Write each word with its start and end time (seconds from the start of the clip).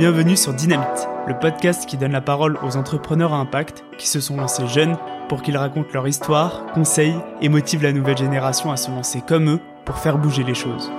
Bienvenue 0.00 0.34
sur 0.34 0.54
Dynamite, 0.54 1.08
le 1.28 1.38
podcast 1.38 1.84
qui 1.84 1.98
donne 1.98 2.12
la 2.12 2.22
parole 2.22 2.58
aux 2.62 2.78
entrepreneurs 2.78 3.34
à 3.34 3.36
impact 3.36 3.84
qui 3.98 4.08
se 4.08 4.18
sont 4.18 4.38
lancés 4.38 4.66
jeunes 4.66 4.96
pour 5.28 5.42
qu'ils 5.42 5.58
racontent 5.58 5.90
leur 5.92 6.08
histoire, 6.08 6.64
conseillent 6.72 7.20
et 7.42 7.50
motivent 7.50 7.82
la 7.82 7.92
nouvelle 7.92 8.16
génération 8.16 8.72
à 8.72 8.78
se 8.78 8.90
lancer 8.90 9.20
comme 9.20 9.50
eux 9.50 9.60
pour 9.84 9.98
faire 9.98 10.16
bouger 10.16 10.42
les 10.42 10.54
choses. 10.54 10.90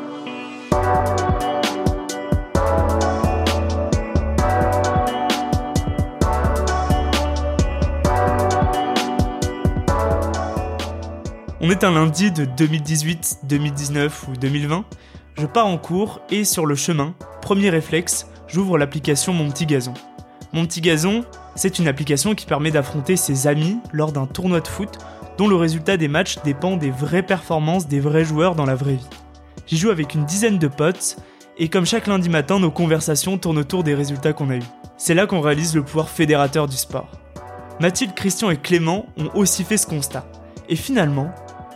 On 11.60 11.72
est 11.72 11.84
un 11.84 11.90
lundi 11.90 12.32
de 12.32 12.46
2018, 12.46 13.40
2019 13.46 14.28
ou 14.28 14.34
2020. 14.34 14.86
Je 15.40 15.48
pars 15.48 15.66
en 15.66 15.80
cours 15.80 16.22
et 16.30 16.44
sur 16.44 16.68
le 16.68 16.76
chemin, 16.76 17.16
premier 17.42 17.72
réflexe, 17.72 18.28
j'ouvre 18.52 18.78
l'application 18.78 19.34
Mon 19.34 19.50
Petit 19.50 19.66
Gazon. 19.66 19.94
Mon 20.54 20.66
Petit 20.66 20.82
Gazon, 20.82 21.24
c'est 21.56 21.80
une 21.80 21.88
application 21.88 22.36
qui 22.36 22.46
permet 22.46 22.72
d'affronter 22.72 23.16
ses 23.16 23.48
amis 23.48 23.78
lors 23.94 24.12
d'un 24.12 24.26
tournoi 24.26 24.60
de 24.60 24.68
foot 24.68 24.98
dont 25.38 25.48
le 25.48 25.56
résultat 25.56 25.98
des 25.98 26.10
matchs 26.10 26.38
dépend 26.44 26.76
des 26.76 26.92
vraies 26.92 27.24
performances 27.24 27.88
des 27.88 28.00
vrais 28.00 28.26
joueurs 28.26 28.56
dans 28.56 28.66
la 28.66 28.76
vraie 28.76 28.96
vie. 28.96 29.08
J'y 29.68 29.78
joue 29.78 29.90
avec 29.90 30.14
une 30.14 30.26
dizaine 30.26 30.60
de 30.60 30.68
potes 30.68 31.18
et 31.58 31.70
comme 31.70 31.86
chaque 31.86 32.08
lundi 32.08 32.30
matin, 32.30 32.60
nos 32.60 32.72
conversations 32.72 33.38
tournent 33.38 33.60
autour 33.60 33.84
des 33.84 33.96
résultats 33.96 34.34
qu'on 34.34 34.50
a 34.50 34.58
eus. 34.58 34.64
C'est 34.98 35.14
là 35.14 35.28
qu'on 35.28 35.42
réalise 35.42 35.76
le 35.76 35.84
pouvoir 35.84 36.10
fédérateur 36.10 36.68
du 36.68 36.76
sport. 36.76 37.10
Mathilde, 37.80 38.14
Christian 38.14 38.52
et 38.52 38.58
Clément 38.58 39.06
ont 39.18 39.30
aussi 39.34 39.64
fait 39.64 39.78
ce 39.78 39.88
constat. 39.88 40.26
Et 40.70 40.76
finalement, 40.76 41.32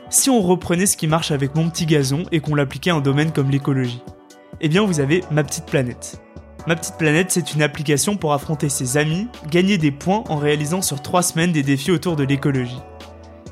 si 0.09 0.29
on 0.29 0.41
reprenait 0.41 0.85
ce 0.85 0.97
qui 0.97 1.07
marche 1.07 1.31
avec 1.31 1.55
mon 1.55 1.69
petit 1.69 1.85
gazon 1.85 2.23
et 2.31 2.39
qu'on 2.39 2.55
l'appliquait 2.55 2.91
à 2.91 2.95
un 2.95 3.01
domaine 3.01 3.31
comme 3.31 3.49
l'écologie 3.49 4.01
Eh 4.61 4.69
bien, 4.69 4.83
vous 4.83 4.99
avez 4.99 5.23
Ma 5.31 5.43
Petite 5.43 5.65
Planète. 5.65 6.21
Ma 6.67 6.75
Petite 6.75 6.97
Planète, 6.97 7.29
c'est 7.29 7.53
une 7.53 7.61
application 7.61 8.17
pour 8.17 8.33
affronter 8.33 8.69
ses 8.69 8.97
amis, 8.97 9.27
gagner 9.51 9.77
des 9.77 9.91
points 9.91 10.23
en 10.29 10.37
réalisant 10.37 10.81
sur 10.81 10.99
3 10.99 11.21
semaines 11.21 11.51
des 11.51 11.61
défis 11.61 11.91
autour 11.91 12.15
de 12.15 12.23
l'écologie. 12.23 12.81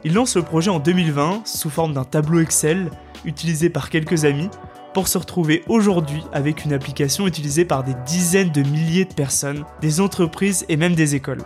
Il 0.04 0.16
lance 0.16 0.36
le 0.36 0.42
projet 0.42 0.72
en 0.72 0.80
2020 0.80 1.44
sous 1.46 1.70
forme 1.70 1.94
d'un 1.94 2.06
tableau 2.06 2.40
Excel 2.40 2.90
utilisé 3.24 3.70
par 3.70 3.92
quelques 3.92 4.26
amis 4.26 4.50
pour 4.96 5.08
se 5.08 5.20
retrouver 5.20 5.64
aujourd'hui 5.68 6.24
avec 6.34 6.66
une 6.66 6.74
application 6.74 7.28
utilisée 7.28 7.66
par 7.66 7.84
des 7.84 7.94
dizaines 8.06 8.52
de 8.52 8.64
milliers 8.64 9.06
de 9.06 9.14
personnes, 9.14 9.64
des 9.80 10.02
entreprises 10.02 10.66
et 10.68 10.76
même 10.76 10.96
des 10.96 11.14
écoles. 11.14 11.44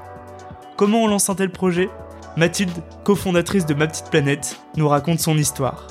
Comment 0.77 1.03
on 1.03 1.07
lance 1.07 1.29
un 1.29 1.35
tel 1.35 1.51
projet? 1.51 1.89
Mathilde, 2.37 2.71
cofondatrice 3.03 3.65
de 3.65 3.73
Ma 3.73 3.87
Petite 3.87 4.09
Planète, 4.09 4.57
nous 4.77 4.87
raconte 4.87 5.19
son 5.19 5.37
histoire. 5.37 5.87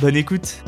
Bonne 0.00 0.16
écoute 0.16 0.64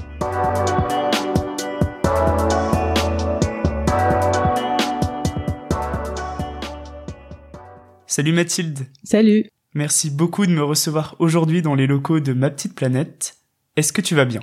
Salut 8.13 8.33
Mathilde 8.33 8.81
Salut 9.05 9.47
Merci 9.73 10.11
beaucoup 10.11 10.45
de 10.45 10.51
me 10.51 10.63
recevoir 10.63 11.17
aujourd'hui 11.19 11.63
dans 11.63 11.75
les 11.75 11.87
locaux 11.87 12.21
de 12.21 12.35
Ma 12.35 12.51
Petite 12.51 12.75
Planète. 12.75 13.39
Est-ce 13.77 13.91
que 13.91 14.03
tu 14.03 14.15
vas 14.15 14.27
bien? 14.27 14.43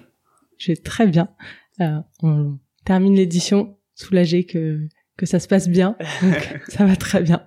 Je 0.58 0.72
vais 0.72 0.76
très 0.76 1.06
bien. 1.06 1.30
Euh, 1.80 2.00
on 2.23 2.58
termine 2.84 3.14
l'édition, 3.14 3.78
soulagé 3.94 4.45
que, 4.45 4.80
que 5.17 5.28
ça 5.28 5.39
se 5.39 5.48
passe 5.48 5.70
bien, 5.70 5.95
donc 6.23 6.61
ça 6.67 6.84
va 6.84 6.95
très 6.95 7.22
bien. 7.22 7.44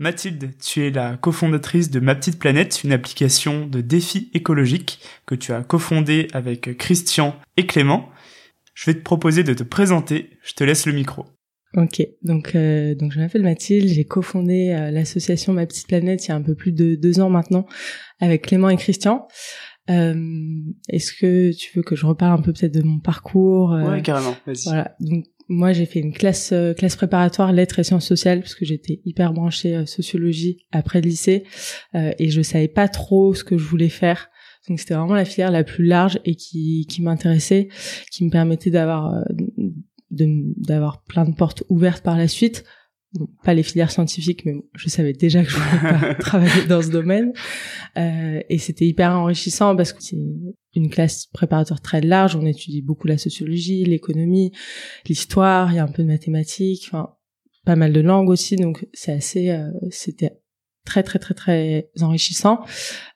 Mathilde, 0.00 0.58
tu 0.58 0.84
es 0.84 0.90
la 0.90 1.16
cofondatrice 1.16 1.88
de 1.88 2.00
Ma 2.00 2.16
Petite 2.16 2.40
Planète, 2.40 2.82
une 2.82 2.90
application 2.90 3.68
de 3.68 3.80
défis 3.80 4.28
écologiques 4.34 4.98
que 5.24 5.36
tu 5.36 5.52
as 5.52 5.62
cofondée 5.62 6.26
avec 6.32 6.78
Christian 6.78 7.38
et 7.56 7.66
Clément. 7.66 8.08
Je 8.74 8.86
vais 8.86 8.94
te 8.94 9.04
proposer 9.04 9.44
de 9.44 9.54
te 9.54 9.62
présenter, 9.62 10.30
je 10.42 10.54
te 10.54 10.64
laisse 10.64 10.84
le 10.86 10.94
micro. 10.94 11.26
Ok, 11.76 12.04
donc 12.22 12.56
euh, 12.56 12.96
donc 12.96 13.12
je 13.12 13.20
m'appelle 13.20 13.42
Mathilde, 13.42 13.88
j'ai 13.88 14.04
cofondé 14.04 14.70
euh, 14.70 14.90
l'association 14.90 15.52
Ma 15.52 15.66
Petite 15.66 15.86
Planète 15.86 16.26
il 16.26 16.30
y 16.30 16.32
a 16.32 16.34
un 16.34 16.42
peu 16.42 16.56
plus 16.56 16.72
de 16.72 16.96
deux 16.96 17.20
ans 17.20 17.30
maintenant 17.30 17.64
avec 18.18 18.42
Clément 18.42 18.70
et 18.70 18.76
Christian. 18.76 19.28
Euh, 19.88 20.14
Est-ce 20.88 21.12
que 21.12 21.52
tu 21.52 21.70
veux 21.76 21.82
que 21.82 21.96
je 21.96 22.06
reparle 22.06 22.38
un 22.38 22.42
peu 22.42 22.52
peut-être 22.52 22.74
de 22.74 22.82
mon 22.82 22.98
parcours 22.98 23.72
euh, 23.72 23.90
Ouais, 23.90 24.02
carrément. 24.02 24.36
Vas-y. 24.46 24.64
Voilà. 24.64 24.96
Donc 25.00 25.24
moi, 25.48 25.72
j'ai 25.72 25.84
fait 25.84 25.98
une 25.98 26.12
classe 26.12 26.52
euh, 26.52 26.74
classe 26.74 26.94
préparatoire 26.94 27.52
lettres 27.52 27.80
et 27.80 27.84
sciences 27.84 28.06
sociales 28.06 28.40
parce 28.40 28.54
que 28.54 28.64
j'étais 28.64 29.00
hyper 29.04 29.32
branchée 29.32 29.74
euh, 29.74 29.86
sociologie 29.86 30.64
après 30.70 31.00
le 31.00 31.08
lycée 31.08 31.42
euh, 31.96 32.12
et 32.20 32.30
je 32.30 32.40
savais 32.40 32.68
pas 32.68 32.86
trop 32.86 33.34
ce 33.34 33.42
que 33.42 33.58
je 33.58 33.64
voulais 33.64 33.88
faire. 33.88 34.30
Donc 34.68 34.78
c'était 34.78 34.94
vraiment 34.94 35.14
la 35.14 35.24
filière 35.24 35.50
la 35.50 35.64
plus 35.64 35.84
large 35.84 36.20
et 36.24 36.36
qui 36.36 36.86
qui 36.88 37.02
m'intéressait, 37.02 37.68
qui 38.12 38.24
me 38.24 38.30
permettait 38.30 38.70
d'avoir 38.70 39.24
d'avoir 40.56 41.02
plein 41.04 41.24
de 41.24 41.34
portes 41.34 41.64
ouvertes 41.68 42.02
par 42.02 42.16
la 42.16 42.28
suite. 42.28 42.64
Bon, 43.14 43.28
pas 43.42 43.54
les 43.54 43.64
filières 43.64 43.90
scientifiques, 43.90 44.44
mais 44.44 44.52
bon, 44.52 44.62
je 44.74 44.88
savais 44.88 45.12
déjà 45.12 45.42
que 45.42 45.50
je 45.50 45.56
voulais 45.56 45.92
pas 45.98 46.14
travailler 46.20 46.66
dans 46.68 46.80
ce 46.80 46.90
domaine. 46.90 47.32
Euh, 47.96 48.40
et 48.48 48.58
c'était 48.58 48.86
hyper 48.86 49.10
enrichissant 49.10 49.74
parce 49.74 49.92
que 49.92 50.00
c'est 50.00 50.16
une 50.76 50.90
classe 50.90 51.26
préparatoire 51.26 51.80
très 51.80 52.00
large. 52.00 52.36
On 52.36 52.46
étudie 52.46 52.82
beaucoup 52.82 53.08
la 53.08 53.18
sociologie, 53.18 53.84
l'économie, 53.84 54.52
l'histoire. 55.08 55.72
Il 55.72 55.76
y 55.76 55.78
a 55.80 55.84
un 55.84 55.88
peu 55.88 56.04
de 56.04 56.08
mathématiques, 56.08 56.84
enfin 56.86 57.10
pas 57.64 57.76
mal 57.76 57.92
de 57.92 58.00
langues 58.00 58.30
aussi. 58.30 58.54
Donc 58.56 58.86
c'est 58.92 59.12
assez, 59.12 59.50
euh, 59.50 59.70
c'était 59.90 60.39
très 60.84 61.02
très 61.02 61.18
très 61.18 61.34
très 61.34 61.90
enrichissant. 62.00 62.60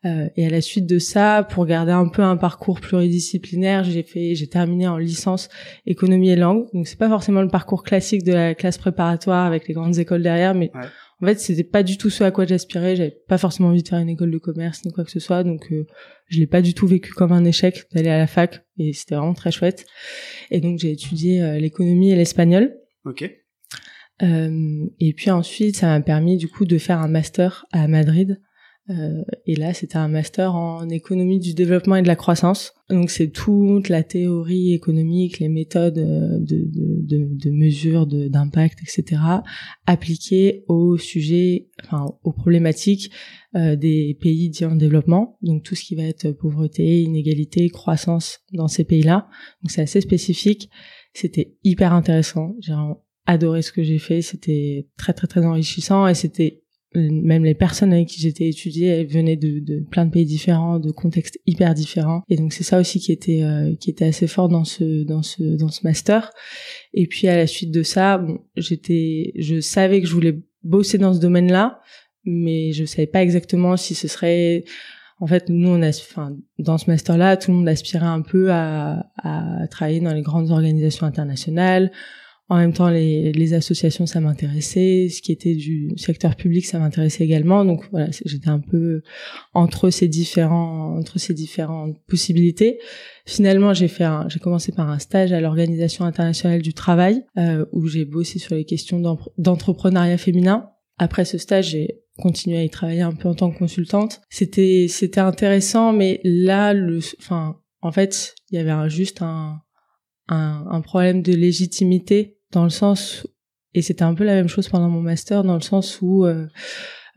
Euh, 0.05 0.29
et 0.37 0.47
à 0.47 0.51
la 0.51 0.61
suite 0.61 0.87
de 0.87 0.99
ça, 0.99 1.47
pour 1.49 1.67
garder 1.67 1.93
un 1.93 2.09
peu 2.09 2.23
un 2.23 2.37
parcours 2.37 2.81
pluridisciplinaire, 2.81 3.85
j'ai 3.85 4.03
fait, 4.03 4.35
j'ai 4.35 4.47
terminé 4.49 4.87
en 4.87 4.97
licence 4.99 5.49
économie 5.87 6.31
et 6.31 6.37
langue. 6.37 6.67
Donc 6.73 6.87
c'est 6.89 6.99
pas 6.99 7.09
forcément 7.09 7.43
le 7.43 7.49
parcours 7.49 7.83
classique 7.83 8.23
de 8.25 8.33
la 8.33 8.55
classe 8.55 8.79
préparatoire 8.79 9.47
avec 9.47 9.67
les 9.69 9.75
grandes 9.75 9.99
écoles 9.99 10.23
derrière, 10.23 10.55
mais 10.55 10.71
Ouais. 10.75 10.87
en 11.23 11.27
fait 11.27 11.41
c'était 11.41 11.65
pas 11.65 11.83
du 11.83 11.97
tout 11.99 12.11
ce 12.11 12.23
à 12.25 12.31
quoi 12.31 12.45
j'aspirais. 12.47 12.97
J'avais 12.97 13.17
pas 13.29 13.39
forcément 13.39 13.71
envie 13.71 13.83
de 13.83 13.89
faire 13.89 13.99
une 13.99 14.09
école 14.11 14.31
de 14.31 14.39
commerce 14.39 14.85
ni 14.85 14.93
quoi 14.93 15.05
que 15.05 15.11
ce 15.11 15.21
soit, 15.21 15.43
donc 15.45 15.67
euh, 15.73 15.87
je 16.29 16.39
l'ai 16.41 16.47
pas 16.47 16.63
du 16.63 16.75
tout 16.75 16.87
vécu 16.87 17.13
comme 17.13 17.33
un 17.33 17.45
échec 17.45 17.85
d'aller 17.93 18.11
à 18.11 18.19
la 18.19 18.27
fac 18.27 18.65
et 18.79 18.93
c'était 18.93 19.15
vraiment 19.15 19.35
très 19.35 19.51
chouette. 19.51 19.87
Et 20.51 20.61
donc 20.61 20.79
j'ai 20.79 20.91
étudié 20.93 21.43
euh, 21.43 21.59
l'économie 21.59 22.11
et 22.11 22.17
l'espagnol. 22.17 22.75
Ok. 23.05 23.31
Euh, 24.23 24.87
et 25.01 25.13
puis 25.13 25.31
ensuite, 25.31 25.77
ça 25.77 25.89
m'a 25.89 26.01
permis 26.01 26.37
du 26.37 26.49
coup 26.49 26.65
de 26.65 26.79
faire 26.79 27.01
un 27.01 27.09
master 27.09 27.67
à 27.73 27.89
Madrid. 27.89 28.41
Euh, 28.91 29.23
et 29.47 29.57
là, 29.57 29.73
c'était 29.73 29.97
un 29.97 30.09
master 30.09 30.55
en 30.55 30.91
économie 30.91 31.41
du 31.41 31.55
développement 31.55 31.97
et 31.97 32.03
de 32.03 32.07
la 32.07 32.17
croissance. 32.17 32.75
Donc 32.91 33.09
c'est 33.11 33.29
toute 33.29 33.89
la 33.89 34.03
théorie 34.03 34.75
économique, 34.75 35.39
les 35.39 35.49
méthodes 35.49 35.97
euh, 35.97 36.39
de, 36.39 36.69
de, 36.71 37.01
de, 37.01 37.29
de 37.33 37.51
mesure, 37.51 38.07
d'impact, 38.07 38.81
etc., 38.83 39.23
appliquées 39.87 40.65
aux 40.69 40.99
sujets, 40.99 41.71
enfin 41.83 42.15
aux 42.25 42.33
problématiques 42.33 43.11
des 43.55 44.19
pays 44.21 44.51
dits 44.51 44.65
en 44.65 44.75
développement. 44.75 45.39
Donc 45.41 45.63
tout 45.63 45.77
ce 45.77 45.85
qui 45.85 45.95
va 45.95 46.03
être 46.03 46.33
pauvreté, 46.33 47.03
inégalité, 47.03 47.69
croissance 47.71 48.41
dans 48.53 48.67
ces 48.67 48.83
pays-là. 48.83 49.29
Donc 49.63 49.71
c'est 49.71 49.83
assez 49.83 50.01
spécifique. 50.01 50.69
C'était 51.15 51.55
hyper 51.63 51.93
intéressant. 51.93 52.57
J'ai 52.59 52.75
adoré 53.27 53.63
ce 53.63 53.73
que 53.73 53.83
j'ai 53.83 53.99
fait. 53.99 54.23
C'était 54.23 54.87
très 54.97 55.13
très 55.13 55.27
très 55.27 55.45
enrichissant 55.45 56.07
et 56.07 56.15
c'était 56.15 56.63
euh, 56.97 57.09
même 57.11 57.45
les 57.45 57.55
personnes 57.55 57.93
avec 57.93 58.09
qui 58.09 58.21
j'étais 58.21 58.49
étudiée, 58.49 58.87
elles 58.87 59.07
venaient 59.07 59.37
de, 59.37 59.59
de 59.59 59.81
plein 59.81 60.07
de 60.07 60.11
pays 60.11 60.25
différents, 60.25 60.79
de 60.79 60.93
contextes 60.93 61.39
hyper 61.47 61.75
différents. 61.75 62.23
Et 62.29 62.37
donc 62.37 62.53
c'est 62.53 62.65
ça 62.65 62.79
aussi 62.79 63.01
qui 63.01 63.11
était 63.11 63.43
euh, 63.43 63.75
qui 63.81 63.91
était 63.91 64.05
assez 64.05 64.27
fort 64.27 64.49
dans 64.49 64.65
ce 64.65 65.05
dans 65.05 65.23
ce 65.23 65.43
dans 65.43 65.69
ce 65.71 65.81
master. 65.85 66.31
Et 66.93 67.07
puis 67.07 67.27
à 67.29 67.37
la 67.37 67.47
suite 67.47 67.73
de 67.73 67.83
ça, 67.83 68.19
bon, 68.19 68.41
j'étais, 68.57 69.33
je 69.37 69.61
savais 69.61 70.01
que 70.01 70.07
je 70.07 70.15
voulais 70.15 70.41
bosser 70.63 70.99
dans 70.99 71.13
ce 71.13 71.21
domaine-là, 71.21 71.81
mais 72.25 72.73
je 72.73 72.85
savais 72.85 73.07
pas 73.07 73.23
exactement 73.23 73.77
si 73.77 73.95
ce 73.95 74.09
serait 74.09 74.65
en 75.21 75.27
fait, 75.27 75.49
nous, 75.49 75.69
on 75.69 75.81
a, 75.81 75.89
enfin, 75.89 76.37
dans 76.59 76.77
ce 76.77 76.91
master-là, 76.91 77.37
tout 77.37 77.53
le 77.53 77.59
monde 77.59 77.69
aspirait 77.69 78.05
un 78.05 78.21
peu 78.21 78.51
à, 78.51 79.07
à 79.17 79.67
travailler 79.69 80.01
dans 80.01 80.13
les 80.13 80.23
grandes 80.23 80.51
organisations 80.51 81.07
internationales. 81.07 81.93
En 82.51 82.59
même 82.59 82.75
temps, 82.75 82.91
les, 82.91 83.33
les 83.33 83.55
associations, 83.55 84.05
ça 84.05 84.21
m'intéressait. 84.21 85.09
Ce 85.09 85.23
qui 85.23 85.33
était 85.33 85.55
du 85.55 85.93
secteur 85.97 86.37
public, 86.37 86.67
ça 86.67 86.79
m'intéressait 86.79 87.25
également. 87.25 87.65
Donc 87.65 87.85
voilà, 87.91 88.09
j'étais 88.25 88.51
un 88.51 88.61
peu 88.61 89.01
entre 89.55 89.89
ces 89.89 90.09
différents, 90.09 90.95
entre 90.99 91.19
ces 91.19 91.33
différentes 91.33 91.97
possibilités. 92.07 92.81
Finalement, 93.25 93.73
j'ai 93.73 93.89
fait, 93.89 94.05
j'ai 94.29 94.41
commencé 94.41 94.73
par 94.73 94.91
un 94.91 94.99
stage 94.99 95.33
à 95.33 95.41
l'Organisation 95.41 96.05
internationale 96.05 96.61
du 96.61 96.75
travail, 96.75 97.25
euh, 97.39 97.65
où 97.73 97.87
j'ai 97.87 98.05
bossé 98.05 98.39
sur 98.39 98.55
les 98.55 98.67
questions 98.67 99.01
d'entrepreneuriat 99.39 100.19
féminin. 100.19 100.69
Après 100.99 101.25
ce 101.25 101.39
stage, 101.39 101.71
j'ai 101.71 102.03
continué 102.19 102.59
à 102.59 102.65
y 102.65 102.71
travailler 102.71 103.01
un 103.01 103.15
peu 103.15 103.29
en 103.29 103.35
tant 103.35 103.51
que 103.51 103.59
consultante. 103.59 104.21
C'était, 104.29 104.87
c'était 104.89 105.21
intéressant, 105.21 105.95
mais 105.95 106.21
là, 106.25 106.75
le, 106.75 106.99
enfin, 107.19 107.57
en 107.81 107.91
fait, 107.91 108.35
il 108.51 108.57
y 108.57 108.59
avait 108.59 108.91
juste 108.91 109.23
un, 109.23 109.63
un, 110.29 110.67
un 110.71 110.81
problème 110.83 111.23
de 111.23 111.33
légitimité 111.33 112.34
dans 112.55 112.65
le 112.65 112.71
sens 112.71 113.27
et 113.75 113.83
c'était 113.83 114.03
un 114.03 114.15
peu 114.15 114.25
la 114.25 114.35
même 114.35 114.49
chose 114.49 114.69
pendant 114.69 114.89
mon 114.89 115.03
master 115.03 115.45
dans 115.45 115.55
le 115.55 115.61
sens 115.61 116.01
où 116.01 116.25
euh, 116.25 116.47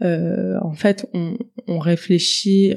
euh, 0.02 0.58
en 0.62 0.74
fait 0.74 1.08
on, 1.14 1.80
réfléchit 1.80 2.76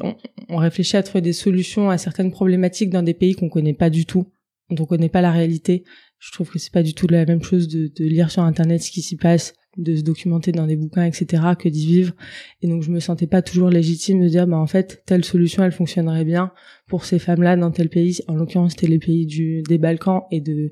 on, 0.49 0.57
réfléchit 0.57 0.97
à 0.97 1.03
trouver 1.03 1.23
des 1.23 1.33
solutions 1.33 1.91
à 1.91 1.99
certaines 1.99 2.31
problématiques 2.31 2.91
dans 2.91 3.03
des 3.03 3.15
pays 3.15 3.35
qu'on 3.35 3.49
connaît 3.49 3.75
pas 3.75 3.91
du 3.91 4.07
tout 4.07 4.27
dont 4.71 4.85
on 4.85 4.87
connaît 4.87 5.09
pas 5.09 5.21
la 5.21 5.33
réalité 5.33 5.85
je 6.19 6.33
trouve 6.33 6.51
que 6.51 6.59
c'est 6.59 6.73
pas 6.73 6.83
du 6.83 6.95
tout 6.95 7.09
la 7.09 7.25
même 7.27 7.43
chose 7.43 7.69
de, 7.69 7.91
de 7.95 8.05
lire 8.05 8.31
sur 8.31 8.43
internet 8.43 8.83
ce 8.83 8.91
qui 8.91 9.03
s'y 9.03 9.17
passe 9.17 9.55
de 9.77 9.97
se 9.97 10.03
documenter 10.03 10.53
dans 10.53 10.67
des 10.67 10.77
bouquins, 10.77 11.05
etc., 11.05 11.43
que 11.59 11.69
d'y 11.69 11.87
vivre. 11.87 12.15
Et 12.63 12.67
donc 12.67 12.83
je 12.83 12.91
me 12.91 13.01
sentais 13.01 13.27
pas 13.27 13.43
toujours 13.43 13.71
légitime 13.71 14.23
de 14.23 14.29
dire, 14.29 14.47
bah 14.47 14.57
en 14.57 14.67
fait, 14.67 15.03
telle 15.07 15.25
solution, 15.25 15.63
elle 15.63 15.73
fonctionnerait 15.73 16.25
bien 16.25 16.53
pour 16.89 17.05
ces 17.05 17.19
femmes-là 17.19 17.57
dans 17.57 17.71
tel 17.71 17.89
pays. 17.89 18.21
En 18.27 18.35
l'occurrence, 18.35 18.73
c'était 18.73 18.89
les 18.89 18.99
pays 18.99 19.27
du 19.27 19.63
des 19.63 19.79
Balkans 19.79 20.23
et 20.31 20.41
de 20.41 20.71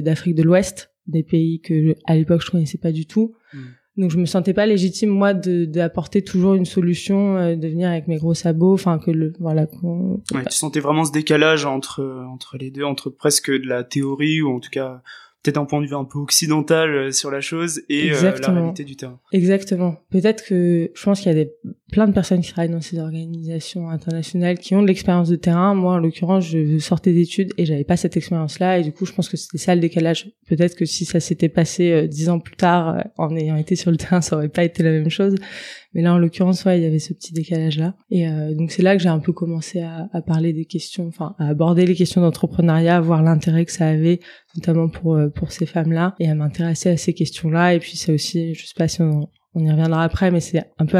d'Afrique 0.00 0.34
de, 0.34 0.42
l'Ouest, 0.42 0.90
des 1.08 1.22
pays 1.22 1.60
que 1.60 1.94
à 2.04 2.16
l'époque 2.16 2.42
je 2.44 2.50
connaissais 2.50 2.78
pas 2.78 2.92
du 2.92 3.06
tout. 3.06 3.34
Hmm. 3.52 3.58
Donc 3.96 4.10
je 4.10 4.18
me 4.18 4.26
sentais 4.26 4.52
pas 4.52 4.66
légitime 4.66 5.08
moi 5.08 5.32
de 5.32 5.64
d'apporter 5.64 6.22
toujours 6.22 6.54
une 6.54 6.66
solution, 6.66 7.36
euh, 7.38 7.56
de 7.56 7.68
venir 7.68 7.88
avec 7.88 8.08
mes 8.08 8.18
gros 8.18 8.34
sabots, 8.34 8.74
enfin 8.74 8.98
que 8.98 9.10
le 9.10 9.32
voilà. 9.40 9.66
Ouais, 9.82 10.44
tu 10.50 10.56
sentais 10.56 10.80
vraiment 10.80 11.04
ce 11.04 11.12
décalage 11.12 11.64
entre 11.64 12.24
entre 12.30 12.58
les 12.58 12.70
deux, 12.70 12.84
entre 12.84 13.08
presque 13.08 13.50
de 13.50 13.66
la 13.66 13.84
théorie 13.84 14.42
ou 14.42 14.54
en 14.54 14.60
tout 14.60 14.70
cas 14.70 15.02
peut-être 15.46 15.58
un 15.58 15.64
point 15.64 15.80
de 15.80 15.86
vue 15.86 15.94
un 15.94 16.04
peu 16.04 16.18
occidental 16.18 16.90
euh, 16.90 17.12
sur 17.12 17.30
la 17.30 17.40
chose 17.40 17.82
et 17.88 18.10
euh, 18.12 18.32
la 18.40 18.52
réalité 18.52 18.84
du 18.84 18.96
terrain. 18.96 19.20
Exactement. 19.32 19.96
Peut-être 20.10 20.44
que 20.44 20.90
je 20.92 21.02
pense 21.02 21.20
qu'il 21.20 21.28
y 21.28 21.34
a 21.34 21.44
des, 21.44 21.52
plein 21.92 22.08
de 22.08 22.12
personnes 22.12 22.40
qui 22.40 22.52
travaillent 22.52 22.72
dans 22.72 22.80
ces 22.80 22.98
organisations 22.98 23.88
internationales 23.88 24.58
qui 24.58 24.74
ont 24.74 24.82
de 24.82 24.88
l'expérience 24.88 25.28
de 25.28 25.36
terrain. 25.36 25.74
Moi, 25.74 25.94
en 25.94 25.98
l'occurrence, 25.98 26.44
je 26.46 26.78
sortais 26.78 27.12
d'études 27.12 27.52
et 27.58 27.64
j'avais 27.64 27.84
pas 27.84 27.96
cette 27.96 28.16
expérience-là 28.16 28.78
et 28.78 28.82
du 28.82 28.92
coup, 28.92 29.06
je 29.06 29.12
pense 29.12 29.28
que 29.28 29.36
c'était 29.36 29.58
ça 29.58 29.74
le 29.74 29.80
décalage. 29.80 30.32
Peut-être 30.48 30.74
que 30.74 30.84
si 30.84 31.04
ça 31.04 31.20
s'était 31.20 31.48
passé 31.48 31.92
euh, 31.92 32.06
dix 32.08 32.28
ans 32.28 32.40
plus 32.40 32.56
tard, 32.56 33.04
en 33.16 33.34
ayant 33.36 33.56
été 33.56 33.76
sur 33.76 33.90
le 33.90 33.96
terrain, 33.96 34.20
ça 34.20 34.36
aurait 34.36 34.48
pas 34.48 34.64
été 34.64 34.82
la 34.82 34.90
même 34.90 35.10
chose. 35.10 35.36
Mais 35.96 36.02
là, 36.02 36.12
en 36.12 36.18
l'occurrence, 36.18 36.62
ouais, 36.66 36.78
il 36.78 36.82
y 36.82 36.86
avait 36.86 36.98
ce 36.98 37.14
petit 37.14 37.32
décalage-là. 37.32 37.94
Et 38.10 38.28
euh, 38.28 38.52
donc 38.54 38.70
c'est 38.70 38.82
là 38.82 38.94
que 38.94 39.02
j'ai 39.02 39.08
un 39.08 39.18
peu 39.18 39.32
commencé 39.32 39.80
à, 39.80 40.10
à, 40.12 40.20
parler 40.20 40.52
des 40.52 40.66
questions, 40.66 41.06
enfin 41.06 41.34
à 41.38 41.48
aborder 41.48 41.86
les 41.86 41.94
questions 41.94 42.20
d'entrepreneuriat, 42.20 43.00
voir 43.00 43.22
l'intérêt 43.22 43.64
que 43.64 43.72
ça 43.72 43.88
avait, 43.88 44.20
notamment 44.54 44.90
pour 44.90 45.14
euh, 45.14 45.30
pour 45.30 45.52
ces 45.52 45.64
femmes-là, 45.64 46.14
et 46.20 46.28
à 46.28 46.34
m'intéresser 46.34 46.90
à 46.90 46.98
ces 46.98 47.14
questions-là. 47.14 47.72
Et 47.72 47.78
puis 47.78 47.96
c'est 47.96 48.12
aussi, 48.12 48.52
je 48.52 48.66
sais 48.66 48.74
pas 48.76 48.88
si 48.88 49.00
on, 49.00 49.30
on 49.54 49.64
y 49.64 49.70
reviendra 49.70 50.04
après, 50.04 50.30
mais 50.30 50.40
c'est 50.40 50.62
un 50.76 50.84
peu 50.84 50.98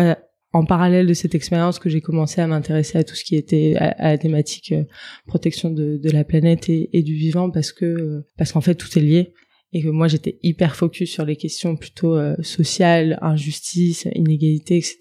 en 0.55 0.65
parallèle 0.65 1.07
de 1.07 1.13
cette 1.13 1.35
expérience 1.35 1.79
que 1.79 1.91
j'ai 1.91 2.01
commencé 2.01 2.41
à 2.41 2.47
m'intéresser 2.47 2.97
à 2.97 3.05
tout 3.05 3.15
ce 3.15 3.25
qui 3.25 3.37
était 3.37 3.77
à, 3.79 4.13
la 4.13 4.17
thématique 4.17 4.73
euh, 4.73 4.85
protection 5.27 5.71
de, 5.71 5.99
de, 6.03 6.11
la 6.11 6.25
planète 6.25 6.71
et, 6.71 6.89
et, 6.97 7.03
du 7.03 7.13
vivant 7.13 7.51
parce 7.51 7.71
que 7.71 7.85
euh, 7.85 8.27
parce 8.39 8.53
qu'en 8.53 8.63
fait 8.63 8.77
tout 8.77 8.99
est 8.99 9.03
lié 9.03 9.35
et 9.73 9.83
que 9.83 9.89
moi 9.89 10.09
j'étais 10.09 10.39
hyper 10.43 10.77
focus 10.77 11.11
sur 11.11 11.25
les 11.25 11.37
questions 11.37 11.77
plutôt 11.77 12.17
euh, 12.17 12.37
sociales, 12.43 13.19
injustice, 13.21 14.07
inégalité, 14.15 14.77
etc. 14.77 14.99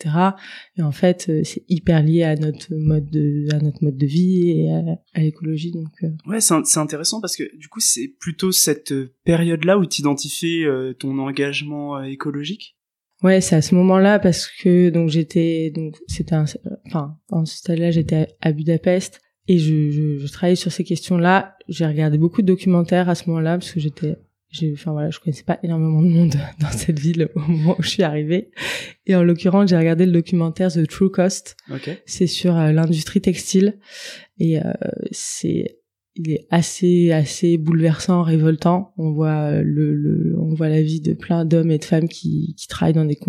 Et 0.77 0.81
en 0.81 0.91
fait, 0.91 1.27
euh, 1.29 1.41
c'est 1.43 1.63
hyper 1.69 2.03
lié 2.03 2.23
à 2.23 2.35
notre 2.35 2.73
mode 2.75 3.09
de 3.09 3.45
à 3.53 3.59
notre 3.59 3.83
mode 3.83 3.97
de 3.97 4.05
vie 4.05 4.49
et 4.49 4.71
à, 5.13 5.21
l'écologie. 5.21 5.71
Donc 5.71 5.91
euh. 6.03 6.09
ouais, 6.27 6.41
c'est 6.41 6.77
intéressant 6.77 7.21
parce 7.21 7.35
que 7.35 7.43
du 7.57 7.67
coup 7.67 7.79
c'est 7.79 8.13
plutôt 8.19 8.51
cette 8.51 8.93
période-là 9.23 9.77
où 9.77 9.85
tu 9.85 10.01
identifies 10.01 10.65
ton 10.99 11.17
engagement 11.19 12.03
écologique? 12.03 12.77
Ouais, 13.23 13.41
c'est 13.41 13.55
à 13.55 13.61
ce 13.61 13.75
moment-là 13.75 14.19
parce 14.19 14.47
que 14.47 14.89
donc 14.89 15.09
j'étais 15.09 15.71
donc 15.73 15.95
c'était 16.07 16.35
enfin 16.85 17.17
en 17.29 17.45
ce 17.45 17.57
stade-là 17.57 17.91
j'étais 17.91 18.27
à 18.41 18.51
Budapest 18.51 19.21
et 19.47 19.57
je, 19.57 19.89
je, 19.91 20.17
je, 20.17 20.31
travaillais 20.31 20.55
sur 20.55 20.71
ces 20.71 20.83
questions-là. 20.83 21.55
J'ai 21.67 21.85
regardé 21.85 22.17
beaucoup 22.17 22.41
de 22.41 22.47
documentaires 22.47 23.09
à 23.09 23.15
ce 23.15 23.29
moment-là 23.29 23.57
parce 23.57 23.71
que 23.71 23.79
j'étais 23.79 24.17
enfin 24.73 24.91
voilà, 24.91 25.09
je 25.09 25.19
connaissais 25.19 25.43
pas 25.43 25.59
énormément 25.63 26.01
de 26.01 26.07
monde 26.07 26.35
dans 26.59 26.71
cette 26.71 26.99
ville 26.99 27.29
au 27.35 27.39
moment 27.39 27.75
où 27.77 27.83
je 27.83 27.89
suis 27.89 28.03
arrivée. 28.03 28.51
Et 29.05 29.15
en 29.15 29.23
l'occurrence, 29.23 29.69
j'ai 29.69 29.77
regardé 29.77 30.05
le 30.05 30.11
documentaire 30.11 30.71
The 30.71 30.87
True 30.87 31.11
Cost. 31.11 31.55
C'est 32.05 32.27
sur 32.27 32.57
euh, 32.57 32.71
l'industrie 32.71 33.21
textile 33.21 33.79
et 34.39 34.59
euh, 34.59 34.73
c'est 35.11 35.77
il 36.17 36.31
est 36.31 36.47
assez 36.49 37.11
assez 37.11 37.57
bouleversant, 37.57 38.23
révoltant. 38.23 38.93
On 38.97 39.11
voit 39.11 39.51
euh, 39.51 39.61
le, 39.63 39.93
le 39.93 40.35
on 40.39 40.53
voit 40.53 40.69
la 40.69 40.81
vie 40.81 41.01
de 41.01 41.13
plein 41.13 41.43
d'hommes 41.43 41.71
et 41.71 41.77
de 41.77 41.85
femmes 41.85 42.07
qui 42.07 42.55
qui 42.57 42.67
travaillent 42.67 42.93
dans 42.93 43.05
des 43.05 43.19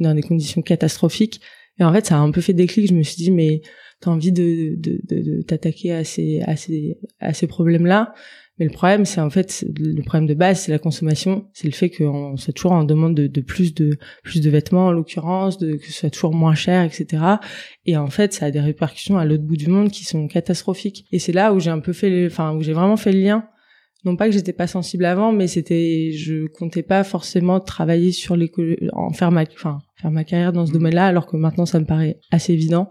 dans 0.00 0.14
des 0.14 0.22
conditions 0.22 0.62
catastrophiques. 0.62 1.40
Et 1.78 1.84
en 1.84 1.92
fait, 1.92 2.06
ça 2.06 2.16
a 2.16 2.18
un 2.18 2.30
peu 2.30 2.40
fait 2.40 2.52
déclic. 2.52 2.88
Je 2.88 2.94
me 2.94 3.02
suis 3.02 3.16
dit 3.16 3.30
mais 3.30 3.62
t'as 4.00 4.10
envie 4.10 4.32
de 4.32 4.74
de, 4.76 5.00
de, 5.04 5.22
de 5.22 5.42
t'attaquer 5.42 5.92
à 5.92 6.04
ces 6.04 6.40
à 6.42 6.56
ces 6.56 6.98
à 7.20 7.32
ces 7.32 7.46
problèmes 7.46 7.86
là 7.86 8.12
mais 8.58 8.66
le 8.66 8.70
problème, 8.70 9.04
c'est 9.06 9.20
en 9.20 9.30
fait 9.30 9.64
le 9.78 10.02
problème 10.02 10.26
de 10.26 10.34
base, 10.34 10.60
c'est 10.60 10.72
la 10.72 10.78
consommation, 10.78 11.48
c'est 11.54 11.68
le 11.68 11.72
fait 11.72 11.88
qu'on 11.90 12.36
soit 12.36 12.52
toujours 12.52 12.72
en 12.72 12.84
demande 12.84 13.14
de, 13.14 13.40
plus 13.40 13.74
de 13.74 13.96
plus 14.22 14.40
de 14.40 14.50
vêtements 14.50 14.88
en 14.88 14.92
l'occurrence, 14.92 15.58
de 15.58 15.76
que 15.76 15.86
ce 15.86 15.92
soit 15.92 16.10
toujours 16.10 16.34
moins 16.34 16.54
cher, 16.54 16.84
etc. 16.84 17.22
Et 17.86 17.96
en 17.96 18.08
fait, 18.08 18.34
ça 18.34 18.46
a 18.46 18.50
des 18.50 18.60
répercussions 18.60 19.16
à 19.16 19.24
l'autre 19.24 19.44
bout 19.44 19.56
du 19.56 19.68
monde 19.68 19.90
qui 19.90 20.04
sont 20.04 20.28
catastrophiques. 20.28 21.06
Et 21.12 21.18
c'est 21.18 21.32
là 21.32 21.54
où 21.54 21.60
j'ai 21.60 21.70
un 21.70 21.80
peu 21.80 21.94
fait, 21.94 22.26
enfin 22.26 22.54
où 22.54 22.62
j'ai 22.62 22.74
vraiment 22.74 22.96
fait 22.96 23.12
le 23.12 23.20
lien 23.20 23.48
non 24.04 24.16
pas 24.16 24.26
que 24.26 24.32
j'étais 24.32 24.52
pas 24.52 24.66
sensible 24.66 25.04
avant, 25.04 25.32
mais 25.32 25.46
c'était, 25.46 26.10
je 26.12 26.46
comptais 26.46 26.82
pas 26.82 27.04
forcément 27.04 27.60
travailler 27.60 28.12
sur 28.12 28.36
l'écologie, 28.36 28.88
en 28.92 29.12
faire 29.12 29.30
ma, 29.30 29.42
enfin, 29.42 29.78
faire 29.96 30.10
ma 30.10 30.24
carrière 30.24 30.52
dans 30.52 30.66
ce 30.66 30.72
domaine-là, 30.72 31.06
alors 31.06 31.26
que 31.26 31.36
maintenant 31.36 31.66
ça 31.66 31.78
me 31.78 31.84
paraît 31.84 32.18
assez 32.30 32.52
évident. 32.52 32.90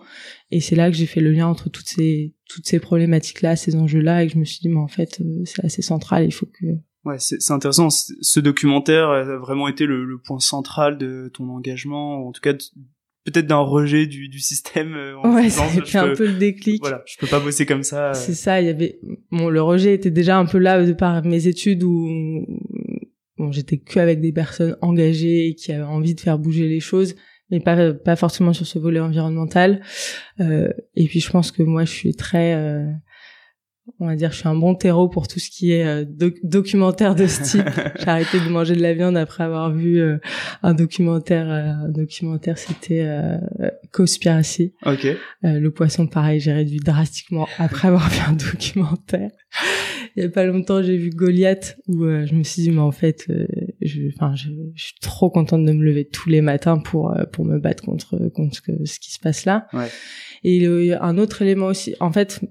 Et 0.51 0.61
c'est 0.61 0.75
là 0.75 0.89
que 0.89 0.95
j'ai 0.95 1.05
fait 1.05 1.21
le 1.21 1.31
lien 1.31 1.47
entre 1.47 1.69
toutes 1.69 1.87
ces, 1.87 2.33
toutes 2.47 2.65
ces 2.65 2.79
problématiques-là, 2.79 3.55
ces 3.55 3.75
enjeux-là, 3.75 4.23
et 4.23 4.27
que 4.27 4.33
je 4.33 4.39
me 4.39 4.45
suis 4.45 4.59
dit, 4.61 4.69
mais 4.69 4.79
en 4.79 4.87
fait, 4.87 5.19
euh, 5.21 5.41
c'est 5.45 5.65
assez 5.65 5.81
central, 5.81 6.25
il 6.25 6.33
faut 6.33 6.47
que, 6.47 6.67
Ouais, 7.03 7.15
c'est 7.17 7.51
intéressant. 7.51 7.89
Ce 7.89 8.39
documentaire 8.39 9.09
a 9.09 9.23
vraiment 9.37 9.67
été 9.67 9.87
le, 9.87 10.05
le, 10.05 10.19
point 10.19 10.39
central 10.39 10.99
de 10.99 11.31
ton 11.33 11.49
engagement, 11.49 12.27
en 12.27 12.31
tout 12.31 12.41
cas 12.41 12.53
peut-être 13.25 13.47
d'un 13.47 13.59
rejet 13.59 14.07
du, 14.07 14.29
du 14.29 14.39
système. 14.39 14.93
Euh, 14.95 15.15
ouais, 15.33 15.49
ça 15.49 15.67
fait 15.67 15.97
un 15.97 16.13
peu 16.15 16.27
le 16.27 16.37
déclic. 16.37 16.81
Voilà, 16.81 17.03
je 17.05 17.17
peux 17.17 17.27
pas 17.27 17.39
bosser 17.39 17.65
comme 17.65 17.83
ça. 17.83 18.09
Euh. 18.09 18.13
C'est 18.13 18.33
ça, 18.33 18.61
il 18.61 18.67
y 18.67 18.69
avait 18.69 18.99
bon 19.31 19.49
le 19.49 19.61
rejet 19.61 19.93
était 19.93 20.11
déjà 20.11 20.37
un 20.37 20.45
peu 20.45 20.57
là 20.57 20.83
de 20.83 20.93
par 20.93 21.23
mes 21.23 21.47
études 21.47 21.83
où 21.83 22.45
bon 23.37 23.51
j'étais 23.51 23.77
que 23.77 23.99
avec 23.99 24.21
des 24.21 24.31
personnes 24.31 24.77
engagées 24.81 25.47
et 25.47 25.55
qui 25.55 25.71
avaient 25.71 25.83
envie 25.83 26.15
de 26.15 26.21
faire 26.21 26.39
bouger 26.39 26.67
les 26.67 26.79
choses, 26.79 27.15
mais 27.49 27.59
pas 27.59 27.93
pas 27.93 28.15
forcément 28.15 28.53
sur 28.53 28.65
ce 28.65 28.79
volet 28.79 28.99
environnemental. 28.99 29.81
Euh, 30.39 30.69
et 30.95 31.05
puis 31.05 31.19
je 31.19 31.29
pense 31.29 31.51
que 31.51 31.63
moi 31.63 31.85
je 31.85 31.91
suis 31.91 32.15
très 32.15 32.55
euh, 32.55 32.87
on 33.99 34.07
va 34.07 34.15
dire, 34.15 34.31
je 34.31 34.37
suis 34.37 34.47
un 34.47 34.55
bon 34.55 34.75
terreau 34.75 35.07
pour 35.09 35.27
tout 35.27 35.39
ce 35.39 35.49
qui 35.49 35.71
est 35.71 35.85
euh, 35.85 36.05
documentaire 36.43 37.15
de 37.15 37.27
ce 37.27 37.43
type. 37.43 37.69
J'ai 37.99 38.07
arrêté 38.07 38.39
de 38.39 38.49
manger 38.49 38.75
de 38.75 38.81
la 38.81 38.93
viande 38.93 39.17
après 39.17 39.43
avoir 39.43 39.71
vu 39.73 39.99
euh, 39.99 40.17
un 40.61 40.73
documentaire. 40.73 41.49
Euh, 41.49 41.85
un 41.85 41.89
documentaire, 41.89 42.57
c'était 42.57 43.07
Conspiracy. 43.91 44.73
Ok. 44.85 45.07
le 45.43 45.69
poisson, 45.69 46.07
pareil, 46.07 46.39
j'ai 46.39 46.51
réduit 46.51 46.79
drastiquement 46.79 47.47
après 47.57 47.87
avoir 47.87 48.09
vu 48.09 48.19
un 48.27 48.33
documentaire. 48.33 49.31
Il 50.15 50.23
y 50.23 50.25
a 50.25 50.29
pas 50.29 50.45
longtemps, 50.45 50.81
j'ai 50.81 50.97
vu 50.97 51.09
Goliath 51.09 51.77
où 51.87 52.03
je 52.03 52.35
me 52.35 52.43
suis 52.43 52.63
dit, 52.63 52.71
mais 52.71 52.81
en 52.81 52.91
fait, 52.91 53.27
je, 53.81 54.01
enfin, 54.15 54.35
je, 54.35 54.49
je, 54.75 54.83
suis 54.83 54.99
trop 55.01 55.29
contente 55.29 55.65
de 55.65 55.71
me 55.71 55.83
lever 55.83 56.05
tous 56.05 56.29
les 56.29 56.41
matins 56.41 56.77
pour 56.79 57.15
pour 57.31 57.45
me 57.45 57.59
battre 57.59 57.83
contre 57.83 58.17
contre 58.33 58.55
ce, 58.55 58.99
qui 58.99 59.11
se 59.11 59.19
passe 59.19 59.45
là. 59.45 59.67
Ouais. 59.73 59.87
Et 60.43 60.93
un 60.93 61.17
autre 61.17 61.41
élément 61.41 61.67
aussi, 61.67 61.95
en 61.99 62.11
fait 62.11 62.41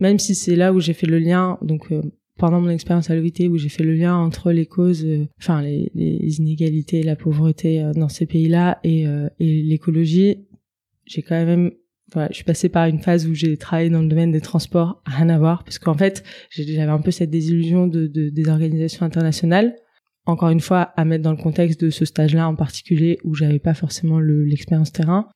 même 0.00 0.18
si 0.18 0.34
c'est 0.34 0.56
là 0.56 0.72
où 0.72 0.80
j'ai 0.80 0.92
fait 0.92 1.06
le 1.06 1.18
lien, 1.18 1.58
donc 1.62 1.92
euh, 1.92 2.02
pendant 2.36 2.60
mon 2.60 2.70
expérience 2.70 3.10
à 3.10 3.16
l'OIT, 3.16 3.48
où 3.48 3.56
j'ai 3.56 3.68
fait 3.68 3.84
le 3.84 3.94
lien 3.94 4.16
entre 4.16 4.50
les 4.52 4.66
causes, 4.66 5.04
euh, 5.04 5.26
enfin 5.38 5.62
les, 5.62 5.90
inégalités, 6.38 7.02
la 7.02 7.16
pauvreté 7.16 7.82
euh, 7.82 7.92
dans 7.92 8.08
ces 8.08 8.26
pays-là 8.26 8.80
et, 8.82 9.06
l'écologie, 9.38 10.46
j'ai 11.06 11.22
quand 11.22 11.44
même 11.44 11.72
voilà, 12.12 12.28
je 12.30 12.36
suis 12.36 12.44
passée 12.44 12.68
par 12.68 12.86
une 12.86 13.00
phase 13.00 13.26
où 13.26 13.34
j'ai 13.34 13.56
travaillé 13.56 13.90
dans 13.90 14.02
le 14.02 14.08
domaine 14.08 14.30
des 14.30 14.40
transports, 14.40 15.02
rien 15.06 15.28
à 15.30 15.38
voir, 15.38 15.64
parce 15.64 15.78
qu'en 15.78 15.94
fait, 15.94 16.22
j'avais 16.50 16.82
un 16.82 17.00
peu 17.00 17.10
cette 17.10 17.30
désillusion 17.30 17.86
de, 17.86 18.06
de, 18.06 18.28
des 18.28 18.48
organisations 18.48 19.04
internationales. 19.04 19.74
Encore 20.26 20.50
une 20.50 20.60
fois, 20.60 20.92
à 20.96 21.04
mettre 21.04 21.24
dans 21.24 21.32
le 21.32 21.36
contexte 21.36 21.80
de 21.80 21.90
ce 21.90 22.04
stage-là 22.04 22.48
en 22.48 22.54
particulier, 22.54 23.18
où 23.24 23.34
j'avais 23.34 23.58
pas 23.58 23.74
forcément 23.74 24.20
l'expérience 24.20 24.92
terrain. 24.92 25.28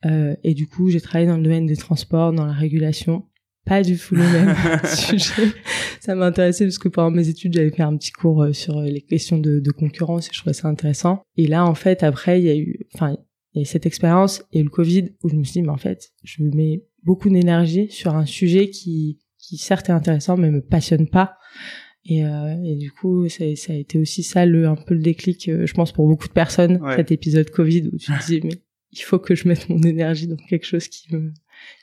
Et 0.45 0.55
du 0.55 0.67
coup, 0.67 0.89
j'ai 0.89 1.01
travaillé 1.01 1.27
dans 1.27 1.37
le 1.37 1.43
domaine 1.43 1.67
des 1.67 1.77
transports, 1.77 2.33
dans 2.33 2.47
la 2.47 2.53
régulation, 2.53 3.25
pas 3.69 3.83
du 3.83 3.97
tout 3.97 4.15
le 4.15 4.23
même 4.33 4.57
sujet. 4.85 5.53
Ça 6.01 6.15
m'intéressait 6.15 6.65
parce 6.65 6.79
que 6.79 6.89
pendant 6.89 7.11
mes 7.11 7.29
études, 7.29 7.55
j'avais 7.55 7.71
fait 7.71 7.83
un 7.83 7.97
petit 7.97 8.13
cours 8.13 8.43
euh, 8.43 8.53
sur 8.53 8.79
euh, 8.79 8.85
les 8.85 9.03
questions 9.03 9.39
de, 9.39 9.61
de, 9.61 9.71
concurrence 9.71 10.29
et 10.29 10.31
je 10.33 10.41
trouvais 10.41 10.55
ça 10.55 10.69
intéressant. 10.69 11.23
Et 11.37 11.47
là, 11.47 11.65
en 11.65 11.75
fait, 11.75 12.03
après, 12.03 12.41
il 12.41 12.47
y 12.47 12.51
a 12.51 12.57
eu, 12.57 12.81
enfin, 12.95 13.17
il 13.55 13.59
y 13.59 13.61
a 13.61 13.63
eu 13.63 13.67
cette 13.67 13.87
expérience 13.87 14.43
et 14.53 14.63
le 14.63 14.71
Covid 14.71 15.11
où 15.23 15.29
je 15.29 15.37
me 15.37 15.45
suis 15.45 15.55
dit, 15.55 15.63
mais 15.63 15.69
en 15.69 15.79
fait, 15.79 16.11
je 16.25 16.43
mets 16.43 16.85
beaucoup 17.05 17.29
d'énergie 17.29 17.91
sur 17.91 18.15
un 18.15 18.27
sujet 18.27 18.71
qui, 18.71 19.19
qui 19.39 19.57
certes 19.57 19.89
est 19.89 19.93
intéressant, 19.93 20.37
mais 20.37 20.51
me 20.51 20.61
passionne 20.61 21.09
pas. 21.09 21.35
Et, 22.05 22.25
euh, 22.25 22.57
et 22.65 22.77
du 22.77 22.91
coup, 22.91 23.29
ça, 23.29 23.45
ça, 23.57 23.73
a 23.73 23.77
été 23.77 23.99
aussi 23.99 24.23
ça, 24.23 24.47
le, 24.47 24.67
un 24.67 24.77
peu 24.77 24.95
le 24.95 25.03
déclic, 25.03 25.49
euh, 25.49 25.67
je 25.67 25.75
pense, 25.75 25.93
pour 25.93 26.07
beaucoup 26.07 26.29
de 26.29 26.33
personnes, 26.33 26.81
cet 26.97 27.13
épisode 27.13 27.51
Covid 27.51 27.91
où 27.93 27.99
tu 27.99 28.13
te 28.13 28.27
dis, 28.27 28.41
mais 28.43 28.63
il 28.93 29.03
faut 29.03 29.19
que 29.19 29.35
je 29.35 29.47
mette 29.47 29.69
mon 29.69 29.83
énergie 29.83 30.27
dans 30.27 30.37
quelque 30.37 30.65
chose 30.65 30.89
qui 30.89 31.15
me, 31.15 31.33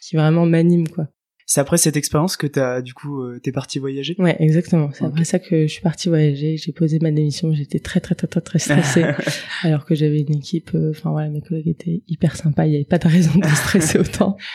qui 0.01 0.15
vraiment 0.15 0.46
m'anime, 0.46 0.88
quoi. 0.88 1.08
C'est 1.46 1.62
après 1.62 1.78
cette 1.78 1.96
expérience 1.96 2.38
que 2.38 2.48
t'as 2.48 2.82
du 2.82 2.94
coup 2.94 3.22
euh, 3.22 3.40
t'es 3.40 3.52
parti 3.52 3.80
voyager. 3.80 4.16
Ouais, 4.18 4.36
exactement. 4.40 4.90
C'est 4.94 5.06
après 5.06 5.25
ça 5.25 5.40
que 5.40 5.68
je 5.68 5.72
suis 5.72 5.82
partie 5.82 6.10
voyager. 6.10 6.58
J'ai 6.58 6.72
posé 6.72 7.00
ma 7.00 7.12
démission. 7.12 7.54
J'étais 7.54 7.80
très 7.80 8.00
très 8.00 8.16
très 8.16 8.28
très 8.28 8.42
très 8.42 8.60
stressée, 8.60 9.06
alors 9.64 9.86
que 9.86 9.96
j'avais 9.96 10.22
une 10.22 10.36
équipe. 10.36 10.72
Euh, 10.74 10.92
enfin 10.92 11.12
voilà, 11.12 11.30
mes 11.30 11.42
collègues 11.42 11.68
étaient 11.68 12.02
hyper 12.08 12.36
sympas. 12.36 12.66
Il 12.66 12.72
n'y 12.72 12.75
avait 12.78 12.86
pas 12.86 12.98
de 12.98 13.08
raison 13.08 13.38
de 13.40 13.48
stresser 13.48 14.00
autant. 14.00 14.38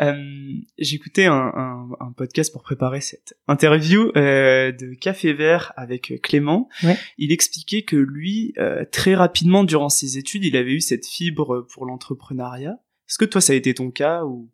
Euh, 0.00 0.14
J'écoutais 0.78 1.26
un, 1.26 1.52
un, 1.54 1.88
un, 2.00 2.12
podcast 2.12 2.52
pour 2.52 2.62
préparer 2.62 3.00
cette 3.00 3.34
interview 3.46 4.10
euh, 4.16 4.72
de 4.72 4.94
Café 4.94 5.32
Vert 5.32 5.72
avec 5.76 6.20
Clément. 6.22 6.68
Ouais. 6.82 6.96
Il 7.18 7.32
expliquait 7.32 7.82
que 7.82 7.96
lui, 7.96 8.54
euh, 8.58 8.84
très 8.90 9.14
rapidement 9.14 9.64
durant 9.64 9.88
ses 9.88 10.18
études, 10.18 10.44
il 10.44 10.56
avait 10.56 10.72
eu 10.72 10.80
cette 10.80 11.06
fibre 11.06 11.66
pour 11.72 11.86
l'entrepreneuriat. 11.86 12.78
Est-ce 13.08 13.18
que 13.18 13.24
toi, 13.24 13.40
ça 13.40 13.52
a 13.52 13.56
été 13.56 13.74
ton 13.74 13.90
cas 13.90 14.24
ou 14.24 14.50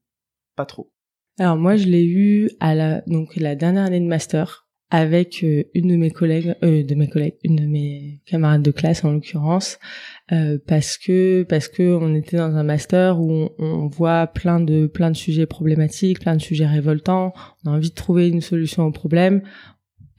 pas 0.57 0.67
trop? 0.67 0.93
Alors 1.41 1.57
moi, 1.57 1.77
je 1.77 1.87
l'ai 1.87 2.05
eu 2.05 2.51
à 2.61 2.75
la 2.75 3.01
donc 3.07 3.35
la 3.37 3.55
dernière 3.55 3.85
année 3.85 3.99
de 3.99 4.05
master 4.05 4.67
avec 4.91 5.43
euh, 5.43 5.63
une 5.73 5.89
de 5.89 5.97
mes 5.97 6.11
collègues, 6.11 6.55
euh, 6.63 6.85
de 6.85 6.95
mes 6.95 7.09
collègues, 7.09 7.37
une 7.45 7.57
de 7.57 7.65
mes 7.65 8.21
camarades 8.27 8.61
de 8.61 8.71
classe 8.71 9.05
en 9.05 9.13
l'occurrence, 9.13 9.79
euh, 10.33 10.59
parce 10.67 10.99
que 10.99 11.45
parce 11.45 11.69
que 11.69 11.97
on 11.97 12.15
était 12.15 12.37
dans 12.37 12.57
un 12.57 12.63
master 12.63 13.19
où 13.19 13.33
on, 13.33 13.51
on, 13.59 13.87
voit 13.87 14.27
plein 14.27 14.61
de 14.61 14.87
plein 14.87 15.11
de 15.11 15.17
sujets 15.17 15.47
problématiques, 15.47 16.21
plein 16.21 16.37
de 16.37 16.43
sujets 16.43 16.67
révoltants. 16.67 17.33
On 17.65 17.71
a 17.71 17.75
envie 17.77 17.89
de 17.89 17.95
trouver 17.95 18.29
une 18.29 18.43
solution 18.43 18.85
au 18.85 18.93
problème 18.93 19.41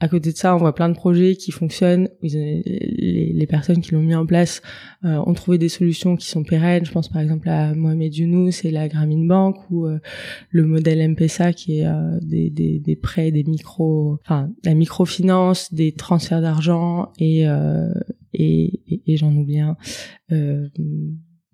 à 0.02 0.08
côté 0.08 0.32
de 0.32 0.36
ça, 0.36 0.56
on 0.56 0.58
voit 0.58 0.74
plein 0.74 0.88
de 0.88 0.96
projets 0.96 1.36
qui 1.36 1.52
fonctionnent. 1.52 2.08
Les, 2.22 3.46
personnes 3.48 3.80
qui 3.80 3.92
l'ont 3.92 4.02
mis 4.02 4.16
en 4.16 4.26
place 4.26 4.60
euh, 5.04 5.22
ont 5.26 5.32
trouvé 5.32 5.58
des 5.58 5.68
solutions 5.68 6.16
qui 6.16 6.26
sont 6.26 6.42
pérennes. 6.42 6.84
Je 6.84 6.90
pense 6.90 7.08
par 7.08 7.22
exemple 7.22 7.48
à 7.48 7.72
Mohamed 7.72 8.12
Younous 8.12 8.64
et 8.64 8.72
la 8.72 8.88
Grameen 8.88 9.28
Bank 9.28 9.58
ou 9.70 9.86
euh, 9.86 10.00
le 10.50 10.66
modèle 10.66 11.08
MPSA 11.10 11.52
qui 11.52 11.78
est 11.78 11.86
euh, 11.86 12.18
des, 12.20 12.50
des, 12.50 12.80
des, 12.80 12.96
prêts, 12.96 13.30
des 13.30 13.44
micro, 13.44 14.18
enfin 14.24 14.50
la 14.64 14.74
microfinance, 14.74 15.72
des 15.72 15.92
transferts 15.92 16.40
d'argent 16.40 17.12
et, 17.20 17.46
euh, 17.46 17.92
et, 18.34 18.80
et, 18.88 19.02
et 19.06 19.16
j'en 19.16 19.32
oublie 19.36 19.60
un 19.60 19.76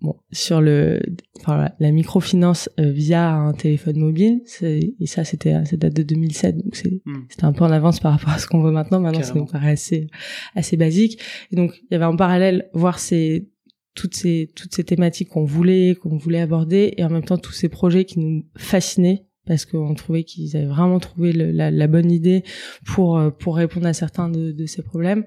bon 0.01 0.15
sur 0.31 0.61
le 0.61 0.99
enfin 1.41 1.69
la 1.79 1.91
microfinance 1.91 2.69
euh, 2.79 2.89
via 2.91 3.31
un 3.33 3.51
téléphone 3.53 3.97
mobile 3.97 4.41
et 4.61 5.05
ça 5.05 5.23
c'était 5.25 5.53
ça 5.65 5.75
date 5.77 5.93
de 5.93 6.03
2007 6.03 6.57
donc 6.57 6.75
c'est 6.75 7.01
Hmm. 7.05 7.23
c'était 7.29 7.45
un 7.45 7.51
peu 7.53 7.63
en 7.65 7.71
avance 7.71 7.99
par 7.99 8.13
rapport 8.13 8.29
à 8.33 8.37
ce 8.39 8.47
qu'on 8.47 8.61
voit 8.61 8.71
maintenant 8.71 8.99
maintenant 9.01 9.19
ça 9.21 9.27
Carrément. 9.27 9.45
nous 9.45 9.51
paraît 9.51 9.71
assez 9.71 10.07
assez 10.55 10.77
basique 10.77 11.19
et 11.51 11.55
donc 11.55 11.73
il 11.83 11.87
y 11.91 11.95
avait 11.95 12.05
en 12.05 12.15
parallèle 12.15 12.69
voir 12.73 12.97
ces 12.99 13.49
toutes 13.95 14.15
ces 14.15 14.49
toutes 14.55 14.73
ces 14.73 14.83
thématiques 14.85 15.29
qu'on 15.29 15.43
voulait 15.43 15.95
qu'on 15.95 16.15
voulait 16.17 16.39
aborder 16.41 16.93
et 16.95 17.03
en 17.03 17.09
même 17.09 17.23
temps 17.25 17.37
tous 17.37 17.51
ces 17.53 17.67
projets 17.67 18.05
qui 18.05 18.19
nous 18.19 18.45
fascinaient 18.57 19.25
parce 19.45 19.65
qu'on 19.65 19.93
trouvait 19.95 20.23
qu'ils 20.23 20.55
avaient 20.55 20.65
vraiment 20.67 20.99
trouvé 20.99 21.33
le- 21.33 21.51
la, 21.51 21.71
la 21.71 21.87
bonne 21.87 22.11
idée 22.11 22.43
pour 22.85 23.17
euh, 23.17 23.31
pour 23.31 23.57
répondre 23.57 23.87
à 23.87 23.93
certains 23.93 24.29
de, 24.29 24.51
de 24.53 24.65
ces 24.65 24.81
problèmes 24.81 25.25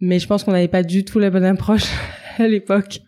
mais 0.00 0.18
je 0.18 0.26
pense 0.26 0.42
qu'on 0.42 0.52
n'avait 0.52 0.66
pas 0.68 0.82
du 0.82 1.04
tout 1.04 1.18
la 1.20 1.30
bonne 1.30 1.44
approche 1.44 1.84
à 2.38 2.48
l'époque 2.48 3.00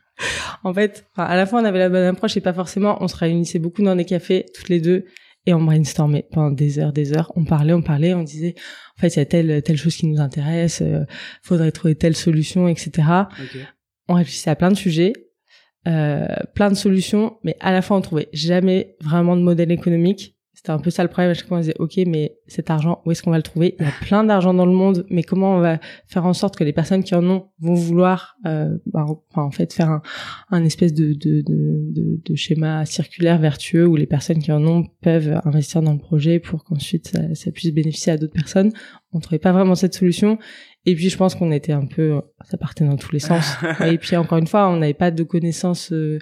en 0.64 0.72
fait, 0.72 1.06
à 1.16 1.36
la 1.36 1.46
fois 1.46 1.60
on 1.60 1.64
avait 1.64 1.78
la 1.78 1.88
bonne 1.88 2.04
approche 2.04 2.36
et 2.36 2.40
pas 2.40 2.52
forcément. 2.52 2.98
On 3.02 3.08
se 3.08 3.16
réunissait 3.16 3.58
beaucoup 3.58 3.82
dans 3.82 3.96
des 3.96 4.04
cafés 4.04 4.46
toutes 4.54 4.68
les 4.68 4.80
deux 4.80 5.04
et 5.46 5.54
on 5.54 5.62
brainstormait 5.62 6.26
pendant 6.30 6.50
des 6.50 6.78
heures, 6.78 6.92
des 6.92 7.16
heures. 7.16 7.32
On 7.36 7.44
parlait, 7.44 7.72
on 7.72 7.82
parlait, 7.82 8.14
on 8.14 8.22
disait 8.22 8.54
en 8.96 9.00
fait 9.00 9.08
il 9.08 9.18
y 9.18 9.22
a 9.22 9.26
telle 9.26 9.62
telle 9.62 9.76
chose 9.76 9.96
qui 9.96 10.06
nous 10.06 10.20
intéresse, 10.20 10.82
euh, 10.82 11.04
faudrait 11.42 11.72
trouver 11.72 11.94
telle 11.94 12.16
solution, 12.16 12.68
etc. 12.68 13.08
On 14.08 14.14
réfléchissait 14.14 14.50
à 14.50 14.56
plein 14.56 14.70
de 14.70 14.76
sujets, 14.76 15.12
euh, 15.86 16.26
plein 16.54 16.70
de 16.70 16.76
solutions, 16.76 17.38
mais 17.44 17.56
à 17.60 17.72
la 17.72 17.82
fois 17.82 17.96
on 17.96 18.00
trouvait 18.00 18.28
jamais 18.32 18.96
vraiment 19.00 19.36
de 19.36 19.42
modèle 19.42 19.70
économique. 19.70 20.35
C'était 20.56 20.70
un 20.70 20.78
peu 20.78 20.88
ça 20.88 21.02
le 21.02 21.10
problème. 21.10 21.30
À 21.30 21.34
chaque 21.34 21.48
fois 21.48 21.58
on 21.58 21.60
disait 21.60 21.74
ok 21.78 21.98
mais 22.06 22.38
cet 22.46 22.70
argent 22.70 23.02
où 23.04 23.12
est-ce 23.12 23.22
qu'on 23.22 23.30
va 23.30 23.36
le 23.36 23.42
trouver? 23.42 23.76
Il 23.78 23.84
y 23.84 23.88
a 23.88 23.92
plein 24.00 24.24
d'argent 24.24 24.54
dans 24.54 24.64
le 24.64 24.72
monde, 24.72 25.04
mais 25.10 25.22
comment 25.22 25.54
on 25.54 25.60
va 25.60 25.78
faire 26.06 26.24
en 26.24 26.32
sorte 26.32 26.56
que 26.56 26.64
les 26.64 26.72
personnes 26.72 27.04
qui 27.04 27.14
en 27.14 27.28
ont 27.28 27.50
vont 27.60 27.74
vouloir, 27.74 28.36
euh, 28.46 28.78
bah, 28.86 29.04
enfin, 29.30 29.42
en 29.42 29.50
fait, 29.50 29.74
faire 29.74 29.90
un, 29.90 30.02
un 30.50 30.64
espèce 30.64 30.94
de, 30.94 31.12
de, 31.12 31.42
de, 31.42 31.92
de, 31.92 32.20
de 32.24 32.34
schéma 32.34 32.86
circulaire 32.86 33.38
vertueux 33.38 33.86
où 33.86 33.96
les 33.96 34.06
personnes 34.06 34.38
qui 34.38 34.50
en 34.50 34.66
ont 34.66 34.86
peuvent 35.02 35.40
investir 35.44 35.82
dans 35.82 35.92
le 35.92 35.98
projet 35.98 36.40
pour 36.40 36.64
qu'ensuite 36.64 37.08
ça, 37.08 37.34
ça 37.34 37.50
puisse 37.50 37.72
bénéficier 37.74 38.12
à 38.12 38.16
d'autres 38.16 38.32
personnes. 38.32 38.72
On 39.12 39.20
trouvait 39.20 39.38
pas 39.38 39.52
vraiment 39.52 39.74
cette 39.74 39.94
solution. 39.94 40.38
Et 40.86 40.94
puis 40.94 41.10
je 41.10 41.18
pense 41.18 41.34
qu'on 41.34 41.52
était 41.52 41.72
un 41.72 41.84
peu, 41.84 42.22
ça 42.48 42.56
partait 42.56 42.86
dans 42.86 42.96
tous 42.96 43.12
les 43.12 43.18
sens. 43.18 43.56
Et 43.84 43.98
puis 43.98 44.16
encore 44.16 44.38
une 44.38 44.46
fois, 44.46 44.70
on 44.70 44.78
n'avait 44.78 44.94
pas 44.94 45.10
de 45.10 45.22
connaissances 45.22 45.92
euh, 45.92 46.18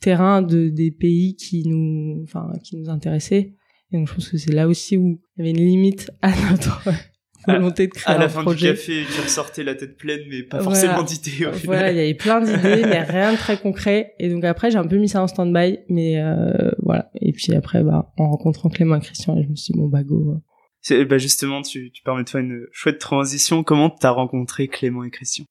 terrain 0.00 0.42
de 0.42 0.68
des 0.68 0.90
pays 0.90 1.36
qui 1.36 1.66
nous, 1.66 2.22
enfin, 2.24 2.50
qui 2.62 2.76
nous 2.76 2.90
intéressaient. 2.90 3.54
Et 3.92 3.96
donc 3.98 4.08
je 4.08 4.14
pense 4.14 4.28
que 4.28 4.36
c'est 4.38 4.52
là 4.52 4.68
aussi 4.68 4.96
où 4.96 5.20
il 5.36 5.44
y 5.46 5.48
avait 5.48 5.50
une 5.58 5.66
limite 5.66 6.10
à 6.22 6.30
notre 6.50 6.82
volonté 7.46 7.86
de 7.86 7.92
créer 7.92 8.14
À 8.14 8.18
la 8.18 8.26
un 8.26 8.28
fin 8.28 8.42
projet. 8.42 8.68
du 8.72 8.76
café, 8.78 9.02
tu 9.14 9.20
ressortais 9.20 9.62
la 9.64 9.74
tête 9.74 9.96
pleine, 9.96 10.20
mais 10.28 10.42
pas 10.42 10.58
Voilà. 10.60 10.78
forcément 10.78 11.02
d'idées 11.02 11.46
au 11.46 11.52
final. 11.52 11.64
Voilà, 11.64 11.90
il 11.92 11.96
y 11.96 12.00
avait 12.00 12.14
plein 12.14 12.40
d'idées, 12.40 12.82
mais 12.86 13.02
rien 13.02 13.32
de 13.32 13.38
très 13.38 13.58
concret. 13.58 14.14
Et 14.18 14.28
donc 14.28 14.44
après, 14.44 14.70
j'ai 14.70 14.78
un 14.78 14.86
peu 14.86 14.96
mis 14.98 15.08
ça 15.08 15.22
en 15.22 15.26
stand-by, 15.26 15.78
mais 15.88 16.20
euh, 16.20 16.70
voilà. 16.82 17.10
Et 17.20 17.32
puis 17.32 17.54
après, 17.54 17.82
bah, 17.82 18.12
en 18.18 18.28
rencontrant 18.30 18.68
Clément 18.68 18.96
et 18.96 19.00
Christian, 19.00 19.40
je 19.42 19.48
me 19.48 19.56
suis 19.56 19.72
dit, 19.72 19.78
bon, 19.78 19.88
bah 19.88 20.02
go. 20.04 20.36
C'est- 20.82 21.04
Bah 21.04 21.18
justement, 21.18 21.62
tu, 21.62 21.90
tu 21.92 22.02
permets 22.02 22.24
de 22.24 22.28
faire 22.28 22.40
une 22.40 22.66
chouette 22.72 22.98
transition. 22.98 23.62
Comment 23.64 23.90
t'as 23.90 24.10
rencontré 24.10 24.68
Clément 24.68 25.02
et 25.04 25.10
Christian? 25.10 25.44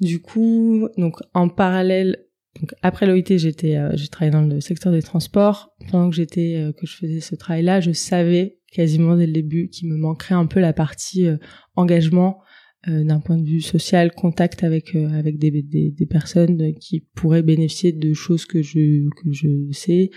Du 0.00 0.20
coup, 0.20 0.88
donc 0.98 1.16
en 1.34 1.48
parallèle, 1.48 2.25
donc 2.60 2.74
après 2.82 3.06
l'OIT, 3.06 3.36
j'étais, 3.36 3.76
euh, 3.76 3.90
j'ai 3.94 4.08
travaillé 4.08 4.32
dans 4.32 4.42
le 4.42 4.60
secteur 4.60 4.92
des 4.92 5.02
transports. 5.02 5.74
Pendant 5.90 6.10
que 6.10 6.16
j'étais, 6.16 6.56
euh, 6.56 6.72
que 6.72 6.86
je 6.86 6.96
faisais 6.96 7.20
ce 7.20 7.34
travail-là, 7.34 7.80
je 7.80 7.92
savais 7.92 8.58
quasiment 8.72 9.16
dès 9.16 9.26
le 9.26 9.32
début 9.32 9.68
qu'il 9.68 9.88
me 9.88 9.96
manquerait 9.96 10.34
un 10.34 10.46
peu 10.46 10.60
la 10.60 10.72
partie 10.72 11.26
euh, 11.26 11.36
engagement 11.74 12.40
euh, 12.88 13.02
d'un 13.02 13.18
point 13.18 13.36
de 13.36 13.44
vue 13.44 13.60
social, 13.60 14.12
contact 14.12 14.62
avec 14.62 14.94
euh, 14.94 15.08
avec 15.08 15.38
des, 15.38 15.50
des, 15.50 15.90
des 15.90 16.06
personnes 16.06 16.60
euh, 16.62 16.72
qui 16.78 17.00
pourraient 17.16 17.42
bénéficier 17.42 17.90
de 17.90 18.12
choses 18.12 18.46
que 18.46 18.62
je 18.62 19.08
que 19.16 19.32
je 19.32 19.72
sais 19.72 20.10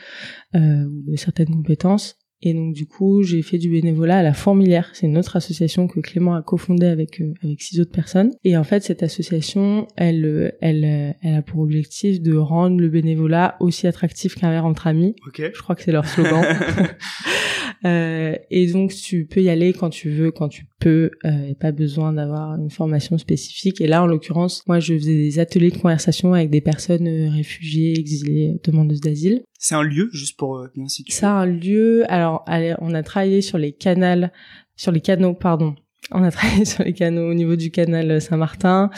ou 0.54 1.12
de 1.12 1.16
certaines 1.16 1.50
compétences. 1.50 2.19
Et 2.42 2.54
donc 2.54 2.74
du 2.74 2.86
coup, 2.86 3.22
j'ai 3.24 3.42
fait 3.42 3.58
du 3.58 3.70
bénévolat 3.70 4.20
à 4.20 4.24
la 4.24 4.34
Fourmilière. 4.34 4.90
C'est 4.94 5.08
une 5.08 5.18
autre 5.18 5.36
association 5.36 5.88
que 5.88 6.00
Clément 6.00 6.36
a 6.36 6.42
cofondée 6.42 6.88
avec 6.88 7.22
euh, 7.22 7.34
avec 7.44 7.62
six 7.62 7.80
autres 7.82 7.92
personnes. 7.92 8.32
Et 8.44 8.56
en 8.56 8.64
fait, 8.64 8.82
cette 8.84 9.04
association, 9.04 9.88
elle 9.98 10.26
euh, 10.26 10.52
elle 10.62 10.86
euh, 10.86 11.12
elle 11.22 11.36
a 11.36 11.42
pour 11.42 11.60
objectif 11.60 12.22
de 12.22 12.36
rendre 12.36 12.80
le 12.80 12.88
bénévolat 12.88 13.58
aussi 13.60 13.88
attractif 13.88 14.36
qu'un 14.36 14.52
verre 14.52 14.66
entre 14.66 14.88
amis. 14.88 15.16
Ok. 15.28 15.42
Je 15.54 15.62
crois 15.62 15.76
que 15.76 15.84
c'est 15.84 15.92
leur 15.92 16.08
slogan. 16.08 16.44
Euh, 17.86 18.36
et 18.52 18.68
donc 18.72 18.94
tu 18.94 19.26
peux 19.26 19.42
y 19.42 19.50
aller 19.50 19.72
quand 19.74 19.90
tu 19.90 20.10
veux, 20.10 20.32
quand 20.32 20.50
tu 20.50 20.66
peux, 20.80 21.12
euh, 21.26 21.48
et 21.48 21.56
pas 21.56 21.72
besoin 21.72 22.12
d'avoir 22.14 22.56
une 22.60 22.70
formation 22.70 23.18
spécifique. 23.18 23.80
Et 23.82 23.88
là, 23.88 24.04
en 24.04 24.08
l'occurrence, 24.08 24.64
moi, 24.68 24.80
je 24.80 24.94
faisais 24.96 25.16
des 25.16 25.40
ateliers 25.40 25.72
de 25.72 25.78
conversation 25.78 26.34
avec 26.34 26.50
des 26.50 26.62
personnes 26.62 27.08
euh, 27.08 27.30
réfugiées, 27.30 27.98
exilées, 27.98 28.60
demandeuses 28.64 29.02
d'asile. 29.02 29.44
C'est 29.58 29.76
un 29.76 29.84
lieu, 29.84 30.10
juste 30.14 30.38
pour 30.38 30.58
euh, 30.58 30.68
bien 30.76 30.88
situer. 30.88 31.14
A 31.26 31.32
un 31.42 31.46
lieu. 31.46 32.04
Alors, 32.12 32.44
allez, 32.48 32.76
on 32.80 32.94
a 32.94 33.04
travaillé 33.04 33.42
sur 33.42 33.58
les 33.58 33.72
canals, 33.72 34.32
sur 34.76 34.92
les 34.92 35.02
canaux, 35.02 35.34
pardon. 35.34 35.76
On 36.12 36.24
a 36.24 36.32
travaillé 36.32 36.66
sur 36.66 36.84
les 36.84 36.94
canaux 36.94 37.30
au 37.30 37.34
niveau 37.34 37.56
du 37.56 37.72
canal 37.72 38.20
Saint-Martin. 38.22 38.90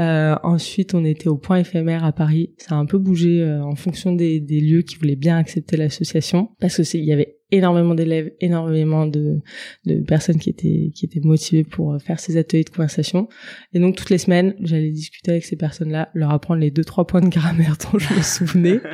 Euh, 0.00 0.34
ensuite, 0.42 0.94
on 0.94 1.04
était 1.04 1.28
au 1.28 1.36
point 1.36 1.58
éphémère 1.58 2.04
à 2.04 2.12
Paris. 2.12 2.54
Ça 2.58 2.74
a 2.74 2.78
un 2.78 2.86
peu 2.86 2.98
bougé 2.98 3.42
euh, 3.42 3.62
en 3.62 3.74
fonction 3.74 4.12
des, 4.12 4.40
des 4.40 4.60
lieux 4.60 4.82
qui 4.82 4.96
voulaient 4.96 5.16
bien 5.16 5.36
accepter 5.38 5.76
l'association, 5.76 6.50
parce 6.60 6.76
que 6.76 6.82
c'est- 6.82 6.98
il 6.98 7.04
y 7.04 7.12
avait 7.12 7.37
énormément 7.50 7.94
d'élèves, 7.94 8.32
énormément 8.40 9.06
de, 9.06 9.40
de 9.86 10.00
personnes 10.00 10.38
qui 10.38 10.50
étaient 10.50 10.90
qui 10.94 11.06
étaient 11.06 11.20
motivées 11.20 11.64
pour 11.64 11.94
euh, 11.94 11.98
faire 11.98 12.20
ces 12.20 12.36
ateliers 12.36 12.64
de 12.64 12.70
conversation. 12.70 13.28
Et 13.72 13.80
donc 13.80 13.96
toutes 13.96 14.10
les 14.10 14.18
semaines, 14.18 14.54
j'allais 14.60 14.90
discuter 14.90 15.30
avec 15.32 15.44
ces 15.44 15.56
personnes-là, 15.56 16.10
leur 16.14 16.30
apprendre 16.30 16.60
les 16.60 16.70
deux 16.70 16.84
trois 16.84 17.06
points 17.06 17.20
de 17.20 17.28
grammaire 17.28 17.76
dont 17.92 17.98
je 17.98 18.14
me 18.14 18.22
souvenais. 18.22 18.80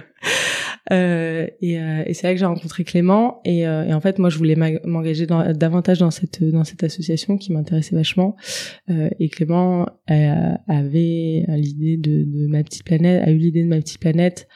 Euh, 0.93 1.47
et 1.63 1.81
euh, 1.81 2.03
et 2.05 2.13
c'est 2.13 2.27
là 2.27 2.35
que 2.35 2.39
j'ai 2.39 2.45
rencontré 2.45 2.85
Clément. 2.85 3.41
Et, 3.47 3.67
euh, 3.67 3.85
et 3.85 3.95
en 3.95 4.01
fait, 4.03 4.19
moi, 4.19 4.29
je 4.29 4.37
voulais 4.37 4.55
m'engager 4.85 5.25
dans- 5.27 5.51
davantage 5.55 6.01
dans 6.01 6.11
cette 6.11 6.45
dans 6.45 6.65
cette 6.65 6.85
association 6.85 7.39
qui 7.39 7.53
m'intéressait 7.53 7.97
vachement. 7.97 8.37
Euh, 8.91 9.09
et 9.19 9.31
Clément 9.31 9.87
euh, 10.11 10.53
avait 10.69 11.45
l'idée 11.49 11.97
de, 11.97 12.25
de 12.25 12.47
ma 12.49 12.63
petite 12.63 12.85
planète, 12.85 13.27
a 13.27 13.31
eu 13.31 13.39
l'idée 13.39 13.63
de 13.63 13.69
ma 13.69 13.79
petite 13.81 13.99
planète 13.99 14.47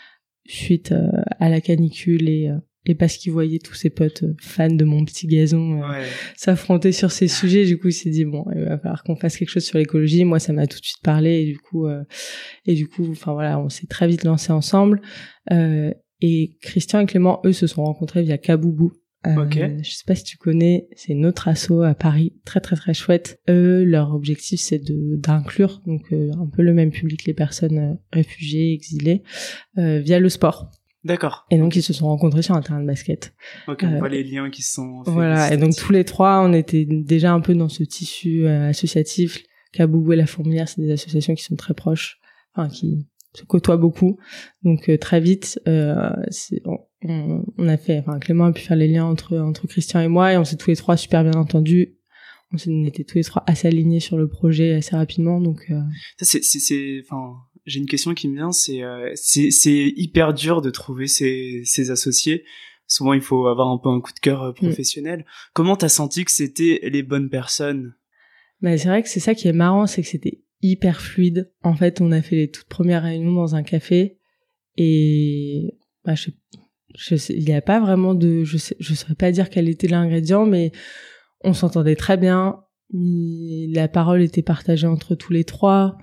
suite 0.47 0.95
à 1.41 1.49
la 1.49 1.61
canicule 1.63 2.29
et 2.29 2.49
euh, 2.51 2.57
et 2.87 2.95
parce 2.95 3.17
qu'il 3.17 3.33
voyait 3.33 3.59
tous 3.59 3.75
ses 3.75 3.91
potes 3.91 4.23
euh, 4.23 4.35
fans 4.41 4.69
de 4.73 4.85
mon 4.85 5.05
petit 5.05 5.27
gazon 5.27 5.83
euh, 5.83 5.89
Ouais. 5.89 6.07
s'affronter 6.37 6.93
sur 6.93 7.11
ces 7.13 7.29
sujets. 7.29 7.67
Du 7.67 7.79
coup, 7.79 7.89
il 7.89 7.93
s'est 7.93 8.11
dit 8.11 8.25
bon, 8.25 8.45
il 8.55 8.65
va 8.65 8.79
falloir 8.79 9.03
qu'on 9.03 9.17
fasse 9.17 9.37
quelque 9.37 9.51
chose 9.51 9.65
sur 9.65 9.79
l'écologie. 9.79 10.25
Moi, 10.25 10.39
ça 10.39 10.53
m'a 10.53 10.67
tout 10.67 10.79
de 10.79 10.85
suite 10.85 11.03
parlé 11.03 11.43
et 11.43 11.45
du 11.47 11.59
coup, 11.59 11.87
euh, 11.87 12.03
et 12.67 12.75
du 12.75 12.87
coup, 12.89 13.07
enfin 13.11 13.33
voilà, 13.33 13.59
on 13.61 13.69
s'est 13.69 13.87
très 13.87 14.07
vite 14.09 14.25
lancé 14.25 14.53
ensemble. 14.53 15.01
Euh, 15.51 15.93
et 16.21 16.57
Christian 16.63 17.01
et 17.01 17.07
Clément, 17.07 17.41
eux, 17.45 17.53
se 17.53 17.67
sont 17.67 17.85
rencontrés 17.85 18.23
via 18.23 18.39
Kaboubou. 18.39 18.93
Euh, 19.27 19.45
Ok. 19.45 19.59
Je 19.83 19.91
sais 19.91 20.05
pas 20.07 20.15
si 20.15 20.23
tu 20.23 20.37
connais, 20.37 20.89
c'est 20.95 21.13
une 21.13 21.27
autre 21.27 21.49
asso 21.49 21.83
à 21.85 21.95
Paris, 21.95 22.35
très 22.45 22.61
très 22.61 22.77
très 22.77 22.95
chouette. 22.95 23.41
Eux, 23.51 23.83
leur 23.85 24.15
objectif, 24.15 24.61
c'est 24.61 24.79
de 24.79 25.17
d'inclure 25.17 25.83
donc 25.87 26.13
un 26.13 26.47
peu 26.47 26.63
le 26.63 26.73
même 26.73 26.93
public, 26.93 27.25
les 27.27 27.35
personnes 27.35 27.99
réfugiées, 28.13 28.73
exilées, 28.73 29.23
via 29.77 30.21
le 30.21 30.29
sport. 30.29 30.71
D'accord. 31.05 31.47
Et 31.51 31.59
donc, 31.59 31.77
ils 31.77 31.83
se 31.83 31.93
sont 31.93 32.07
rencontrés 32.07 32.43
sur 32.43 32.55
un 32.55 32.61
terrain 32.61 32.81
de 32.81 32.87
basket. 32.87 33.33
Ok, 33.69 33.81
on 33.85 33.95
Euh, 33.95 33.99
voit 33.99 34.09
les 34.09 34.25
liens 34.25 34.51
qui 34.51 34.63
se 34.63 34.75
sont 34.75 35.05
faits 35.05 35.15
Voilà, 35.15 35.53
et 35.53 35.57
donc 35.57 35.77
tous 35.77 35.93
les 35.93 36.05
trois, 36.05 36.41
on 36.45 36.53
était 36.53 36.85
déjà 36.85 37.33
un 37.33 37.41
peu 37.41 37.55
dans 37.55 37.69
ce 37.69 37.83
tissu 37.85 38.47
euh, 38.47 38.69
associatif. 38.69 39.43
Kaboubou 39.73 40.13
et 40.15 40.17
la 40.17 40.27
Fourmilière, 40.27 40.69
c'est 40.69 40.81
des 40.81 40.91
associations 40.91 41.35
qui 41.35 41.45
sont 41.45 41.57
très 41.57 41.75
proches, 41.75 42.19
enfin 42.55 42.69
qui 42.69 43.07
se 43.35 43.45
côtoient 43.45 43.77
beaucoup. 43.77 44.19
Donc 44.63 44.89
euh, 44.89 44.97
très 44.97 45.21
vite, 45.21 45.61
euh, 45.69 46.11
on, 47.05 47.45
on, 47.59 47.69
a 47.69 47.77
fait, 47.77 47.99
enfin 47.99 48.19
Clément 48.19 48.47
a 48.47 48.53
pu 48.53 48.63
faire 48.63 48.77
les 48.77 48.89
liens 48.89 49.05
entre 49.05 49.39
entre 49.39 49.67
Christian 49.67 50.01
et 50.01 50.09
moi 50.09 50.33
et 50.33 50.37
on 50.39 50.45
s'est 50.45 50.57
tous 50.57 50.71
les 50.71 50.77
trois 50.77 50.97
super 50.97 51.23
bien 51.23 51.35
entendus. 51.35 51.95
On 52.51 52.85
était 52.87 53.05
tous 53.05 53.19
les 53.19 53.25
trois 53.25 53.45
assez 53.47 53.69
alignés 53.69 54.01
sur 54.01 54.17
le 54.17 54.27
projet 54.27 54.73
assez 54.73 54.97
rapidement, 54.97 55.39
donc. 55.39 55.67
Euh... 55.71 55.81
c'est 56.23 56.43
c'est 56.43 57.03
enfin 57.05 57.35
j'ai 57.69 57.81
une 57.81 57.87
question 57.87 58.15
qui 58.15 58.29
me 58.29 58.35
vient, 58.35 58.53
c'est 58.53 58.83
euh, 58.83 59.13
c'est 59.15 59.93
hyper 59.97 60.35
dur 60.35 60.63
de 60.63 60.71
trouver 60.71 61.07
ses 61.07 61.63
ses 61.65 61.91
associés. 61.91 62.45
Souvent 62.87 63.13
il 63.13 63.21
faut 63.21 63.47
avoir 63.47 63.69
un 63.69 63.79
peu 63.79 63.91
un 63.91 64.01
coup 64.01 64.13
de 64.13 64.19
cœur 64.19 64.43
euh, 64.43 64.51
mm. 64.51 64.55
professionnel. 64.55 65.27
Comment 65.53 65.77
t'as 65.77 65.89
senti 65.89 66.25
que 66.25 66.33
c'était 66.33 66.81
les 66.91 67.03
bonnes 67.03 67.31
personnes? 67.31 67.95
Bah, 68.61 68.77
c'est 68.77 68.89
vrai 68.89 69.03
que 69.03 69.09
c'est 69.09 69.21
ça 69.21 69.35
qui 69.35 69.47
est 69.47 69.53
marrant, 69.53 69.87
c'est 69.87 70.03
que 70.03 70.09
c'était 70.09 70.43
hyper 70.63 71.01
fluide. 71.01 71.53
En 71.63 71.75
fait, 71.75 72.01
on 72.01 72.11
a 72.11 72.23
fait 72.23 72.37
les 72.37 72.51
toutes 72.51 72.69
premières 72.69 73.05
réunions 73.05 73.33
dans 73.33 73.55
un 73.55 73.63
café 73.63 74.19
et 74.77 75.75
bah, 76.05 76.15
je, 76.15 76.31
je 76.97 77.17
sais, 77.17 77.35
il 77.35 77.45
n'y 77.45 77.55
a 77.55 77.61
pas 77.61 77.81
vraiment 77.81 78.15
de, 78.15 78.45
je 78.45 78.57
sais, 78.57 78.77
je 78.81 78.95
saurais 78.95 79.15
pas 79.15 79.31
dire 79.31 79.51
quel 79.51 79.69
était 79.69 79.89
l'ingrédient, 79.89 80.47
mais 80.47 80.73
on 81.43 81.53
s'entendait 81.53 81.97
très 81.97 82.17
bien. 82.17 82.65
La 82.91 83.89
parole 83.89 84.23
était 84.23 84.43
partagée 84.43 84.87
entre 84.87 85.15
tous 85.15 85.33
les 85.33 85.45
trois. 85.45 85.99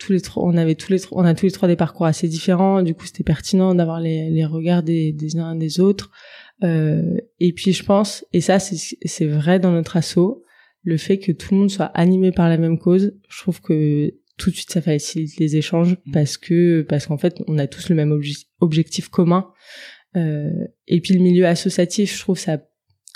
Tous 0.00 0.12
les 0.12 0.20
trois, 0.20 0.42
on 0.44 0.56
avait 0.56 0.74
tous 0.74 0.90
les 0.90 1.00
on 1.12 1.24
a 1.24 1.34
tous 1.34 1.46
les 1.46 1.52
trois 1.52 1.68
des 1.68 1.76
parcours 1.76 2.06
assez 2.06 2.26
différents. 2.26 2.82
Du 2.82 2.94
coup, 2.94 3.06
c'était 3.06 3.22
pertinent 3.22 3.74
d'avoir 3.74 4.00
les, 4.00 4.30
les 4.30 4.44
regards 4.44 4.82
des, 4.82 5.12
des 5.12 5.36
uns 5.36 5.54
des 5.54 5.78
autres. 5.78 6.10
Euh, 6.64 7.16
et 7.38 7.52
puis, 7.52 7.72
je 7.72 7.84
pense, 7.84 8.24
et 8.32 8.40
ça, 8.40 8.58
c'est 8.58 9.26
vrai 9.26 9.60
dans 9.60 9.72
notre 9.72 9.96
assaut, 9.96 10.42
le 10.82 10.96
fait 10.96 11.18
que 11.18 11.32
tout 11.32 11.54
le 11.54 11.60
monde 11.60 11.70
soit 11.70 11.86
animé 11.86 12.32
par 12.32 12.48
la 12.48 12.56
même 12.56 12.78
cause, 12.78 13.14
je 13.28 13.38
trouve 13.38 13.60
que 13.60 14.14
tout 14.40 14.50
de 14.50 14.56
suite 14.56 14.70
ça 14.70 14.80
facilite 14.80 15.36
les 15.36 15.56
échanges 15.56 15.92
mmh. 15.92 16.12
parce 16.12 16.38
que 16.38 16.80
parce 16.88 17.06
qu'en 17.06 17.18
fait 17.18 17.42
on 17.46 17.58
a 17.58 17.66
tous 17.66 17.90
le 17.90 17.94
même 17.94 18.18
objectif 18.60 19.08
commun 19.10 19.52
euh, 20.16 20.50
et 20.86 21.00
puis 21.02 21.12
le 21.12 21.20
milieu 21.20 21.46
associatif 21.46 22.16
je 22.16 22.20
trouve 22.20 22.38
ça 22.38 22.58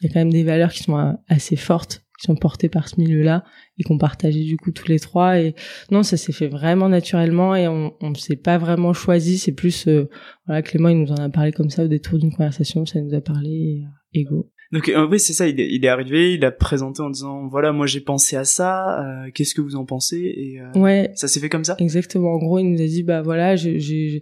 il 0.03 0.09
y 0.09 0.11
a 0.11 0.12
quand 0.12 0.21
même 0.21 0.33
des 0.33 0.45
valeurs 0.45 0.71
qui 0.71 0.83
sont 0.83 1.17
assez 1.26 1.57
fortes 1.57 2.04
qui 2.18 2.26
sont 2.26 2.37
portées 2.37 2.68
par 2.68 2.88
ce 2.88 3.00
milieu-là 3.00 3.44
et 3.78 3.83
qu'on 3.83 3.99
partageait 3.99 4.44
du 4.44 4.56
coup 4.56 4.71
tous 4.71 4.88
les 4.88 5.00
trois. 5.00 5.40
Et 5.40 5.54
non 5.90 6.02
ça 6.02 6.16
s'est 6.16 6.33
fait 6.33 6.49
vraiment 6.49 6.88
naturellement 6.88 7.54
et 7.56 7.68
on 7.68 7.94
on 8.00 8.14
s'est 8.14 8.37
pas 8.37 8.59
vraiment 8.59 8.92
choisi. 8.92 9.38
C'est 9.38 9.52
plus 9.52 9.88
euh, 9.88 10.09
voilà 10.47 10.62
Clément 10.62 10.88
il 10.88 11.00
nous 11.00 11.12
en 11.12 11.16
a 11.16 11.28
parlé 11.28 11.52
comme 11.52 11.71
ça 11.71 11.85
au 11.85 11.88
détour 11.88 12.18
d'une 12.18 12.33
conversation. 12.33 12.87
Ça 12.87 13.00
nous 13.00 13.14
a 13.14 13.21
parlé 13.21 13.83
euh, 13.85 13.88
ego 14.12 14.50
donc 14.73 14.88
euh, 14.88 15.06
oui, 15.09 15.21
c'est 15.21 15.33
ça. 15.33 15.47
Il 15.47 15.61
est, 15.61 15.68
il 15.73 15.85
est, 15.85 15.88
arrivé, 15.88 16.35
il 16.35 16.44
a 16.44 16.50
présenté 16.50 17.02
en 17.02 17.11
disant 17.11 17.47
voilà, 17.47 17.73
moi 17.73 17.87
j'ai 17.87 18.00
pensé 18.00 18.37
à 18.37 18.44
ça. 18.44 19.00
Euh, 19.00 19.30
Qu'est-ce 19.33 19.54
que 19.54 19.61
vous 19.61 19.76
en 19.76 19.85
pensez? 19.85 20.16
Et 20.37 20.61
euh, 20.61 20.80
ouais, 20.80 21.12
ça 21.14 21.28
s'est 21.28 21.40
fait 21.40 21.49
comme 21.49 21.64
ça? 21.64 21.76
Exactement. 21.78 22.35
En 22.35 22.38
gros, 22.38 22.59
il 22.59 22.71
nous 22.71 22.80
a 22.80 22.87
dit 22.87 23.02
bah 23.02 23.23
voilà, 23.23 23.56
j'ai 23.56 24.21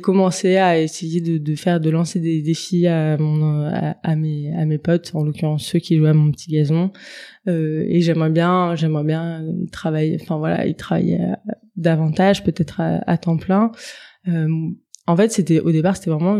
commencé 0.00 0.56
à 0.56 0.80
essayer 0.80 1.20
de, 1.20 1.38
de, 1.38 1.54
faire, 1.54 1.80
de 1.80 1.90
lancer 1.90 2.20
des 2.20 2.42
défis 2.42 2.86
à 2.86 3.16
mon 3.18 3.64
à, 3.64 4.16
mes 4.16 4.54
à 4.54 4.64
mes 4.64 4.78
potes, 4.78 5.12
en 5.14 5.24
l'occurrence 5.24 5.64
ceux 5.64 5.78
qui 5.78 5.96
jouaient 5.96 6.10
à 6.10 6.14
mon 6.14 6.30
petit 6.30 6.50
gazon. 6.50 6.90
Euh, 7.48 7.84
et 7.88 8.00
j'aimerais 8.00 8.30
bien, 8.30 8.74
j'aimerais 8.76 9.04
bien 9.04 9.44
travailler. 9.72 10.18
Enfin 10.20 10.38
voilà, 10.38 10.66
il 10.66 10.76
travaillait 10.76 11.34
davantage, 11.76 12.44
peut-être 12.44 12.80
à, 12.80 13.02
à, 13.06 13.18
temps 13.18 13.36
plein. 13.36 13.72
Euh, 14.28 14.48
en 15.06 15.16
fait, 15.16 15.32
c'était 15.32 15.60
au 15.60 15.72
départ, 15.72 15.96
c'était 15.96 16.10
vraiment 16.10 16.36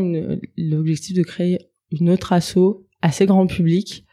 l'objectif 0.56 1.16
de 1.16 1.22
créer 1.22 1.58
une 1.90 2.10
autre 2.10 2.32
asso 2.32 2.86
assez 3.02 3.26
grand 3.26 3.46
public. 3.46 4.06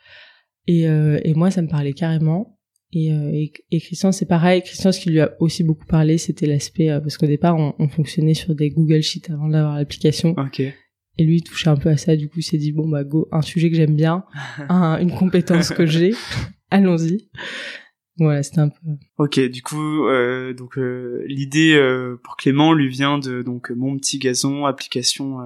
Et, 0.68 0.88
euh, 0.88 1.20
et 1.24 1.34
moi, 1.34 1.52
ça 1.52 1.62
me 1.62 1.68
parlait 1.68 1.94
carrément. 1.94 2.60
Et, 2.92 3.14
euh, 3.14 3.46
et, 3.72 3.80
Christian, 3.80 4.12
c'est 4.12 4.26
pareil. 4.26 4.62
Christian, 4.64 4.92
ce 4.92 5.00
qui 5.00 5.12
lui 5.12 5.20
a 5.20 5.32
aussi 5.40 5.64
beaucoup 5.64 5.86
parlé, 5.86 6.18
c'était 6.18 6.48
l'aspect 6.48 6.90
euh, 6.90 7.00
parce 7.00 7.18
qu'au 7.18 7.28
départ, 7.28 7.56
on, 7.56 7.76
on, 7.78 7.88
fonctionnait 7.88 8.34
sur 8.34 8.56
des 8.56 8.72
Google 8.72 9.02
Sheets 9.02 9.32
avant 9.32 9.48
d'avoir 9.48 9.76
l'application. 9.76 10.34
Okay. 10.38 10.74
Et 11.18 11.24
lui, 11.24 11.38
il 11.38 11.44
touchait 11.44 11.70
un 11.70 11.76
peu 11.76 11.90
à 11.90 11.98
ça. 11.98 12.16
Du 12.16 12.30
coup, 12.30 12.40
il 12.40 12.44
s'est 12.44 12.58
dit 12.58 12.72
bon 12.72 12.88
bah 12.88 13.04
go, 13.04 13.28
un 13.32 13.42
sujet 13.42 13.70
que 13.70 13.76
j'aime 13.76 13.96
bien, 13.96 14.26
une 14.70 15.12
compétence 15.12 15.70
que 15.70 15.86
j'ai, 15.86 16.14
allons-y. 16.72 17.30
Ouais, 18.20 18.44
c'était 18.44 18.60
un 18.60 18.70
peu. 18.70 18.76
Ok, 19.18 19.40
du 19.40 19.62
coup, 19.62 20.08
euh, 20.08 20.54
donc 20.54 20.78
euh, 20.78 21.24
l'idée 21.28 21.74
euh, 21.74 22.20
pour 22.22 22.36
Clément 22.36 22.74
lui 22.74 22.90
vient 22.90 23.18
de 23.18 23.42
donc 23.42 23.72
mon 23.72 23.98
petit 23.98 24.20
gazon, 24.20 24.66
application, 24.66 25.38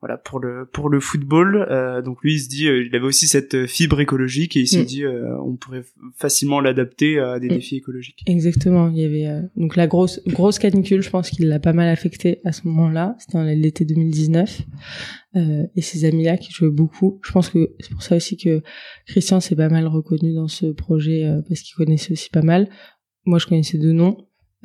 voilà 0.00 0.16
pour 0.16 0.40
le 0.40 0.66
pour 0.72 0.88
le 0.88 1.00
football. 1.00 1.66
Euh, 1.70 2.02
donc 2.02 2.22
lui, 2.22 2.34
il 2.34 2.40
se 2.40 2.48
dit, 2.48 2.64
il 2.64 2.94
avait 2.94 3.06
aussi 3.06 3.28
cette 3.28 3.66
fibre 3.66 4.00
écologique 4.00 4.56
et 4.56 4.60
il 4.60 4.66
s'est 4.66 4.82
mm. 4.82 4.86
dit, 4.86 5.04
on 5.06 5.56
pourrait 5.56 5.84
facilement 6.16 6.60
l'adapter 6.60 7.18
à 7.18 7.38
des 7.38 7.48
mm. 7.48 7.54
défis 7.54 7.76
écologiques. 7.76 8.22
Exactement. 8.26 8.88
Il 8.88 8.98
y 8.98 9.04
avait 9.04 9.42
donc 9.56 9.76
la 9.76 9.86
grosse 9.86 10.20
grosse 10.26 10.58
canicule, 10.58 11.02
je 11.02 11.10
pense 11.10 11.30
qu'il 11.30 11.48
l'a 11.48 11.60
pas 11.60 11.72
mal 11.72 11.88
affecté 11.88 12.40
à 12.44 12.52
ce 12.52 12.66
moment-là. 12.66 13.16
C'était 13.18 13.54
l'été 13.54 13.84
2019. 13.84 14.62
Euh, 15.36 15.66
et 15.76 15.80
ces 15.80 16.04
amis-là 16.04 16.36
qui 16.36 16.50
jouaient 16.50 16.70
beaucoup. 16.70 17.20
Je 17.22 17.30
pense 17.30 17.50
que 17.50 17.74
c'est 17.78 17.92
pour 17.92 18.02
ça 18.02 18.16
aussi 18.16 18.36
que 18.36 18.62
Christian 19.06 19.38
s'est 19.38 19.54
pas 19.54 19.68
mal 19.68 19.86
reconnu 19.86 20.34
dans 20.34 20.48
ce 20.48 20.66
projet 20.66 21.24
euh, 21.24 21.40
parce 21.48 21.60
qu'il 21.60 21.76
connaissait 21.76 22.12
aussi 22.12 22.30
pas 22.30 22.42
mal. 22.42 22.68
Moi, 23.26 23.38
je 23.38 23.46
connaissais 23.46 23.78
deux 23.78 23.92
noms. 23.92 24.16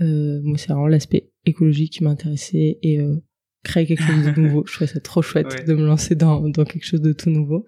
Euh, 0.01 0.41
moi, 0.43 0.57
c'est 0.57 0.69
vraiment 0.69 0.87
l'aspect 0.87 1.31
écologique 1.45 1.93
qui 1.93 2.03
m'intéressait 2.03 2.79
et 2.81 2.99
euh, 2.99 3.15
créer 3.65 3.85
quelque 3.85 4.03
chose 4.03 4.23
de 4.23 4.31
nouveau. 4.41 4.63
je 4.65 4.73
trouvais 4.73 4.91
ça 4.91 4.99
trop 4.99 5.21
chouette 5.21 5.67
de 5.67 5.73
me 5.73 5.85
lancer 5.85 6.15
dans, 6.15 6.47
dans 6.47 6.63
quelque 6.63 6.85
chose 6.85 7.01
de 7.01 7.13
tout 7.13 7.29
nouveau. 7.29 7.65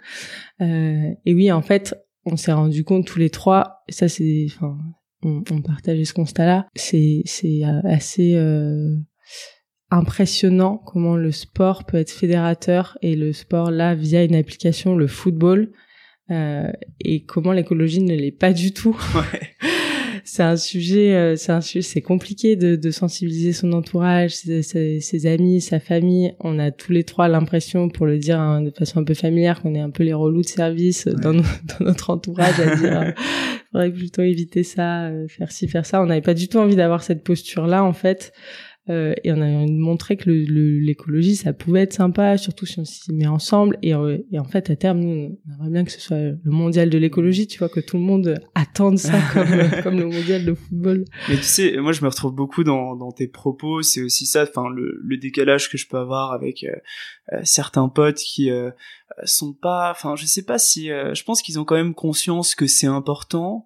et 0.59 1.33
oui, 1.33 1.51
en 1.51 1.61
fait, 1.61 1.95
on 2.25 2.37
s'est 2.37 2.53
rendu 2.53 2.83
compte 2.83 3.05
tous 3.05 3.19
les 3.19 3.29
trois. 3.29 3.83
Et 3.87 3.91
ça, 3.91 4.07
c'est, 4.07 4.45
enfin, 4.47 4.77
on, 5.23 5.43
on 5.51 5.61
partageait 5.61 6.05
ce 6.05 6.13
constat-là. 6.13 6.67
C'est, 6.75 7.21
c'est 7.25 7.63
assez 7.83 8.35
impressionnant 9.89 10.77
comment 10.85 11.15
le 11.15 11.31
sport 11.31 11.85
peut 11.85 11.97
être 11.97 12.11
fédérateur 12.11 12.97
et 13.01 13.15
le 13.15 13.31
sport 13.33 13.71
là 13.71 13.95
via 13.95 14.23
une 14.23 14.35
application 14.35 14.95
le 14.95 15.07
football 15.07 15.71
euh, 16.29 16.71
et 16.99 17.23
comment 17.23 17.53
l'écologie 17.53 18.01
ne 18.01 18.13
l'est 18.13 18.31
pas 18.31 18.51
du 18.51 18.73
tout. 18.73 18.99
c'est 20.27 20.43
un 20.43 20.57
sujet, 20.57 21.15
euh, 21.15 21.35
c'est 21.37 21.53
un 21.53 21.61
sujet, 21.61 21.81
c'est 21.81 22.01
compliqué 22.01 22.57
de, 22.57 22.75
de, 22.75 22.91
sensibiliser 22.91 23.53
son 23.53 23.71
entourage, 23.71 24.35
ses, 24.35 24.61
ses, 24.99 25.25
amis, 25.25 25.61
sa 25.61 25.79
famille. 25.79 26.33
On 26.41 26.59
a 26.59 26.69
tous 26.69 26.91
les 26.91 27.05
trois 27.05 27.29
l'impression, 27.29 27.87
pour 27.87 28.05
le 28.05 28.17
dire 28.17 28.37
hein, 28.37 28.61
de 28.61 28.69
façon 28.69 28.99
un 28.99 29.03
peu 29.05 29.13
familière, 29.13 29.61
qu'on 29.61 29.73
est 29.73 29.79
un 29.79 29.89
peu 29.89 30.03
les 30.03 30.13
relous 30.13 30.41
de 30.41 30.47
service 30.47 31.07
dans, 31.07 31.33
dans, 31.33 31.43
notre 31.79 32.09
entourage 32.09 32.59
à 32.59 32.75
dire. 32.75 33.01
Euh, 33.01 33.11
faudrait 33.71 33.91
plutôt 33.91 34.21
éviter 34.21 34.63
ça, 34.63 35.05
euh, 35.05 35.27
faire 35.29 35.51
ci, 35.51 35.67
faire 35.69 35.85
ça. 35.85 36.01
On 36.01 36.07
n'avait 36.07 36.21
pas 36.21 36.33
du 36.33 36.49
tout 36.49 36.57
envie 36.57 36.75
d'avoir 36.75 37.03
cette 37.03 37.23
posture-là, 37.23 37.83
en 37.83 37.93
fait. 37.93 38.33
Euh, 38.89 39.13
et 39.23 39.33
on 39.33 39.41
a 39.41 39.65
montré 39.67 40.15
que 40.15 40.29
l'écologie 40.29 41.35
ça 41.35 41.51
pouvait 41.51 41.81
être 41.81 41.93
sympa 41.93 42.37
surtout 42.37 42.65
si 42.65 42.79
on 42.79 42.85
s'y 42.85 43.13
met 43.13 43.27
ensemble. 43.27 43.77
Et, 43.81 43.93
euh, 43.93 44.17
et, 44.31 44.39
en 44.39 44.45
fait 44.45 44.69
à 44.69 44.75
terme 44.75 44.99
nous 44.99 45.37
on 45.47 45.53
aimerait 45.53 45.69
bien 45.71 45.83
que 45.83 45.91
ce 45.91 45.99
soit 45.99 46.17
le 46.17 46.39
mondial 46.45 46.89
de 46.89 46.97
l'écologie 46.97 47.47
tu 47.47 47.59
vois 47.59 47.69
que 47.69 47.79
tout 47.79 47.97
le 47.97 48.03
monde 48.03 48.35
attende 48.55 48.97
ça 48.97 49.19
comme 49.33 49.81
comme 49.83 49.99
le 49.99 50.05
mondial 50.05 50.45
de 50.45 50.53
football. 50.53 51.05
Mais 51.27 51.35
tu 51.35 51.43
sais 51.43 51.77
moi 51.77 51.91
je 51.91 52.01
me 52.01 52.07
retrouve 52.07 52.33
beaucoup 52.33 52.63
dans, 52.63 52.95
dans 52.95 53.11
tes 53.11 53.27
propos. 53.27 53.81
C'est 53.81 54.01
aussi 54.01 54.25
ça 54.25 54.43
enfin 54.43 54.69
le, 54.69 54.99
le, 55.03 55.17
décalage 55.17 55.69
que 55.69 55.77
je 55.77 55.87
peux 55.87 55.97
avoir 55.97 56.31
avec 56.31 56.63
euh, 56.63 57.39
certains 57.43 57.89
potes 57.89 58.17
qui 58.17 58.49
sont 59.23 59.53
pas 59.53 59.91
enfin 59.91 60.15
je 60.15 60.25
sais 60.25 60.43
pas 60.43 60.59
si 60.59 60.87
je 60.87 61.23
pense 61.23 61.41
qu'ils 61.41 61.59
ont 61.59 61.65
quand 61.65 61.75
même 61.75 61.93
conscience 61.93 62.55
que 62.55 62.67
c'est 62.67 62.87
important 62.87 63.65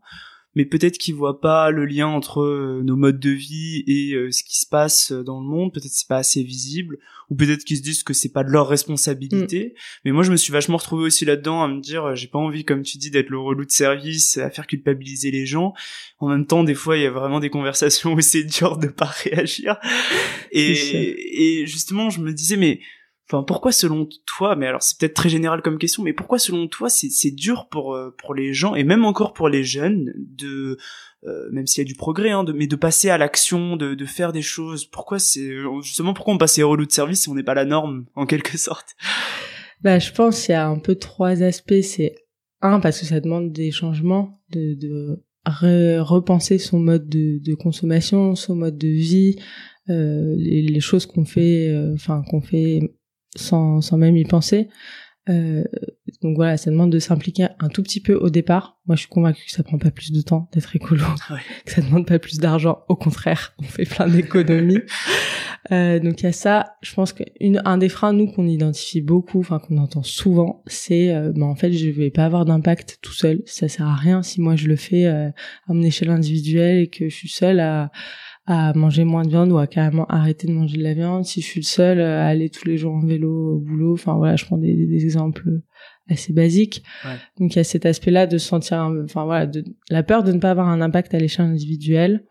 mais 0.55 0.65
peut-être 0.65 0.97
qu'ils 0.97 1.15
voient 1.15 1.39
pas 1.39 1.71
le 1.71 1.85
lien 1.85 2.07
entre 2.07 2.41
euh, 2.41 2.81
nos 2.83 2.97
modes 2.97 3.19
de 3.19 3.29
vie 3.29 3.83
et 3.87 4.13
euh, 4.13 4.31
ce 4.31 4.43
qui 4.43 4.59
se 4.59 4.65
passe 4.65 5.11
dans 5.11 5.39
le 5.39 5.45
monde. 5.45 5.73
Peut-être 5.73 5.91
c'est 5.91 6.07
pas 6.07 6.17
assez 6.17 6.43
visible, 6.43 6.97
ou 7.29 7.35
peut-être 7.35 7.63
qu'ils 7.63 7.77
se 7.77 7.81
disent 7.81 8.03
que 8.03 8.13
c'est 8.13 8.33
pas 8.33 8.43
de 8.43 8.49
leur 8.49 8.67
responsabilité. 8.67 9.67
Mm. 9.67 9.79
Mais 10.05 10.11
moi, 10.11 10.23
je 10.23 10.31
me 10.31 10.35
suis 10.35 10.51
vachement 10.51 10.77
retrouvé 10.77 11.05
aussi 11.05 11.23
là-dedans 11.23 11.63
à 11.63 11.67
me 11.69 11.79
dire, 11.79 12.03
euh, 12.05 12.15
j'ai 12.15 12.27
pas 12.27 12.39
envie, 12.39 12.65
comme 12.65 12.83
tu 12.83 12.97
dis, 12.97 13.11
d'être 13.11 13.29
le 13.29 13.39
relou 13.39 13.65
de 13.65 13.71
service, 13.71 14.37
à 14.37 14.49
faire 14.49 14.67
culpabiliser 14.67 15.31
les 15.31 15.45
gens. 15.45 15.73
En 16.19 16.27
même 16.27 16.45
temps, 16.45 16.63
des 16.65 16.75
fois, 16.75 16.97
il 16.97 17.03
y 17.03 17.05
a 17.05 17.11
vraiment 17.11 17.39
des 17.39 17.49
conversations 17.49 18.13
où 18.15 18.21
c'est 18.21 18.43
dur 18.43 18.77
de 18.77 18.87
pas 18.87 19.05
réagir. 19.23 19.77
Et, 20.51 21.61
et 21.61 21.65
justement, 21.65 22.09
je 22.09 22.19
me 22.19 22.33
disais, 22.33 22.57
mais 22.57 22.81
Enfin, 23.31 23.43
pourquoi 23.43 23.71
selon 23.71 24.09
toi, 24.25 24.57
mais 24.57 24.67
alors 24.67 24.83
c'est 24.83 24.97
peut-être 24.97 25.13
très 25.13 25.29
général 25.29 25.61
comme 25.61 25.77
question, 25.77 26.03
mais 26.03 26.11
pourquoi 26.11 26.37
selon 26.37 26.67
toi 26.67 26.89
c'est 26.89 27.31
dur 27.31 27.69
pour 27.69 27.95
euh, 27.95 28.13
pour 28.17 28.35
les 28.35 28.53
gens 28.53 28.75
et 28.75 28.83
même 28.83 29.05
encore 29.05 29.31
pour 29.31 29.47
les 29.47 29.63
jeunes 29.63 30.13
de 30.17 30.77
euh, 31.23 31.47
même 31.49 31.65
s'il 31.65 31.81
y 31.81 31.85
a 31.85 31.87
du 31.87 31.95
progrès, 31.95 32.31
hein, 32.31 32.43
de, 32.43 32.51
mais 32.51 32.67
de 32.67 32.75
passer 32.75 33.09
à 33.09 33.17
l'action, 33.17 33.77
de, 33.77 33.93
de 33.93 34.05
faire 34.05 34.33
des 34.33 34.41
choses. 34.41 34.83
Pourquoi 34.83 35.17
c'est 35.17 35.49
justement 35.81 36.13
pourquoi 36.13 36.33
on 36.33 36.37
passe 36.37 36.57
les 36.57 36.63
relous 36.63 36.85
de 36.85 36.91
service 36.91 37.21
si 37.21 37.29
on 37.29 37.35
n'est 37.35 37.43
pas 37.43 37.53
la 37.53 37.63
norme 37.63 38.05
en 38.15 38.25
quelque 38.25 38.57
sorte? 38.57 38.97
Bah, 39.79 39.97
je 39.97 40.11
pense 40.11 40.45
qu'il 40.45 40.51
y 40.51 40.55
a 40.55 40.67
un 40.67 40.79
peu 40.79 40.95
trois 40.95 41.41
aspects. 41.41 41.81
C'est 41.83 42.15
un 42.61 42.81
parce 42.81 42.99
que 42.99 43.05
ça 43.05 43.21
demande 43.21 43.53
des 43.53 43.71
changements, 43.71 44.41
de, 44.49 44.73
de 44.73 45.23
repenser 46.01 46.57
son 46.57 46.79
mode 46.79 47.07
de, 47.07 47.39
de, 47.41 47.55
consommation, 47.55 48.35
son 48.35 48.55
mode 48.55 48.77
de 48.77 48.89
vie, 48.89 49.37
euh, 49.89 50.35
les, 50.37 50.61
les, 50.63 50.79
choses 50.81 51.05
qu'on 51.05 51.25
fait, 51.25 51.73
enfin 51.93 52.23
qu'on 52.29 52.41
fait 52.41 52.81
sans, 53.35 53.81
sans 53.81 53.97
même 53.97 54.17
y 54.17 54.25
penser. 54.25 54.69
Euh, 55.29 55.63
donc 56.23 56.35
voilà, 56.35 56.57
ça 56.57 56.71
demande 56.71 56.91
de 56.91 56.99
s'impliquer 56.99 57.47
un 57.59 57.69
tout 57.69 57.83
petit 57.83 58.01
peu 58.01 58.15
au 58.15 58.29
départ. 58.29 58.79
Moi, 58.87 58.95
je 58.95 59.01
suis 59.01 59.09
convaincue 59.09 59.45
que 59.45 59.51
ça 59.51 59.63
prend 59.63 59.77
pas 59.77 59.91
plus 59.91 60.11
de 60.11 60.21
temps 60.21 60.49
d'être 60.53 60.75
écolo, 60.75 61.03
que 61.65 61.71
ça 61.71 61.81
demande 61.81 62.07
pas 62.07 62.19
plus 62.19 62.39
d'argent. 62.39 62.79
Au 62.89 62.95
contraire, 62.95 63.53
on 63.59 63.63
fait 63.63 63.85
plein 63.85 64.07
d'économies. 64.07 64.81
Euh, 65.71 65.99
donc 65.99 66.21
il 66.21 66.23
y 66.23 66.27
a 66.27 66.31
ça. 66.31 66.75
Je 66.81 66.93
pense 66.93 67.13
qu'un 67.13 67.77
des 67.77 67.89
freins 67.89 68.13
nous 68.13 68.25
qu'on 68.25 68.47
identifie 68.47 69.01
beaucoup, 69.01 69.39
enfin 69.39 69.59
qu'on 69.59 69.77
entend 69.77 70.01
souvent, 70.01 70.63
c'est 70.65 71.13
euh, 71.13 71.31
bah, 71.35 71.45
en 71.45 71.55
fait 71.55 71.71
je 71.71 71.89
vais 71.89 72.09
pas 72.09 72.25
avoir 72.25 72.45
d'impact 72.45 72.97
tout 73.01 73.13
seul. 73.13 73.43
Ça 73.45 73.67
sert 73.67 73.87
à 73.87 73.95
rien 73.95 74.23
si 74.23 74.41
moi 74.41 74.55
je 74.55 74.67
le 74.67 74.75
fais 74.75 75.05
euh, 75.05 75.29
à 75.29 75.73
mon 75.73 75.83
échelle 75.83 76.09
individuelle 76.09 76.79
et 76.79 76.87
que 76.87 77.09
je 77.09 77.15
suis 77.15 77.29
seule 77.29 77.59
à 77.59 77.91
à 78.51 78.73
manger 78.73 79.05
moins 79.05 79.23
de 79.23 79.29
viande 79.29 79.49
ou 79.53 79.57
à 79.57 79.65
carrément 79.65 80.05
arrêter 80.07 80.45
de 80.45 80.51
manger 80.51 80.77
de 80.77 80.83
la 80.83 80.93
viande. 80.93 81.23
Si 81.23 81.39
je 81.39 81.45
suis 81.45 81.61
le 81.61 81.65
seul 81.65 82.01
à 82.01 82.27
aller 82.27 82.49
tous 82.49 82.67
les 82.67 82.77
jours 82.77 82.93
en 82.93 83.05
vélo 83.05 83.55
au 83.55 83.59
boulot, 83.59 83.93
enfin 83.93 84.15
voilà, 84.17 84.35
je 84.35 84.43
prends 84.43 84.57
des, 84.57 84.87
des 84.87 85.03
exemples 85.05 85.61
assez 86.09 86.33
basiques. 86.33 86.83
Ouais. 87.05 87.15
Donc 87.39 87.53
il 87.53 87.55
y 87.55 87.59
a 87.59 87.63
cet 87.63 87.85
aspect-là 87.85 88.27
de 88.27 88.37
se 88.37 88.45
sentir, 88.45 88.91
enfin 89.05 89.23
voilà, 89.23 89.45
de, 89.45 89.63
la 89.89 90.03
peur 90.03 90.23
de 90.23 90.33
ne 90.33 90.39
pas 90.39 90.51
avoir 90.51 90.67
un 90.67 90.81
impact 90.81 91.13
à 91.13 91.17
l'échelle 91.17 91.45
individuelle 91.45 92.25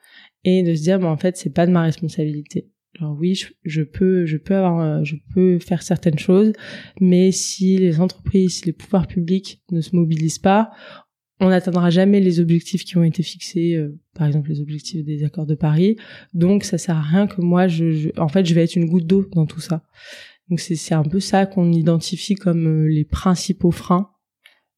et 0.45 0.63
de 0.63 0.75
se 0.75 0.83
dire, 0.83 1.01
mais 1.01 1.07
en 1.07 1.17
fait, 1.17 1.39
c'est 1.39 1.55
pas 1.55 1.67
de 1.67 1.73
ma 1.73 1.83
responsabilité. 1.83 2.69
Alors 2.99 3.17
oui, 3.19 3.41
je, 3.65 3.83
peux, 3.83 4.27
je 4.27 4.37
peux 4.37 4.57
avoir, 4.57 4.81
euh, 4.81 5.05
je 5.05 5.17
peux 5.33 5.59
faire 5.59 5.83
certaines 5.83 6.19
choses, 6.19 6.53
mais 7.01 7.33
si 7.33 7.79
les 7.79 7.99
entreprises, 7.99 8.59
si 8.59 8.67
les 8.67 8.73
pouvoirs 8.75 9.07
publics 9.07 9.63
ne 9.71 9.81
se 9.81 9.97
mobilisent 9.97 10.39
pas, 10.39 10.71
on 11.40 11.48
n'atteindra 11.48 11.90
jamais 11.90 12.20
les 12.20 12.38
objectifs 12.38 12.85
qui 12.85 12.96
ont 12.98 13.03
été 13.03 13.22
fixés, 13.22 13.74
euh, 13.74 13.98
par 14.14 14.26
exemple 14.26 14.50
les 14.50 14.61
objectifs 14.61 15.05
des 15.05 15.24
accords 15.24 15.46
de 15.46 15.55
Paris. 15.55 15.96
Donc 16.35 16.64
ça 16.64 16.79
sert 16.79 16.96
à 16.96 17.03
rien 17.03 17.26
que 17.26 17.40
moi, 17.40 17.66
je, 17.66 18.11
en 18.20 18.29
fait, 18.29 18.44
je 18.44 18.55
vais 18.55 18.62
être 18.62 18.76
une 18.76 18.87
goutte 18.87 19.07
d'eau 19.07 19.26
dans 19.33 19.46
tout 19.46 19.61
ça. 19.61 19.83
Donc 20.50 20.61
c'est 20.61 20.94
un 20.94 21.03
peu 21.03 21.20
ça 21.20 21.46
qu'on 21.46 21.72
identifie 21.72 22.35
comme 22.35 22.66
euh, 22.66 22.88
les 22.88 23.05
principaux 23.05 23.70
freins. 23.70 24.11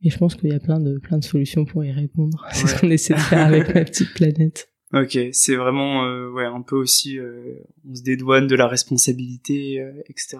Et 0.05 0.11
je 0.11 0.18
pense 0.18 0.35
qu'il 0.35 0.51
y 0.51 0.55
a 0.55 0.61
plein 0.61 0.81
de 0.81 0.98
plein 0.98 1.18
de 1.18 1.25
solutions 1.25 1.64
pour 1.64 1.85
y 1.85 1.90
répondre. 1.90 2.46
C'est 2.53 2.66
ce 2.66 2.81
qu'on 2.81 2.90
essaie 2.90 3.14
de 3.14 3.20
faire 3.20 3.46
avec 3.46 3.68
ma 3.75 3.85
petite 3.85 4.12
planète. 4.14 4.68
Ok, 4.92 5.16
c'est 5.33 5.57
vraiment 5.57 6.05
euh, 6.05 6.31
ouais 6.33 6.44
un 6.44 6.61
peu 6.61 6.77
aussi 6.77 7.18
euh, 7.18 7.55
on 7.88 7.94
se 7.94 8.03
dédouane 8.03 8.46
de 8.46 8.55
la 8.55 8.68
responsabilité, 8.68 9.83
etc. 10.11 10.37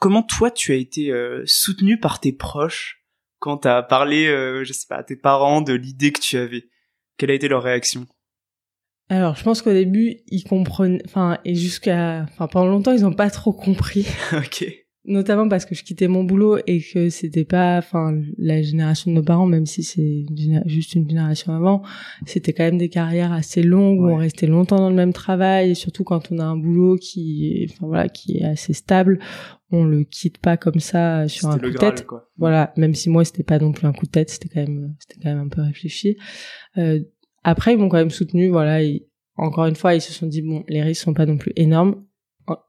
comment 0.00 0.22
toi 0.22 0.52
tu 0.52 0.70
as 0.70 0.76
été 0.76 1.12
soutenu 1.46 1.98
par 1.98 2.20
tes 2.20 2.32
proches 2.32 3.03
quand 3.44 3.58
tu 3.58 3.68
as 3.68 3.82
parlé, 3.82 4.24
je 4.64 4.72
sais 4.72 4.86
pas, 4.88 4.96
à 4.96 5.02
tes 5.02 5.16
parents 5.16 5.60
de 5.60 5.74
l'idée 5.74 6.12
que 6.12 6.20
tu 6.20 6.38
avais 6.38 6.64
Quelle 7.18 7.30
a 7.30 7.34
été 7.34 7.46
leur 7.46 7.62
réaction? 7.62 8.06
Alors, 9.10 9.36
je 9.36 9.44
pense 9.44 9.60
qu'au 9.60 9.72
début, 9.72 10.16
ils 10.28 10.44
comprennent, 10.44 11.02
enfin, 11.04 11.36
et 11.44 11.54
jusqu'à, 11.54 12.22
enfin, 12.22 12.46
pendant 12.46 12.70
longtemps, 12.70 12.92
ils 12.92 13.02
n'ont 13.02 13.12
pas 13.12 13.28
trop 13.28 13.52
compris. 13.52 14.06
ok 14.32 14.83
notamment 15.06 15.48
parce 15.48 15.66
que 15.66 15.74
je 15.74 15.84
quittais 15.84 16.08
mon 16.08 16.24
boulot 16.24 16.58
et 16.66 16.80
que 16.80 17.10
c'était 17.10 17.44
pas 17.44 17.76
enfin 17.78 18.18
la 18.38 18.62
génération 18.62 19.10
de 19.10 19.16
nos 19.16 19.22
parents 19.22 19.46
même 19.46 19.66
si 19.66 19.82
c'est 19.82 20.24
juste 20.66 20.94
une 20.94 21.08
génération 21.08 21.52
avant 21.52 21.82
c'était 22.26 22.52
quand 22.52 22.64
même 22.64 22.78
des 22.78 22.88
carrières 22.88 23.32
assez 23.32 23.62
longues 23.62 24.00
où 24.00 24.08
on 24.08 24.16
restait 24.16 24.46
longtemps 24.46 24.78
dans 24.78 24.88
le 24.88 24.94
même 24.94 25.12
travail. 25.12 25.70
Et 25.70 25.74
surtout 25.74 26.04
quand 26.04 26.30
on 26.32 26.38
a 26.38 26.44
un 26.44 26.56
boulot 26.56 26.96
qui 26.96 27.66
enfin 27.70 27.86
voilà 27.86 28.08
qui 28.08 28.38
est 28.38 28.44
assez 28.44 28.72
stable 28.72 29.18
on 29.70 29.84
le 29.84 30.04
quitte 30.04 30.38
pas 30.38 30.56
comme 30.56 30.78
ça 30.80 31.26
sur 31.26 31.48
un 31.48 31.58
coup 31.58 31.70
de 31.70 31.76
tête. 31.76 32.06
quoi. 32.06 32.28
voilà. 32.36 32.72
Même 32.76 32.94
si 32.94 33.10
moi 33.10 33.24
c'était 33.24 33.42
pas 33.42 33.58
non 33.58 33.72
plus 33.72 33.86
un 33.86 33.92
coup 33.92 34.06
de 34.06 34.10
tête 34.10 34.30
c'était 34.30 34.48
quand 34.48 34.60
même 34.60 34.94
c'était 34.98 35.20
quand 35.20 35.30
même 35.30 35.46
un 35.46 35.48
peu 35.48 35.62
réfléchi. 35.62 36.16
Euh, 36.78 37.00
après 37.42 37.74
ils 37.74 37.78
m'ont 37.78 37.88
quand 37.88 37.98
même 37.98 38.10
soutenu 38.10 38.48
voilà. 38.48 38.82
Et 38.82 39.06
encore 39.36 39.66
une 39.66 39.76
fois 39.76 39.94
ils 39.94 40.00
se 40.00 40.12
sont 40.12 40.26
dit 40.26 40.42
bon 40.42 40.64
les 40.68 40.82
risques 40.82 41.02
sont 41.02 41.14
pas 41.14 41.26
non 41.26 41.36
plus 41.36 41.52
énormes 41.56 42.04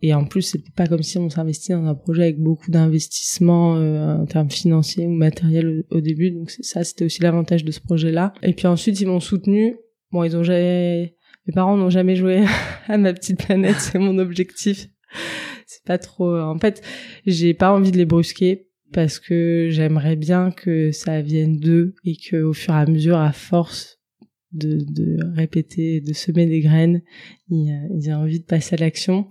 et 0.01 0.13
en 0.13 0.25
plus 0.25 0.41
c'était 0.41 0.71
pas 0.75 0.87
comme 0.87 1.03
si 1.03 1.17
on 1.17 1.29
s'investit 1.29 1.73
dans 1.73 1.85
un 1.85 1.95
projet 1.95 2.23
avec 2.23 2.39
beaucoup 2.39 2.71
d'investissements 2.71 3.75
euh, 3.75 4.15
en 4.15 4.25
termes 4.25 4.49
financiers 4.49 5.05
ou 5.05 5.11
matériels 5.11 5.83
au, 5.91 6.01
début. 6.01 6.31
Donc 6.31 6.49
ça 6.51 6.83
c'était 6.83 7.05
aussi 7.05 7.21
l'avantage 7.21 7.65
de 7.65 7.71
ce 7.71 7.81
projet 7.81 8.11
là 8.11 8.33
et 8.41 8.53
puis 8.53 8.67
ensuite 8.67 8.99
ils 9.01 9.07
m'ont 9.07 9.19
soutenu. 9.19 9.75
Bon 10.11 10.23
ils 10.23 10.35
ont 10.37 10.43
jamais 10.43 11.15
mes 11.47 11.53
parents 11.53 11.77
n'ont 11.77 11.89
jamais 11.89 12.15
joué 12.15 12.45
à 12.87 12.97
ma 12.97 13.13
petite 13.13 13.43
planète 13.43 13.77
c'est 13.79 13.99
mon 13.99 14.17
objectif. 14.17 14.87
C'est 15.67 15.83
pas 15.85 15.97
trop 15.97 16.37
en 16.37 16.57
fait 16.57 16.81
j'ai 17.25 17.53
pas 17.53 17.73
envie 17.73 17.91
de 17.91 17.97
les 17.97 18.05
brusquer 18.05 18.69
parce 18.93 19.19
que 19.19 19.67
j'aimerais 19.71 20.15
bien 20.15 20.51
que 20.51 20.91
ça 20.91 21.21
vienne 21.21 21.57
d'eux 21.57 21.95
et 22.05 22.15
que 22.15 22.43
au 22.43 22.53
fur 22.53 22.73
et 22.73 22.77
à 22.77 22.85
mesure 22.85 23.17
à 23.17 23.33
force 23.33 23.99
de, 24.53 24.77
de 24.89 25.17
répéter 25.35 25.99
de 25.99 26.13
semer 26.13 26.45
des 26.45 26.61
graines 26.61 27.01
ils 27.49 28.07
aient 28.07 28.13
envie 28.13 28.39
de 28.39 28.45
passer 28.45 28.75
à 28.75 28.77
l'action 28.77 29.27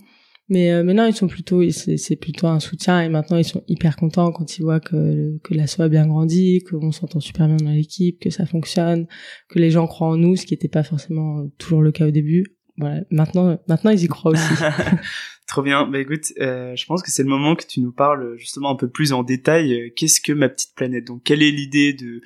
mais 0.49 0.73
euh, 0.73 0.85
maintenant 0.85 1.07
ils 1.07 1.15
sont 1.15 1.27
plutôt 1.27 1.63
c'est 1.71 2.17
plutôt 2.17 2.47
un 2.47 2.61
soutien 2.61 3.01
et 3.01 3.09
maintenant 3.09 3.39
ils 3.39 3.45
sont 3.45 3.63
hyper 3.67 3.97
contents 3.97 4.31
quand 4.31 4.59
ils 4.59 4.63
voient 4.63 4.81
que 4.81 5.39
que 5.43 5.55
l'assaut 5.55 5.83
a 5.83 5.89
bien 5.89 6.07
grandi, 6.07 6.63
qu'on 6.69 6.93
s'entend 6.93 7.21
super 7.21 7.47
bien 7.47 7.57
dans 7.57 7.71
l'équipe, 7.71 8.21
que 8.21 8.29
ça 8.29 8.45
fonctionne, 8.45 9.07
que 9.49 9.59
les 9.59 9.71
gens 9.71 9.87
croient 9.87 10.09
en 10.09 10.17
nous, 10.17 10.37
ce 10.37 10.45
qui 10.45 10.53
n'était 10.53 10.69
pas 10.69 10.83
forcément 10.83 11.41
euh, 11.41 11.53
toujours 11.59 11.81
le 11.81 11.93
cas 11.93 12.07
au 12.07 12.11
début. 12.11 12.45
Voilà, 12.77 13.03
maintenant 13.11 13.59
maintenant 13.69 13.91
ils 13.91 14.05
y 14.05 14.09
croient 14.09 14.33
aussi. 14.33 14.55
Trop 15.47 15.63
bien. 15.63 15.87
Bah 15.87 15.99
écoute, 15.99 16.33
euh, 16.41 16.77
je 16.77 16.85
pense 16.87 17.03
que 17.03 17.11
c'est 17.11 17.23
le 17.23 17.29
moment 17.29 17.55
que 17.55 17.65
tu 17.67 17.81
nous 17.81 17.93
parles 17.93 18.37
justement 18.37 18.71
un 18.71 18.77
peu 18.77 18.89
plus 18.89 19.13
en 19.13 19.23
détail. 19.23 19.73
Euh, 19.73 19.91
qu'est-ce 19.97 20.21
que 20.21 20.33
ma 20.33 20.51
petite 20.51 20.75
planète? 20.75 21.07
Donc, 21.07 21.23
quelle 21.23 21.43
est 21.43 21.51
l'idée 21.51 21.93
de 21.95 22.21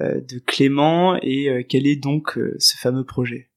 de 0.00 0.38
Clément 0.38 1.18
et 1.22 1.66
quel 1.68 1.84
est 1.84 1.96
donc 1.96 2.38
ce 2.60 2.76
fameux 2.76 3.02
projet? 3.02 3.50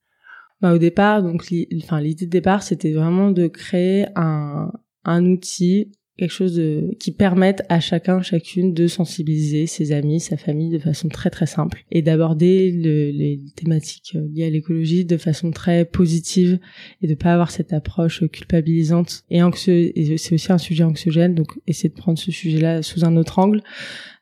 Bah, 0.61 0.73
au 0.73 0.77
départ, 0.77 1.23
donc, 1.23 1.45
enfin, 1.77 1.99
l'idée 2.01 2.25
de 2.25 2.31
départ, 2.31 2.61
c'était 2.63 2.91
vraiment 2.91 3.31
de 3.31 3.47
créer 3.47 4.05
un, 4.15 4.71
un 5.03 5.25
outil, 5.25 5.91
quelque 6.17 6.31
chose 6.31 6.55
de, 6.55 6.91
qui 6.99 7.11
permette 7.11 7.63
à 7.67 7.79
chacun, 7.79 8.21
chacune 8.21 8.75
de 8.75 8.85
sensibiliser 8.85 9.65
ses 9.65 9.91
amis, 9.91 10.19
sa 10.19 10.37
famille 10.37 10.69
de 10.69 10.77
façon 10.77 11.07
très 11.07 11.31
très 11.31 11.47
simple 11.47 11.83
et 11.89 12.03
d'aborder 12.03 12.71
les 12.71 13.41
thématiques 13.55 14.15
liées 14.31 14.45
à 14.45 14.49
l'écologie 14.51 15.03
de 15.03 15.17
façon 15.17 15.49
très 15.49 15.83
positive 15.83 16.59
et 17.01 17.07
de 17.07 17.15
pas 17.15 17.33
avoir 17.33 17.49
cette 17.49 17.73
approche 17.73 18.23
culpabilisante 18.27 19.23
et 19.31 19.41
anxieux. 19.41 19.97
Et 19.97 20.17
c'est 20.17 20.35
aussi 20.35 20.51
un 20.51 20.59
sujet 20.59 20.83
anxiogène, 20.83 21.33
donc 21.33 21.59
essayer 21.65 21.89
de 21.89 21.95
prendre 21.95 22.19
ce 22.19 22.31
sujet-là 22.31 22.83
sous 22.83 23.03
un 23.03 23.17
autre 23.17 23.39
angle. 23.39 23.63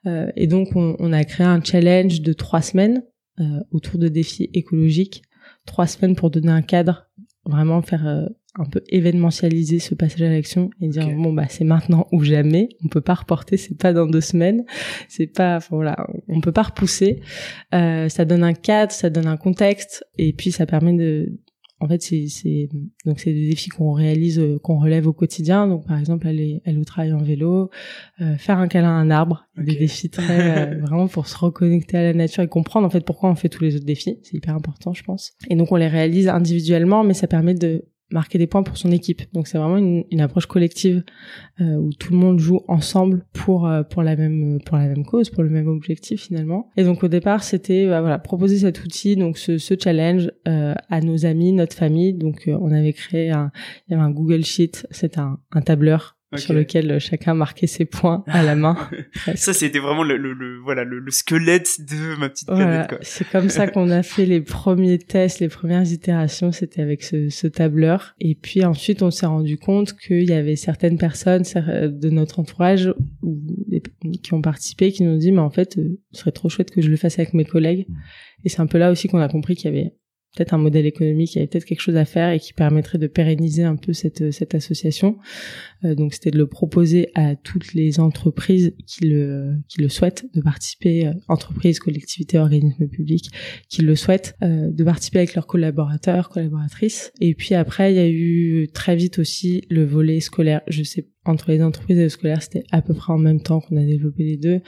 Euh, 0.06 0.32
et 0.38 0.47
donc, 0.47 0.78
on, 0.78 0.95
on, 0.99 1.12
a 1.12 1.25
créé 1.25 1.45
un 1.45 1.62
challenge 1.62 2.21
de 2.21 2.32
trois 2.32 2.62
semaines 2.62 3.04
euh, 3.41 3.60
autour 3.71 3.99
de 3.99 4.08
défis 4.08 4.49
écologiques 4.54 5.23
trois 5.69 5.88
semaines 5.88 6.15
pour 6.15 6.29
donner 6.29 6.51
un 6.51 6.62
cadre, 6.62 7.08
vraiment 7.45 7.82
faire 7.82 8.05
euh, 8.08 8.25
un 8.58 8.65
peu 8.65 8.82
événementialiser 8.89 9.79
ce 9.79 9.95
passage 9.95 10.23
à 10.23 10.29
l'action 10.29 10.69
et 10.82 10.88
dire 10.88 11.08
bon 11.15 11.32
bah 11.32 11.45
c'est 11.47 11.63
maintenant 11.63 12.08
ou 12.12 12.23
jamais. 12.23 12.69
On 12.84 12.88
peut 12.88 13.01
pas 13.01 13.13
reporter, 13.13 13.58
c'est 13.58 13.77
pas 13.77 13.93
dans 13.93 14.08
deux 14.08 14.21
semaines, 14.21 14.65
c'est 15.08 15.27
pas 15.27 15.60
voilà, 15.69 15.95
on 16.27 16.41
peut 16.41 16.51
pas 16.51 16.63
repousser. 16.63 17.21
Euh, 17.73 18.10
ça 18.10 18.25
donne 18.25 18.43
un 18.43 18.53
cadre, 18.53 18.91
ça 18.91 19.10
donne 19.10 19.27
un 19.27 19.38
contexte 19.38 20.03
et 20.17 20.34
puis 20.34 20.51
ça 20.51 20.65
permet 20.65 20.93
de 20.93 21.39
en 21.82 21.88
fait, 21.88 22.02
c'est 22.02 22.70
donc 23.06 23.20
c'est 23.20 23.32
des 23.32 23.50
défis 23.50 23.70
qu'on 23.70 23.94
réalise, 23.94 24.39
euh, 24.39 24.60
qu'on 24.60 24.78
relève 24.78 25.08
au 25.08 25.13
quotidien. 25.13 25.68
Donc, 25.68 25.88
par 25.88 25.98
exemple, 25.98 26.28
aller, 26.28 26.62
aller 26.65 26.78
au 26.78 26.84
travail 26.84 27.13
en 27.13 27.22
vélo, 27.22 27.70
euh, 28.22 28.36
faire 28.38 28.58
un 28.58 28.68
câlin 28.68 28.89
à 28.89 29.00
un 29.00 29.10
arbre, 29.10 29.48
des 29.58 29.76
défis 29.76 30.10
très 30.10 30.74
euh, 30.74 30.80
vraiment 30.82 31.08
pour 31.08 31.28
se 31.28 31.38
reconnecter 31.38 31.98
à 31.98 32.04
la 32.04 32.13
nature 32.13 32.44
et 32.44 32.48
comprendre 32.48 32.86
en 32.86 32.89
fait 32.89 33.06
pourquoi 33.06 33.30
on 33.30 33.36
fait 33.36 33.50
tous 33.50 33.63
les 33.63 33.76
autres 33.76 33.86
défis. 33.86 34.20
C'est 34.24 34.36
hyper 34.36 34.56
important, 34.56 34.94
je 34.94 35.04
pense. 35.04 35.34
Et 35.50 35.56
donc, 35.56 35.72
on 35.72 35.78
les 35.78 35.88
réalise 35.88 36.28
individuellement, 36.28 37.04
mais 37.04 37.13
ça 37.13 37.28
permet 37.28 37.54
de 37.54 37.86
marquer 38.12 38.38
des 38.38 38.48
points 38.48 38.63
pour 38.63 38.78
son 38.78 38.91
équipe. 38.91 39.22
Donc 39.34 39.48
c'est 39.48 39.58
vraiment 39.58 39.78
une, 39.78 40.04
une, 40.12 40.22
approche 40.22 40.45
collective 40.45 41.04
euh, 41.62 41.76
où 41.76 41.91
tout 41.93 42.13
le 42.13 42.19
monde 42.19 42.39
joue 42.39 42.62
ensemble 42.67 43.26
pour 43.34 43.67
euh, 43.67 43.84
pour 43.84 44.04
la 44.04 44.15
même 44.15 44.60
pour 44.65 44.78
la 44.78 44.88
même 44.88 45.06
cause, 45.06 45.30
pour 45.30 45.43
le 45.43 45.50
même 45.50 45.67
objectif 45.67 46.22
finalement. 46.22 46.69
Et 46.78 46.84
donc 46.84 47.04
au 47.04 47.08
départ 47.08 47.43
c'était 47.43 47.88
bah, 47.88 48.02
voilà 48.02 48.19
proposer 48.19 48.58
cet 48.60 48.84
outil 48.84 49.15
donc 49.15 49.38
ce, 49.38 49.58
ce 49.58 49.74
challenge 49.82 50.32
euh, 50.48 50.74
à 50.89 51.02
nos 51.02 51.26
amis, 51.26 51.52
notre 51.52 51.76
famille. 51.76 52.13
Donc 52.13 52.48
euh, 52.48 52.58
on 52.60 52.72
avait 52.72 52.93
créé 52.93 53.32
un 53.32 53.52
il 53.88 53.91
y 53.91 53.93
avait 53.95 54.04
un 54.04 54.12
Google 54.12 54.43
Sheet, 54.43 54.88
c'est 54.91 55.17
un, 55.17 55.39
un 55.52 55.62
tableur 55.62 56.18
sur 56.36 56.54
lequel 56.54 57.00
chacun 57.00 57.34
marquait 57.34 57.68
ses 57.68 57.86
points 57.86 58.24
à 58.28 58.44
la 58.44 58.56
main. 58.56 58.78
ça, 59.36 59.54
c'était 59.54 59.80
vraiment 59.80 60.04
le, 60.04 60.18
le, 60.18 60.60
voilà 60.60 60.84
le, 60.84 61.04
squelette 61.10 61.82
de 61.82 62.20
ma 62.20 62.30
petite 62.30 62.48
planète. 62.48 62.96
C'est 63.02 63.28
comme 63.30 63.50
ça 63.50 63.68
qu'on 63.68 63.89
a 63.89 64.04
fait 64.04 64.26
les 64.26 64.42
premiers 64.42 65.00
tests, 65.00 65.39
les 65.39 65.50
premières 65.50 65.92
itérations, 65.92 66.52
c'était 66.52 66.82
avec 66.82 67.04
ce, 67.04 67.30
ce, 67.30 67.48
tableur. 67.48 68.15
Et 68.20 68.36
puis 68.36 68.63
ensuite, 68.63 69.02
on 69.02 69.12
s'est 69.12 69.26
rendu 69.26 69.58
compte 69.58 69.98
qu'il 69.98 70.30
y 70.30 70.34
avait 70.34 70.56
certaines 70.56 70.98
personnes 70.98 71.44
de 71.44 72.10
notre 72.10 72.39
entourage 72.39 72.94
qui 74.22 74.34
ont 74.34 74.42
participé, 74.42 74.92
qui 74.92 75.04
nous 75.04 75.13
ont 75.13 75.18
dit, 75.18 75.32
mais 75.32 75.39
en 75.39 75.50
fait, 75.50 75.78
euh, 75.78 76.00
ce 76.12 76.22
serait 76.22 76.32
trop 76.32 76.50
chouette 76.50 76.72
que 76.72 76.82
je 76.82 76.89
le 76.89 76.98
fasse 76.98 77.20
avec 77.20 77.34
mes 77.34 77.46
collègues. 77.46 77.88
Et 78.44 78.50
c'est 78.50 78.62
un 78.62 78.68
peu 78.68 78.78
là 78.78 78.92
aussi 78.92 79.08
qu'on 79.08 79.20
a 79.20 79.28
compris 79.28 79.56
qu'il 79.56 79.74
y 79.74 79.78
avait 79.78 79.94
peut-être 80.36 80.54
un 80.54 80.58
modèle 80.58 80.86
économique, 80.86 81.34
il 81.34 81.38
y 81.38 81.42
avait 81.42 81.48
peut-être 81.48 81.65
quelque 81.65 81.82
chose 81.82 81.96
à 81.96 82.06
faire 82.06 82.32
et 82.32 82.39
qui 82.39 82.54
permettrait 82.54 82.98
de 82.98 83.08
pérenniser 83.08 83.63
un 83.63 83.76
peu 83.76 83.94
cette, 83.94 84.32
cette 84.32 84.54
association. 84.54 85.18
Euh, 85.84 85.96
donc 85.96 86.13
c'était 86.13 86.32
de 86.32 86.38
le 86.38 86.48
proposer 86.48 87.10
à 87.15 87.36
toutes 87.36 87.74
les 87.74 88.00
entreprises 88.00 88.74
qui 88.86 89.06
le, 89.06 89.56
qui 89.68 89.82
le 89.82 89.89
souhaitent 89.89 90.26
de 90.34 90.42
participer, 90.42 91.08
euh, 91.08 91.13
entreprises, 91.28 91.80
collectivités, 91.80 92.38
organismes 92.38 92.88
publics 92.88 93.30
qui 93.70 93.82
le 93.82 93.96
souhaitent, 93.96 94.36
euh, 94.44 94.70
de 94.72 94.84
participer 94.84 95.20
avec 95.20 95.34
leurs 95.34 95.48
collaborateurs, 95.48 96.30
collaboratrices. 96.30 97.12
Et 97.22 97.34
puis 97.34 97.56
après, 97.56 97.92
il 97.94 97.96
y 97.96 98.00
a 98.00 98.08
eu 98.08 98.70
très 98.74 98.96
vite 98.96 99.20
aussi 99.20 99.63
le 99.70 99.84
volet 99.84 100.20
scolaire. 100.20 100.62
Je 100.68 100.84
sais 100.84 101.08
entre 101.26 101.52
les 101.52 101.62
entreprises 101.62 102.00
et 102.00 102.04
le 102.04 102.10
scolaire, 102.10 102.42
c'était 102.42 102.63
à 102.72 102.82
peu 102.82 102.94
près 102.94 103.13
en 103.13 103.18
même 103.18 103.42
temps 103.42 103.60
qu'on 103.60 103.78
a 103.78 103.86
développé 103.86 104.24
les 104.24 104.38
deux. 104.38 104.62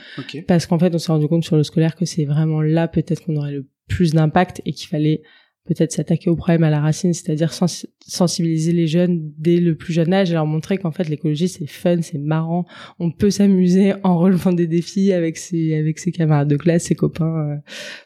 Parce 0.47 0.65
qu'en 0.65 0.78
fait, 0.78 0.93
on 0.93 0.97
s'est 0.97 1.12
rendu 1.12 1.28
compte 1.28 1.43
sur 1.43 1.56
le 1.56 1.63
scolaire 1.63 1.95
que 1.95 2.06
c'est 2.06 2.26
vraiment 2.26 2.62
là 2.62 2.88
peut-être 2.88 3.24
qu'on 3.24 3.36
aurait 3.38 3.54
le 3.54 3.67
plus 3.88 4.12
d'impact 4.12 4.62
et 4.65 4.74
qu'il 4.74 4.88
fallait 4.88 5.21
peut-être 5.65 5.91
s'attaquer 5.91 6.30
au 6.30 6.36
problème 6.36 6.63
à 6.63 6.69
la 6.69 6.80
racine, 6.80 7.13
c'est-à-dire 7.13 7.54
sensibiliser 7.54 8.71
les 8.71 8.88
jeunes 8.88 9.32
dès 9.38 9.58
le 9.58 9.76
plus 9.76 9.93
jeune 9.93 10.13
âge 10.13 10.32
et 10.32 10.34
leur 10.34 10.45
montrer 10.45 10.78
qu'en 10.78 10.91
fait 10.91 11.08
l'écologie 11.08 11.47
c'est 11.47 11.67
fun, 11.67 12.02
c'est 12.02 12.17
marrant, 12.17 12.65
on 13.00 13.12
peut 13.12 13.30
s'amuser 13.30 13.93
en 14.04 14.17
relevant 14.17 14.54
des 14.54 14.67
défis 14.67 15.13
avec 15.13 15.38
ses 15.38 15.76
avec 15.76 16.00
ses 16.00 16.12
camarades 16.12 16.47
de 16.47 16.58
classe, 16.58 16.86
ses 16.86 16.95
copains 16.95 17.38
euh, 17.38 17.56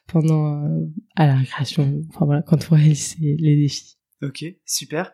pendant 0.08 0.64
euh, 0.64 0.86
à 1.16 1.28
la 1.28 1.36
récréation, 1.36 2.02
enfin 2.10 2.26
voilà 2.26 2.42
quand 2.42 2.68
on 2.72 2.76
réalise 2.76 3.16
les 3.20 3.56
défis. 3.56 3.98
Ok, 4.22 4.46
super. 4.66 5.14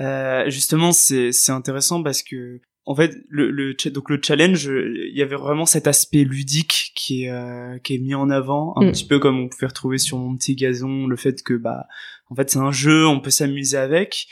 Euh, 0.00 0.48
justement, 0.50 0.92
c'est 0.92 1.32
c'est 1.32 1.52
intéressant 1.52 2.02
parce 2.02 2.22
que 2.22 2.60
en 2.84 2.94
fait 2.94 3.16
le, 3.28 3.50
le 3.50 3.74
donc 3.90 4.10
le 4.10 4.18
challenge 4.20 4.64
il 4.64 5.16
y 5.16 5.22
avait 5.22 5.36
vraiment 5.36 5.66
cet 5.66 5.86
aspect 5.86 6.24
ludique 6.24 6.92
qui 6.96 7.24
est 7.24 7.30
euh, 7.30 7.78
qui 7.78 7.94
est 7.94 7.98
mis 7.98 8.14
en 8.14 8.28
avant 8.28 8.74
un 8.76 8.86
mm. 8.86 8.92
petit 8.92 9.06
peu 9.06 9.18
comme 9.18 9.38
on 9.38 9.48
pouvait 9.48 9.68
retrouver 9.68 9.98
sur 9.98 10.18
mon 10.18 10.36
petit 10.36 10.56
gazon 10.56 11.06
le 11.06 11.16
fait 11.16 11.42
que 11.42 11.54
bah 11.54 11.86
en 12.30 12.34
fait 12.34 12.50
c'est 12.50 12.58
un 12.58 12.72
jeu 12.72 13.06
on 13.06 13.20
peut 13.20 13.30
s'amuser 13.30 13.76
avec 13.76 14.26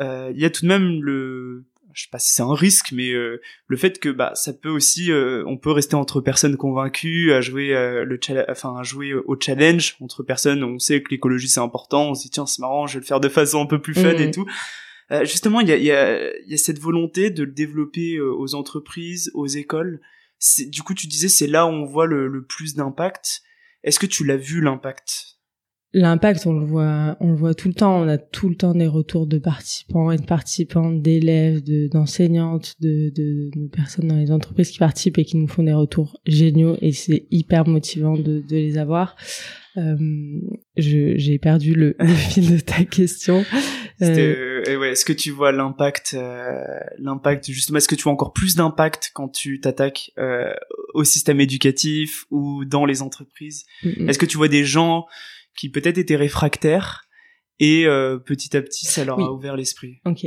euh, 0.00 0.32
il 0.34 0.40
y 0.40 0.44
a 0.44 0.50
tout 0.50 0.62
de 0.62 0.68
même 0.68 1.02
le 1.02 1.66
je 1.92 2.04
sais 2.04 2.08
pas 2.10 2.18
si 2.18 2.32
c'est 2.32 2.42
un 2.42 2.54
risque 2.54 2.92
mais 2.92 3.10
euh, 3.10 3.42
le 3.66 3.76
fait 3.76 4.00
que 4.00 4.08
bah 4.08 4.32
ça 4.34 4.54
peut 4.54 4.70
aussi 4.70 5.12
euh, 5.12 5.44
on 5.46 5.58
peut 5.58 5.70
rester 5.70 5.94
entre 5.94 6.22
personnes 6.22 6.56
convaincues 6.56 7.34
à 7.34 7.42
jouer 7.42 7.72
le 7.72 8.18
enfin 8.48 8.74
à 8.78 8.82
jouer 8.82 9.12
au 9.12 9.38
challenge 9.38 9.96
entre 10.00 10.22
personnes 10.22 10.64
on 10.64 10.78
sait 10.78 11.02
que 11.02 11.10
l'écologie 11.10 11.48
c'est 11.48 11.60
important 11.60 12.08
on 12.08 12.14
se 12.14 12.22
dit 12.22 12.30
tiens 12.30 12.46
c'est 12.46 12.60
marrant 12.62 12.86
je 12.86 12.94
vais 12.94 13.00
le 13.00 13.06
faire 13.06 13.20
de 13.20 13.28
façon 13.28 13.60
un 13.60 13.66
peu 13.66 13.82
plus 13.82 13.92
fun 13.92 14.12
et 14.12 14.28
mm. 14.28 14.30
tout 14.30 14.46
euh, 15.12 15.24
justement, 15.24 15.60
il 15.60 15.68
y 15.68 15.72
a, 15.72 15.76
y, 15.76 15.90
a, 15.90 16.30
y 16.46 16.54
a, 16.54 16.56
cette 16.56 16.78
volonté 16.78 17.30
de 17.30 17.44
le 17.44 17.52
développer 17.52 18.16
euh, 18.16 18.32
aux 18.34 18.54
entreprises, 18.54 19.30
aux 19.34 19.46
écoles. 19.46 20.00
Du 20.68 20.82
coup, 20.82 20.94
tu 20.94 21.06
disais, 21.06 21.28
c'est 21.28 21.46
là 21.46 21.66
où 21.66 21.70
on 21.70 21.84
voit 21.84 22.06
le, 22.06 22.44
plus 22.44 22.74
d'impact. 22.74 23.42
Est-ce 23.84 23.98
que 23.98 24.06
tu 24.06 24.24
l'as 24.24 24.36
vu 24.36 24.60
l'impact? 24.60 25.38
L'impact, 25.94 26.46
on 26.46 26.54
le 26.54 26.64
voit, 26.64 27.18
on 27.20 27.28
le 27.28 27.36
voit 27.36 27.54
tout 27.54 27.68
le 27.68 27.74
temps. 27.74 28.00
On 28.00 28.08
a 28.08 28.16
tout 28.16 28.48
le 28.48 28.56
temps 28.56 28.74
des 28.74 28.86
retours 28.86 29.26
de 29.26 29.38
participants 29.38 30.10
et 30.10 30.16
de 30.16 30.24
participantes, 30.24 31.02
d'élèves, 31.02 31.62
d'enseignantes, 31.90 32.74
de, 32.80 33.50
personnes 33.68 34.08
dans 34.08 34.16
les 34.16 34.30
entreprises 34.30 34.70
qui 34.70 34.78
participent 34.78 35.18
et 35.18 35.24
qui 35.26 35.36
nous 35.36 35.48
font 35.48 35.62
des 35.62 35.74
retours 35.74 36.18
géniaux. 36.26 36.78
Et 36.80 36.92
c'est 36.92 37.26
hyper 37.30 37.68
motivant 37.68 38.16
de, 38.16 38.40
de 38.40 38.56
les 38.56 38.78
avoir. 38.78 39.16
Euh, 39.76 39.96
j'ai 40.76 41.38
perdu 41.38 41.74
le, 41.74 41.96
fil 42.06 42.50
de 42.50 42.60
ta 42.60 42.84
question. 42.84 43.44
Euh, 44.02 44.64
euh 44.68 44.76
ouais, 44.76 44.90
est-ce 44.90 45.04
que 45.04 45.12
tu 45.12 45.30
vois 45.30 45.52
l'impact, 45.52 46.14
euh, 46.14 46.64
l'impact 46.98 47.50
justement, 47.50 47.78
est-ce 47.78 47.88
que 47.88 47.94
tu 47.94 48.04
vois 48.04 48.12
encore 48.12 48.32
plus 48.32 48.56
d'impact 48.56 49.10
quand 49.14 49.28
tu 49.28 49.60
t'attaques 49.60 50.12
euh, 50.18 50.52
au 50.94 51.04
système 51.04 51.40
éducatif 51.40 52.26
ou 52.30 52.64
dans 52.64 52.84
les 52.84 53.02
entreprises? 53.02 53.64
Est-ce 53.84 54.18
que 54.18 54.26
tu 54.26 54.36
vois 54.36 54.48
des 54.48 54.64
gens 54.64 55.06
qui 55.56 55.70
peut-être 55.70 55.98
étaient 55.98 56.16
réfractaires 56.16 57.04
et 57.60 57.84
petit 58.24 58.56
à 58.56 58.62
petit 58.62 58.86
ça 58.86 59.04
leur 59.04 59.20
a 59.20 59.32
ouvert 59.32 59.56
l'esprit? 59.56 60.00
Ok. 60.04 60.24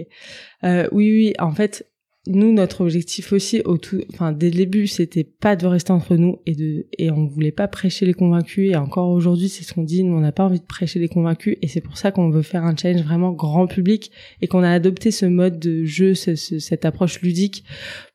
oui, 0.63 0.87
oui. 0.91 1.33
En 1.39 1.53
fait, 1.53 1.89
nous 2.27 2.51
notre 2.51 2.81
objectif 2.81 3.33
aussi 3.33 3.61
au 3.65 3.77
tout 3.77 4.01
enfin 4.13 4.31
dès 4.31 4.49
le 4.49 4.55
début 4.55 4.87
c'était 4.87 5.23
pas 5.23 5.55
de 5.55 5.67
rester 5.67 5.91
entre 5.91 6.15
nous 6.15 6.39
et 6.45 6.55
de 6.55 6.87
et 6.97 7.11
on 7.11 7.27
voulait 7.27 7.51
pas 7.51 7.67
prêcher 7.67 8.05
les 8.05 8.13
convaincus. 8.13 8.71
Et 8.71 8.75
encore 8.75 9.09
aujourd'hui 9.09 9.49
c'est 9.49 9.63
ce 9.63 9.73
qu'on 9.73 9.83
dit 9.83 10.03
nous 10.03 10.15
on 10.15 10.21
n'a 10.21 10.31
pas 10.31 10.45
envie 10.45 10.59
de 10.59 10.65
prêcher 10.65 10.99
les 10.99 11.07
convaincus. 11.07 11.57
Et 11.61 11.67
c'est 11.67 11.81
pour 11.81 11.97
ça 11.97 12.11
qu'on 12.11 12.29
veut 12.29 12.41
faire 12.41 12.63
un 12.63 12.75
challenge 12.75 13.03
vraiment 13.03 13.31
grand 13.31 13.67
public 13.67 14.11
et 14.41 14.47
qu'on 14.47 14.63
a 14.63 14.71
adopté 14.71 15.11
ce 15.11 15.25
mode 15.25 15.59
de 15.59 15.85
jeu 15.85 16.13
cette 16.15 16.85
approche 16.85 17.21
ludique 17.21 17.63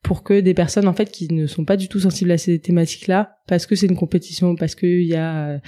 pour 0.03 0.23
que 0.23 0.41
des 0.41 0.55
personnes 0.55 0.89
en 0.89 0.95
fait 0.95 1.11
qui 1.11 1.33
ne 1.33 1.47
sont 1.47 1.65
pas 1.65 1.77
du 1.77 1.89
tout 1.89 2.01
sensibles 2.01 2.33
à 2.33 2.39
ces 2.39 2.59
thématiques 2.59 3.07
là 3.07 3.37
parce 3.47 3.67
que 3.67 3.77
c'est 3.77 3.87
une 3.87 3.97
compétition 3.97 4.57
parce 4.57 4.75
qu'il 4.75 5.03
y 5.03 5.15
a 5.15 5.49
euh, 5.49 5.59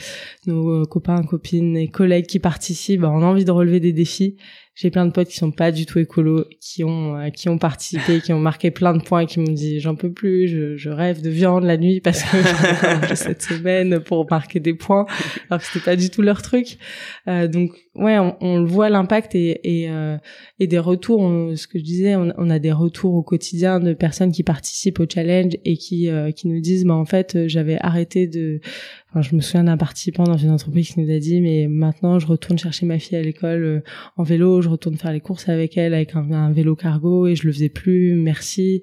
nos 0.47 0.85
copains 0.87 1.23
copines 1.23 1.77
et 1.77 1.89
collègues 1.89 2.27
qui 2.27 2.39
participent 2.39 3.05
on 3.05 3.23
a 3.23 3.27
envie 3.27 3.45
de 3.45 3.51
relever 3.51 3.81
des 3.81 3.93
défis 3.93 4.37
j'ai 4.75 4.91
plein 4.91 5.05
de 5.05 5.13
potes 5.13 5.29
qui 5.29 5.37
sont 5.37 5.51
pas 5.51 5.71
du 5.71 5.85
tout 5.85 5.99
écolos, 5.99 6.47
qui 6.61 6.83
ont 6.83 7.17
euh, 7.17 7.29
qui 7.29 7.51
ont 7.51 7.59
participé, 7.59 8.21
qui 8.21 8.33
ont 8.33 8.39
marqué 8.39 8.71
plein 8.71 8.95
de 8.95 9.03
points, 9.03 9.21
et 9.21 9.27
qui 9.27 9.39
m'ont 9.39 9.53
dit 9.53 9.81
j'en 9.81 9.97
peux 9.97 10.11
plus, 10.11 10.49
je, 10.49 10.77
je, 10.77 10.89
rêve 10.89 11.21
de 11.21 11.29
viande 11.29 11.65
la 11.65 11.77
nuit 11.77 12.01
parce 12.01 12.23
que 12.23 13.15
cette 13.15 13.43
semaine 13.43 14.01
pour 14.01 14.27
marquer 14.31 14.61
des 14.61 14.73
points, 14.73 15.05
alors 15.51 15.61
que 15.61 15.67
c'était 15.67 15.85
pas 15.85 15.97
du 15.97 16.09
tout 16.09 16.23
leur 16.23 16.41
truc. 16.41 16.79
Euh, 17.29 17.49
donc 17.49 17.73
ouais, 17.95 18.19
on, 18.19 18.37
on 18.41 18.65
voit 18.65 18.89
l'impact 18.89 19.35
et 19.35 19.61
et, 19.65 19.91
euh, 19.91 20.17
et 20.59 20.67
des 20.67 20.79
retours. 20.79 21.21
ce 21.55 21.67
que 21.67 21.79
je 21.79 21.85
disais, 21.85 22.17
on, 22.17 22.33
on, 22.39 22.49
a 22.49 22.59
des 22.59 22.73
retours 22.73 23.15
au 23.15 23.23
quotidien 23.23 23.79
de 23.79 23.93
personnes 23.93 24.33
qui 24.33 24.43
participent 24.43 25.01
au 25.01 25.07
challenge 25.07 25.53
et 25.67 25.77
qui 25.77 26.09
euh, 26.09 26.31
qui 26.31 26.49
nous 26.49 26.61
disent 26.61 26.87
bah 26.87 26.95
en 26.95 27.05
fait 27.05 27.47
j'avais 27.47 27.77
arrêté 27.81 28.27
de 28.27 28.61
je 29.21 29.37
me 29.37 29.43
souviens 29.43 29.65
d'un 29.65 29.77
participant 29.77 30.25
dans 30.25 30.39
une 30.39 30.51
entreprise 30.51 30.91
qui 30.91 31.01
nous 31.01 31.13
a 31.13 31.19
dit, 31.19 31.43
mais 31.43 31.67
maintenant, 31.69 32.19
je 32.19 32.27
retourne 32.27 32.59
chercher 32.59 32.87
ma 32.87 32.99
fille 32.99 33.19
à 33.19 33.23
l'école 33.23 33.65
euh, 33.65 33.81
en 34.17 34.23
vélo, 34.23 34.63
je 34.63 34.71
retourne 34.71 34.97
faire 34.97 35.13
les 35.13 35.21
courses 35.21 35.51
avec 35.51 35.77
elle 35.77 35.93
avec 35.93 36.15
un, 36.15 36.51
vélo 36.53 36.75
cargo 36.75 37.27
et 37.27 37.37
je 37.37 37.47
le 37.47 37.53
faisais 37.53 37.69
plus. 37.69 38.15
Merci. 38.15 38.83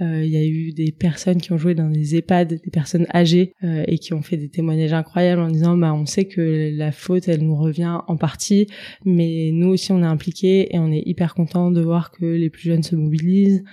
Euh, 0.00 0.24
il 0.24 0.30
y 0.30 0.36
a 0.36 0.44
eu 0.44 0.72
des 0.72 0.92
personnes 0.92 1.40
qui 1.40 1.52
ont 1.52 1.58
joué 1.58 1.74
dans 1.74 1.88
des 1.88 2.14
EHPAD, 2.16 2.60
des 2.64 2.70
personnes 2.70 3.06
âgées 3.12 3.54
euh, 3.64 3.84
et 3.88 3.98
qui 3.98 4.14
ont 4.14 4.22
fait 4.22 4.36
des 4.36 4.48
témoignages 4.48 4.92
incroyables 4.92 5.42
en 5.42 5.48
disant, 5.48 5.76
bah, 5.76 5.92
on 5.92 6.06
sait 6.06 6.26
que 6.26 6.70
la 6.76 6.92
faute, 6.92 7.26
elle 7.26 7.42
nous 7.42 7.56
revient 7.56 7.98
en 8.06 8.16
partie, 8.16 8.68
mais 9.04 9.50
nous 9.52 9.68
aussi, 9.68 9.90
on 9.90 10.02
est 10.02 10.06
impliqués 10.06 10.74
et 10.74 10.78
on 10.78 10.92
est 10.92 11.02
hyper 11.04 11.34
content 11.34 11.72
de 11.72 11.80
voir 11.80 12.12
que 12.12 12.24
les 12.24 12.50
plus 12.50 12.62
jeunes 12.62 12.82
se 12.84 12.94
mobilisent. 12.94 13.64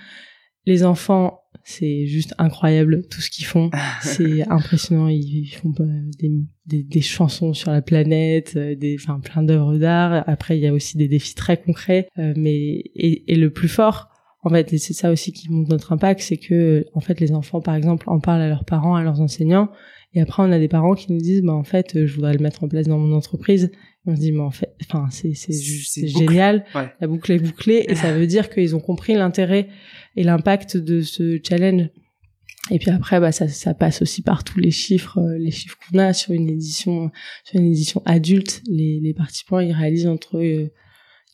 Les 0.66 0.84
enfants 0.84 1.42
c'est 1.64 2.06
juste 2.06 2.34
incroyable 2.38 3.02
tout 3.08 3.20
ce 3.20 3.30
qu'ils 3.30 3.46
font. 3.46 3.70
c'est 4.02 4.48
impressionnant. 4.48 5.08
Ils 5.08 5.46
font 5.46 5.70
des, 6.18 6.30
des, 6.66 6.82
des, 6.82 7.00
chansons 7.00 7.54
sur 7.54 7.70
la 7.70 7.82
planète, 7.82 8.54
euh, 8.56 8.74
des, 8.74 8.96
enfin 9.00 9.20
plein 9.20 9.42
d'œuvres 9.42 9.76
d'art. 9.76 10.24
Après, 10.26 10.58
il 10.58 10.62
y 10.62 10.66
a 10.66 10.72
aussi 10.72 10.96
des 10.96 11.08
défis 11.08 11.34
très 11.34 11.56
concrets. 11.56 12.08
Euh, 12.18 12.32
mais 12.36 12.54
et, 12.54 13.32
et, 13.32 13.36
le 13.36 13.50
plus 13.50 13.68
fort, 13.68 14.08
en 14.42 14.50
fait, 14.50 14.76
c'est 14.76 14.92
ça 14.92 15.12
aussi 15.12 15.32
qui 15.32 15.50
montre 15.50 15.70
notre 15.70 15.92
impact, 15.92 16.20
c'est 16.20 16.36
que 16.36 16.84
en 16.94 17.00
fait 17.00 17.20
les 17.20 17.32
enfants, 17.32 17.60
par 17.60 17.74
exemple, 17.76 18.08
en 18.08 18.18
parlent 18.18 18.42
à 18.42 18.48
leurs 18.48 18.64
parents, 18.64 18.96
à 18.96 19.02
leurs 19.02 19.20
enseignants. 19.20 19.70
Et 20.14 20.20
après, 20.20 20.42
on 20.42 20.52
a 20.52 20.58
des 20.58 20.68
parents 20.68 20.94
qui 20.94 21.10
nous 21.10 21.20
disent, 21.20 21.42
bah 21.42 21.54
en 21.54 21.64
fait, 21.64 22.04
je 22.04 22.14
voudrais 22.14 22.34
le 22.34 22.40
mettre 22.40 22.64
en 22.64 22.68
place 22.68 22.86
dans 22.86 22.98
mon 22.98 23.14
entreprise. 23.16 23.70
on 24.04 24.14
se 24.14 24.20
dit, 24.20 24.32
mais 24.32 24.40
en 24.40 24.50
fait, 24.50 24.74
enfin, 24.82 25.06
c'est 25.10 25.32
c'est 25.34 25.52
c'est 25.52 26.08
génial. 26.08 26.64
La 27.00 27.06
boucle 27.06 27.32
est 27.32 27.38
bouclée 27.38 27.86
et 27.88 27.94
ça 27.94 28.12
veut 28.12 28.26
dire 28.26 28.50
qu'ils 28.50 28.76
ont 28.76 28.80
compris 28.80 29.14
l'intérêt 29.14 29.68
et 30.16 30.24
l'impact 30.24 30.76
de 30.76 31.00
ce 31.00 31.38
challenge. 31.42 31.88
Et 32.70 32.78
puis 32.78 32.90
après, 32.90 33.20
bah, 33.20 33.32
ça, 33.32 33.48
ça 33.48 33.74
passe 33.74 34.02
aussi 34.02 34.22
par 34.22 34.44
tous 34.44 34.60
les 34.60 34.70
chiffres, 34.70 35.18
euh, 35.18 35.36
les 35.36 35.50
chiffres 35.50 35.76
qu'on 35.90 35.98
a 35.98 36.12
sur 36.12 36.32
une 36.32 36.48
édition, 36.48 37.10
sur 37.44 37.58
une 37.58 37.66
édition 37.66 38.02
adulte. 38.04 38.62
Les, 38.68 39.00
les 39.00 39.14
participants, 39.14 39.58
ils 39.58 39.72
réalisent 39.72 40.06
entre 40.06 40.40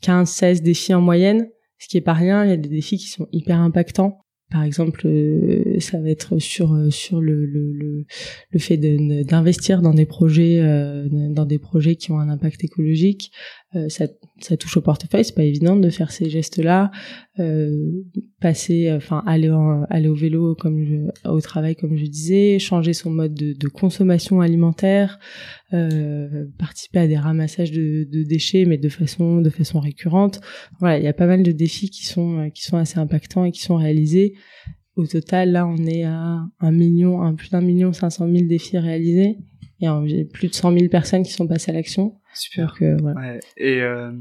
15, 0.00 0.28
euh, 0.28 0.32
16 0.32 0.62
défis 0.62 0.94
en 0.94 1.02
moyenne, 1.02 1.48
ce 1.78 1.88
qui 1.88 1.96
est 1.96 2.02
pas 2.02 2.14
rien. 2.14 2.44
Il 2.44 2.50
y 2.50 2.52
a 2.52 2.56
des 2.56 2.68
défis 2.68 2.98
qui 2.98 3.08
sont 3.08 3.28
hyper 3.32 3.58
impactants. 3.60 4.20
Par 4.50 4.62
exemple, 4.62 5.02
euh, 5.06 5.78
ça 5.78 6.00
va 6.00 6.08
être 6.08 6.38
sur 6.38 6.74
sur 6.90 7.20
le 7.20 7.44
le 7.44 7.70
le, 7.72 8.04
le 8.50 8.58
fait 8.58 8.78
d'investir 8.78 9.82
dans 9.82 9.92
des 9.92 10.06
projets 10.06 10.58
dans 11.10 11.44
des 11.44 11.58
projets 11.58 11.96
qui 11.96 12.12
ont 12.12 12.18
un 12.18 12.30
impact 12.30 12.64
écologique. 12.64 13.30
Ça, 13.88 14.06
ça 14.40 14.56
touche 14.56 14.78
au 14.78 14.80
portefeuille, 14.80 15.24
c'est 15.24 15.34
pas 15.34 15.42
évident 15.42 15.76
de 15.76 15.90
faire 15.90 16.10
ces 16.10 16.30
gestes-là. 16.30 16.90
Euh, 17.38 18.02
passer, 18.40 18.90
enfin 18.92 19.22
aller 19.26 19.52
aller 19.90 20.08
au 20.08 20.14
vélo 20.14 20.54
comme 20.54 20.82
je, 20.82 21.28
au 21.28 21.40
travail 21.40 21.76
comme 21.76 21.96
je 21.96 22.06
disais, 22.06 22.58
changer 22.58 22.92
son 22.92 23.10
mode 23.10 23.34
de, 23.34 23.52
de 23.52 23.68
consommation 23.68 24.40
alimentaire, 24.40 25.18
euh, 25.72 26.46
participer 26.58 27.00
à 27.00 27.06
des 27.06 27.18
ramassages 27.18 27.70
de, 27.70 28.08
de, 28.10 28.22
déchets 28.22 28.64
mais 28.64 28.78
de 28.78 28.88
façon 28.88 29.40
de 29.40 29.50
façon 29.50 29.80
récurrente. 29.80 30.40
Voilà, 30.80 30.98
il 30.98 31.04
y 31.04 31.08
a 31.08 31.12
pas 31.12 31.26
mal 31.26 31.42
de 31.42 31.52
défis 31.52 31.90
qui 31.90 32.06
sont 32.06 32.50
qui 32.54 32.62
sont 32.64 32.76
assez 32.76 32.98
impactants 32.98 33.44
et 33.44 33.52
qui 33.52 33.60
sont 33.60 33.76
réalisés. 33.76 34.34
Au 34.96 35.06
total, 35.06 35.52
là, 35.52 35.64
on 35.66 35.86
est 35.86 36.02
à 36.02 36.40
un 36.58 36.72
million, 36.72 37.22
un 37.22 37.34
plus 37.34 37.50
d'un 37.50 37.60
million 37.60 37.92
cinq 37.92 38.10
cent 38.10 38.26
mille 38.26 38.48
défis 38.48 38.78
réalisés 38.78 39.36
et 39.80 40.24
plus 40.24 40.48
de 40.48 40.54
cent 40.54 40.72
mille 40.72 40.88
personnes 40.88 41.22
qui 41.22 41.32
sont 41.32 41.46
passées 41.46 41.70
à 41.70 41.74
l'action. 41.74 42.14
Super. 42.34 42.74
Euh, 42.82 42.98
ouais. 42.98 43.40
Et 43.56 43.80
euh, 43.80 44.12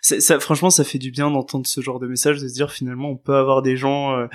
ça, 0.00 0.40
franchement, 0.40 0.70
ça 0.70 0.84
fait 0.84 0.98
du 0.98 1.10
bien 1.10 1.30
d'entendre 1.30 1.66
ce 1.66 1.80
genre 1.80 1.98
de 1.98 2.06
message, 2.06 2.40
de 2.40 2.48
se 2.48 2.54
dire 2.54 2.70
finalement, 2.70 3.10
on 3.10 3.16
peut 3.16 3.34
avoir 3.34 3.62
des 3.62 3.76
gens 3.76 4.16
euh, 4.16 4.26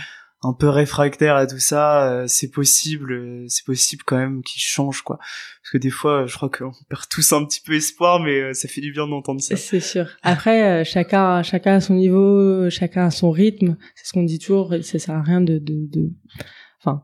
un 0.44 0.54
peu 0.54 0.70
réfractaires 0.70 1.36
à 1.36 1.48
tout 1.48 1.60
ça. 1.60 2.12
Euh, 2.12 2.26
c'est 2.28 2.52
possible, 2.52 3.46
c'est 3.48 3.66
possible 3.66 4.04
quand 4.06 4.18
même 4.18 4.44
qu'ils 4.44 4.62
changent, 4.62 5.02
quoi. 5.02 5.18
Parce 5.18 5.72
que 5.72 5.78
des 5.78 5.90
fois, 5.90 6.26
je 6.26 6.36
crois 6.36 6.50
qu'on 6.50 6.72
perd 6.90 7.08
tous 7.10 7.34
un 7.34 7.46
petit 7.46 7.62
peu 7.62 7.74
espoir, 7.74 8.20
mais 8.20 8.54
ça 8.54 8.68
fait 8.68 8.82
du 8.82 8.92
bien 8.92 9.08
d'entendre 9.08 9.42
ça. 9.42 9.56
C'est 9.56 9.80
sûr. 9.80 10.08
Après, 10.22 10.84
chacun, 10.86 11.42
chacun 11.44 11.76
à 11.76 11.82
son 11.82 11.96
niveau, 11.96 12.70
chacun 12.70 13.06
à 13.06 13.12
son 13.12 13.32
rythme. 13.32 13.78
C'est 13.96 14.08
ce 14.08 14.14
qu'on 14.14 14.24
dit 14.24 14.40
toujours. 14.40 14.76
Ça 14.84 15.00
sert 15.00 15.16
à 15.16 15.22
rien 15.22 15.42
de, 15.42 15.58
de, 15.58 15.88
de... 15.88 16.12
enfin, 16.82 17.04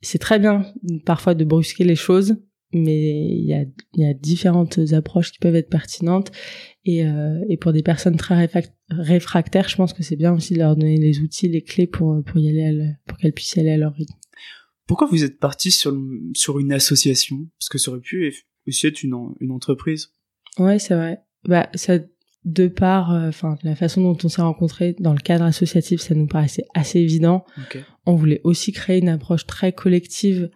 c'est 0.00 0.18
très 0.18 0.38
bien 0.38 0.64
parfois 1.04 1.34
de 1.34 1.44
brusquer 1.44 1.84
les 1.84 1.96
choses 1.96 2.36
mais 2.72 3.36
il 3.36 3.44
y 3.44 3.54
a, 3.54 3.64
y 3.94 4.04
a 4.04 4.14
différentes 4.14 4.78
approches 4.92 5.32
qui 5.32 5.38
peuvent 5.38 5.56
être 5.56 5.70
pertinentes 5.70 6.30
et, 6.84 7.04
euh, 7.04 7.44
et 7.48 7.56
pour 7.56 7.72
des 7.72 7.82
personnes 7.82 8.16
très 8.16 8.48
réfractaires, 8.90 9.68
je 9.68 9.76
pense 9.76 9.92
que 9.92 10.02
c'est 10.02 10.16
bien 10.16 10.32
aussi 10.32 10.54
de 10.54 10.58
leur 10.58 10.76
donner 10.76 10.96
les 10.96 11.20
outils, 11.20 11.48
les 11.48 11.62
clés 11.62 11.86
pour 11.86 12.22
pour 12.24 12.38
y 12.38 12.48
aller, 12.48 12.92
pour 13.06 13.18
qu'elles 13.18 13.32
puissent 13.32 13.56
y 13.56 13.60
aller 13.60 13.72
à 13.72 13.76
leur 13.76 13.94
rythme. 13.94 14.14
Pourquoi 14.86 15.08
vous 15.08 15.24
êtes 15.24 15.38
parti 15.38 15.70
sur 15.70 15.96
sur 16.34 16.58
une 16.58 16.72
association? 16.72 17.48
Parce 17.58 17.68
que 17.68 17.78
ça 17.78 17.90
aurait 17.90 18.00
pu 18.00 18.32
aussi 18.66 18.86
être 18.86 19.02
une 19.02 19.14
une 19.40 19.50
entreprise. 19.50 20.12
Ouais, 20.58 20.78
c'est 20.78 20.94
vrai. 20.94 21.22
Bah, 21.44 21.68
ça, 21.74 21.98
de 22.44 22.68
par, 22.68 23.12
euh, 23.12 23.30
la 23.62 23.76
façon 23.76 24.02
dont 24.02 24.16
on 24.24 24.28
s'est 24.28 24.42
rencontrés 24.42 24.96
dans 24.98 25.12
le 25.12 25.20
cadre 25.20 25.44
associatif, 25.44 26.00
ça 26.00 26.14
nous 26.14 26.26
paraissait 26.26 26.64
assez 26.74 26.98
évident. 26.98 27.44
On 28.06 28.14
voulait 28.14 28.40
aussi 28.44 28.72
créer 28.72 28.98
une 28.98 29.08
approche 29.08 29.46
très 29.46 29.72
collective 29.72 30.50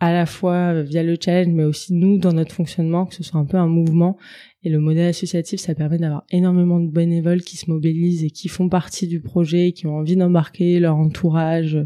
à 0.00 0.12
la 0.12 0.26
fois 0.26 0.74
euh, 0.74 0.82
via 0.82 1.02
le 1.02 1.16
challenge, 1.20 1.52
mais 1.52 1.64
aussi 1.64 1.94
nous 1.94 2.18
dans 2.18 2.32
notre 2.32 2.54
fonctionnement, 2.54 3.06
que 3.06 3.14
ce 3.14 3.22
soit 3.22 3.38
un 3.40 3.44
peu 3.44 3.56
un 3.56 3.68
mouvement. 3.68 4.16
Et 4.64 4.68
le 4.68 4.78
modèle 4.78 5.08
associatif, 5.08 5.60
ça 5.60 5.74
permet 5.74 5.98
d'avoir 5.98 6.24
énormément 6.30 6.78
de 6.78 6.88
bénévoles 6.88 7.42
qui 7.42 7.56
se 7.56 7.70
mobilisent 7.70 8.22
et 8.24 8.30
qui 8.30 8.48
font 8.48 8.68
partie 8.68 9.08
du 9.08 9.20
projet, 9.20 9.72
qui 9.72 9.86
ont 9.86 9.96
envie 9.96 10.16
d'embarquer 10.16 10.78
leur 10.78 10.96
entourage 10.96 11.78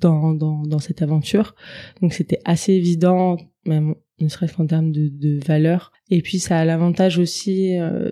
dans, 0.00 0.32
dans, 0.32 0.62
dans 0.62 0.78
cette 0.80 1.02
aventure. 1.02 1.54
Donc 2.02 2.12
c'était 2.12 2.40
assez 2.44 2.72
évident, 2.72 3.36
même 3.64 3.94
ne 4.18 4.28
serait-ce 4.28 4.54
qu'en 4.54 4.66
termes 4.66 4.92
de, 4.92 5.08
de 5.08 5.38
valeur. 5.44 5.92
Et 6.10 6.22
puis 6.22 6.38
ça 6.38 6.58
a 6.58 6.64
l'avantage 6.64 7.18
aussi, 7.18 7.78
euh, 7.78 8.10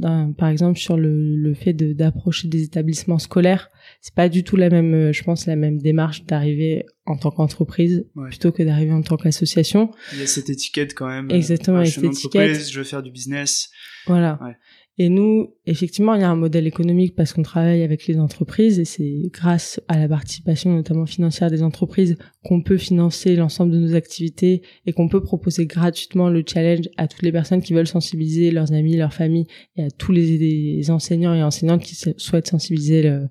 par 0.00 0.48
exemple 0.48 0.78
sur 0.78 0.96
le, 0.96 1.36
le 1.36 1.54
fait 1.54 1.72
d'approcher 1.72 2.48
des 2.48 2.62
établissements 2.62 3.18
scolaires 3.18 3.68
c'est 4.04 4.14
pas 4.14 4.28
du 4.28 4.44
tout 4.44 4.56
la 4.56 4.68
même, 4.68 4.92
euh, 4.92 5.12
je 5.14 5.24
pense, 5.24 5.46
la 5.46 5.56
même 5.56 5.78
démarche 5.78 6.26
d'arriver 6.26 6.84
en 7.06 7.16
tant 7.16 7.30
qu'entreprise 7.30 8.04
plutôt 8.28 8.52
que 8.52 8.62
d'arriver 8.62 8.92
en 8.92 9.00
tant 9.00 9.16
qu'association. 9.16 9.92
Il 10.12 10.18
y 10.18 10.22
a 10.22 10.26
cette 10.26 10.50
étiquette 10.50 10.94
quand 10.94 11.08
même. 11.08 11.30
Exactement, 11.30 11.78
euh, 11.78 11.86
cette 11.86 12.04
étiquette. 12.04 12.68
Je 12.70 12.78
veux 12.78 12.84
faire 12.84 13.02
du 13.02 13.10
business. 13.10 13.70
Voilà. 14.06 14.38
Ouais. 14.42 14.58
Et 14.96 15.08
nous, 15.08 15.52
effectivement, 15.66 16.14
il 16.14 16.20
y 16.20 16.24
a 16.24 16.30
un 16.30 16.36
modèle 16.36 16.68
économique 16.68 17.16
parce 17.16 17.32
qu'on 17.32 17.42
travaille 17.42 17.82
avec 17.82 18.06
les 18.06 18.20
entreprises 18.20 18.78
et 18.78 18.84
c'est 18.84 19.22
grâce 19.32 19.80
à 19.88 19.98
la 19.98 20.08
participation 20.08 20.72
notamment 20.72 21.04
financière 21.04 21.50
des 21.50 21.64
entreprises 21.64 22.16
qu'on 22.44 22.62
peut 22.62 22.78
financer 22.78 23.34
l'ensemble 23.34 23.72
de 23.72 23.78
nos 23.78 23.96
activités 23.96 24.62
et 24.86 24.92
qu'on 24.92 25.08
peut 25.08 25.20
proposer 25.20 25.66
gratuitement 25.66 26.28
le 26.28 26.44
challenge 26.46 26.88
à 26.96 27.08
toutes 27.08 27.22
les 27.22 27.32
personnes 27.32 27.60
qui 27.60 27.72
veulent 27.72 27.88
sensibiliser 27.88 28.52
leurs 28.52 28.72
amis, 28.72 28.96
leurs 28.96 29.12
familles 29.12 29.48
et 29.76 29.84
à 29.84 29.90
tous 29.90 30.12
les, 30.12 30.90
enseignants 30.90 31.34
et 31.34 31.42
enseignantes 31.42 31.82
qui 31.82 31.96
souhaitent 32.16 32.46
sensibiliser 32.46 33.02
le, 33.02 33.28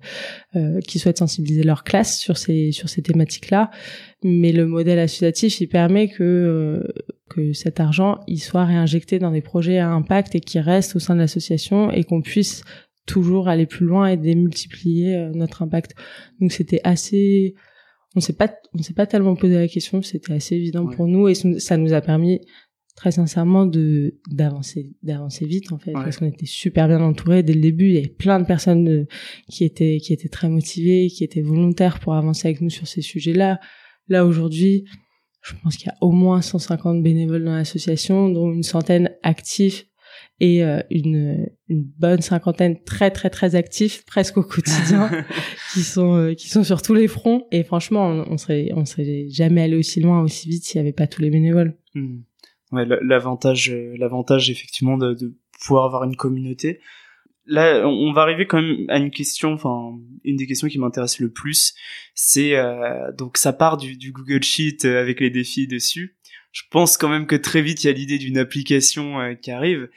euh, 0.56 0.80
qui 0.80 0.98
souhaitent 0.98 1.18
sensibiliser 1.18 1.62
leur 1.62 1.82
classe 1.82 2.18
sur 2.18 2.36
ces 2.36 2.72
sur 2.72 2.90
ces 2.90 3.00
thématiques-là. 3.00 3.70
Mais 4.26 4.52
le 4.52 4.66
modèle 4.66 4.98
associatif, 4.98 5.60
il 5.60 5.68
permet 5.68 6.08
que 6.08 6.22
euh, 6.22 6.82
que 7.28 7.52
cet 7.52 7.78
argent 7.78 8.20
il 8.26 8.38
soit 8.38 8.64
réinjecté 8.64 9.18
dans 9.18 9.30
des 9.30 9.42
projets 9.42 9.78
à 9.78 9.90
impact 9.90 10.34
et 10.34 10.40
qui 10.40 10.58
reste 10.60 10.96
au 10.96 10.98
sein 10.98 11.14
de 11.14 11.20
l'association 11.20 11.90
et 11.90 12.04
qu'on 12.04 12.22
puisse 12.22 12.62
toujours 13.06 13.48
aller 13.48 13.66
plus 13.66 13.84
loin 13.84 14.06
et 14.06 14.16
démultiplier 14.16 15.14
euh, 15.14 15.30
notre 15.34 15.62
impact. 15.62 15.94
Donc 16.40 16.52
c'était 16.52 16.80
assez 16.84 17.54
on 18.16 18.20
s'est 18.20 18.32
pas 18.32 18.50
on 18.72 18.82
s'est 18.82 18.94
pas 18.94 19.06
tellement 19.06 19.36
posé 19.36 19.56
la 19.56 19.68
question, 19.68 20.00
c'était 20.00 20.32
assez 20.32 20.54
évident 20.54 20.86
pour 20.86 21.06
nous 21.06 21.28
et 21.28 21.34
ça 21.34 21.76
nous 21.76 21.92
a 21.92 22.00
permis 22.00 22.40
très 22.96 23.10
sincèrement 23.10 23.66
de 23.66 24.20
d'avancer 24.30 24.94
d'avancer 25.02 25.44
vite 25.44 25.70
en 25.70 25.78
fait 25.78 25.92
parce 25.92 26.16
qu'on 26.16 26.26
était 26.26 26.46
super 26.46 26.88
bien 26.88 27.02
entourés 27.02 27.42
dès 27.42 27.52
le 27.52 27.60
début. 27.60 27.88
Il 27.88 27.94
y 27.94 27.98
avait 27.98 28.08
plein 28.08 28.40
de 28.40 28.46
personnes 28.46 28.88
euh, 28.88 29.06
qui 29.50 29.64
étaient 29.64 29.98
qui 29.98 30.14
étaient 30.14 30.30
très 30.30 30.48
motivées 30.48 31.08
qui 31.08 31.24
étaient 31.24 31.42
volontaires 31.42 32.00
pour 32.00 32.14
avancer 32.14 32.48
avec 32.48 32.62
nous 32.62 32.70
sur 32.70 32.86
ces 32.86 33.02
sujets-là. 33.02 33.48
là 33.48 33.60
aujourd'hui 34.10 34.84
je 35.44 35.52
pense 35.62 35.76
qu'il 35.76 35.88
y 35.88 35.90
a 35.90 35.96
au 36.00 36.10
moins 36.10 36.40
150 36.40 37.02
bénévoles 37.02 37.44
dans 37.44 37.54
l'association, 37.54 38.30
dont 38.30 38.50
une 38.50 38.62
centaine 38.62 39.10
actifs 39.22 39.86
et 40.40 40.64
euh, 40.64 40.80
une, 40.90 41.48
une 41.68 41.82
bonne 41.82 42.20
cinquantaine 42.20 42.82
très 42.82 43.10
très 43.10 43.30
très 43.30 43.54
actifs 43.54 44.04
presque 44.04 44.38
au 44.38 44.42
quotidien 44.42 45.10
qui 45.72 45.82
sont 45.82 46.16
euh, 46.16 46.34
qui 46.34 46.48
sont 46.48 46.64
sur 46.64 46.82
tous 46.82 46.94
les 46.94 47.08
fronts 47.08 47.46
et 47.52 47.62
franchement 47.62 48.08
on, 48.08 48.32
on 48.32 48.36
serait 48.36 48.70
on 48.74 48.84
serait 48.84 49.26
jamais 49.28 49.62
allé 49.62 49.76
aussi 49.76 50.00
loin 50.00 50.22
aussi 50.22 50.48
vite 50.48 50.64
s'il 50.64 50.78
y 50.78 50.80
avait 50.80 50.92
pas 50.92 51.06
tous 51.06 51.20
les 51.20 51.30
bénévoles. 51.30 51.76
Hmm. 51.94 52.20
Ouais, 52.72 52.84
l'avantage 53.02 53.70
euh, 53.70 53.94
l'avantage 53.96 54.50
effectivement 54.50 54.96
de, 54.96 55.14
de 55.14 55.36
pouvoir 55.60 55.84
avoir 55.84 56.04
une 56.04 56.16
communauté 56.16 56.80
là, 57.46 57.86
on 57.86 58.12
va 58.12 58.22
arriver 58.22 58.46
quand 58.46 58.60
même 58.60 58.86
à 58.88 58.98
une 58.98 59.10
question, 59.10 59.52
enfin, 59.52 59.98
une 60.24 60.36
des 60.36 60.46
questions 60.46 60.68
qui 60.68 60.78
m'intéresse 60.78 61.18
le 61.18 61.30
plus, 61.30 61.74
c'est 62.14 62.56
euh, 62.56 63.12
donc 63.12 63.36
ça 63.36 63.52
part 63.52 63.76
du, 63.76 64.12
Google 64.12 64.42
Sheet 64.42 64.84
euh, 64.84 65.00
avec 65.00 65.20
les 65.20 65.30
défis 65.30 65.66
dessus. 65.66 66.16
Je 66.52 66.62
pense 66.70 66.96
quand 66.96 67.08
même 67.08 67.26
que 67.26 67.36
très 67.36 67.62
vite 67.62 67.84
il 67.84 67.88
y 67.88 67.90
a 67.90 67.92
l'idée 67.92 68.18
d'une 68.18 68.38
application 68.38 69.20
euh, 69.20 69.34
qui 69.34 69.50
arrive. 69.50 69.88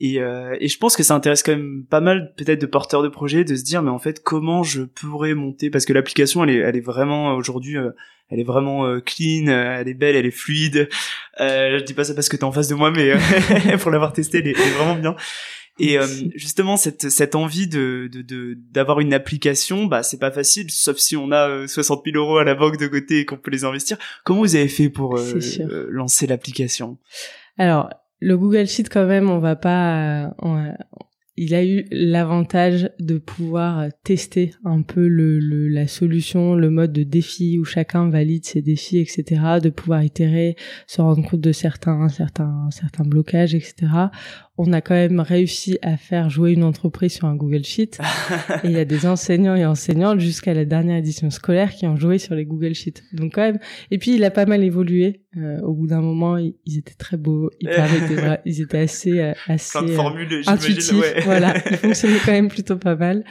Et, 0.00 0.20
euh, 0.20 0.56
et, 0.60 0.68
je 0.68 0.78
pense 0.78 0.96
que 0.96 1.02
ça 1.02 1.16
intéresse 1.16 1.42
quand 1.42 1.56
même 1.56 1.84
pas 1.90 2.00
mal 2.00 2.32
peut-être 2.36 2.60
de 2.60 2.66
porteurs 2.66 3.02
de 3.02 3.08
projets 3.08 3.42
de 3.42 3.56
se 3.56 3.64
dire 3.64 3.82
mais 3.82 3.90
en 3.90 3.98
fait 3.98 4.22
comment 4.22 4.62
je 4.62 4.82
pourrais 4.82 5.34
monter? 5.34 5.70
Parce 5.70 5.84
que 5.84 5.92
l'application 5.92 6.44
elle 6.44 6.50
est, 6.50 6.58
elle 6.58 6.76
est 6.76 6.80
vraiment 6.80 7.34
aujourd'hui 7.34 7.76
elle 8.30 8.38
est 8.38 8.44
vraiment 8.44 9.00
clean, 9.00 9.48
elle 9.48 9.88
est 9.88 9.94
belle, 9.94 10.14
elle 10.14 10.26
est 10.26 10.30
fluide. 10.30 10.88
je 11.40 11.82
dis 11.82 11.94
pas 11.94 12.04
ça 12.04 12.14
parce 12.14 12.28
que 12.28 12.36
t'es 12.36 12.44
en 12.44 12.52
face 12.52 12.68
de 12.68 12.76
moi 12.76 12.92
mais 12.92 13.12
pour 13.78 13.90
l'avoir 13.90 14.12
testé 14.12 14.38
elle 14.38 14.46
est, 14.46 14.56
elle 14.56 14.68
est 14.68 14.76
vraiment 14.76 14.94
bien. 14.94 15.16
Et 15.78 15.98
euh, 15.98 16.06
justement, 16.34 16.76
cette, 16.76 17.08
cette 17.08 17.34
envie 17.34 17.68
de 17.68 18.10
d'avoir 18.72 18.98
de, 18.98 19.02
une 19.02 19.14
application, 19.14 19.86
bah 19.86 20.02
c'est 20.02 20.18
pas 20.18 20.30
facile, 20.30 20.70
sauf 20.70 20.96
si 20.98 21.16
on 21.16 21.30
a 21.30 21.66
60 21.66 22.00
euh, 22.00 22.10
000 22.12 22.24
euros 22.24 22.38
à 22.38 22.44
la 22.44 22.54
banque 22.54 22.78
de 22.78 22.86
côté 22.86 23.20
et 23.20 23.24
qu'on 23.24 23.36
peut 23.36 23.50
les 23.50 23.64
investir. 23.64 23.96
Comment 24.24 24.40
vous 24.40 24.56
avez 24.56 24.68
fait 24.68 24.90
pour 24.90 25.18
euh, 25.18 25.88
lancer 25.90 26.26
l'application? 26.26 26.98
Alors, 27.58 27.90
le 28.20 28.36
Google 28.36 28.66
Sheet, 28.66 28.88
quand 28.90 29.06
même, 29.06 29.30
on 29.30 29.38
va 29.38 29.54
pas, 29.54 30.34
il 31.36 31.54
a 31.54 31.64
eu 31.64 31.86
l'avantage 31.92 32.90
de 32.98 33.18
pouvoir 33.18 33.86
tester 34.02 34.50
un 34.64 34.82
peu 34.82 35.06
le, 35.06 35.38
le, 35.38 35.68
la 35.68 35.86
solution, 35.86 36.56
le 36.56 36.70
mode 36.70 36.92
de 36.92 37.04
défi 37.04 37.60
où 37.60 37.64
chacun 37.64 38.10
valide 38.10 38.44
ses 38.44 38.60
défis, 38.62 38.98
etc., 38.98 39.60
de 39.62 39.70
pouvoir 39.70 40.02
itérer, 40.02 40.56
se 40.88 41.00
rendre 41.00 41.28
compte 41.28 41.40
de 41.40 41.52
certains, 41.52 42.08
certains, 42.08 42.68
certains 42.72 43.04
blocages, 43.04 43.54
etc 43.54 43.86
on 44.58 44.72
a 44.72 44.80
quand 44.80 44.94
même 44.94 45.20
réussi 45.20 45.78
à 45.82 45.96
faire 45.96 46.28
jouer 46.28 46.52
une 46.52 46.64
entreprise 46.64 47.14
sur 47.14 47.26
un 47.26 47.36
Google 47.36 47.64
Sheet. 47.64 47.98
et 48.64 48.66
il 48.66 48.72
y 48.72 48.78
a 48.78 48.84
des 48.84 49.06
enseignants 49.06 49.54
et 49.54 49.64
enseignantes 49.64 50.18
jusqu'à 50.18 50.52
la 50.52 50.64
dernière 50.64 50.96
édition 50.96 51.30
scolaire 51.30 51.72
qui 51.72 51.86
ont 51.86 51.96
joué 51.96 52.18
sur 52.18 52.34
les 52.34 52.44
Google 52.44 52.74
Sheets. 52.74 53.02
Donc 53.12 53.34
quand 53.34 53.42
même. 53.42 53.58
Et 53.92 53.98
puis 53.98 54.16
il 54.16 54.24
a 54.24 54.30
pas 54.32 54.46
mal 54.46 54.64
évolué. 54.64 55.22
Euh, 55.36 55.60
au 55.60 55.74
bout 55.74 55.86
d'un 55.86 56.00
moment, 56.00 56.36
ils, 56.38 56.78
étaient 56.78 56.94
très 56.94 57.16
beaux. 57.16 57.50
Ils, 57.60 57.68
étaient, 57.68 58.40
ils 58.44 58.62
étaient 58.62 58.78
assez, 58.78 59.20
euh, 59.20 59.32
assez 59.46 59.78
euh, 59.78 60.42
intuitifs. 60.46 61.14
Voilà, 61.24 61.54
ils 61.70 61.76
fonctionnaient 61.76 62.18
quand 62.24 62.32
même 62.32 62.48
plutôt 62.48 62.76
pas 62.76 62.96
mal. 62.96 63.24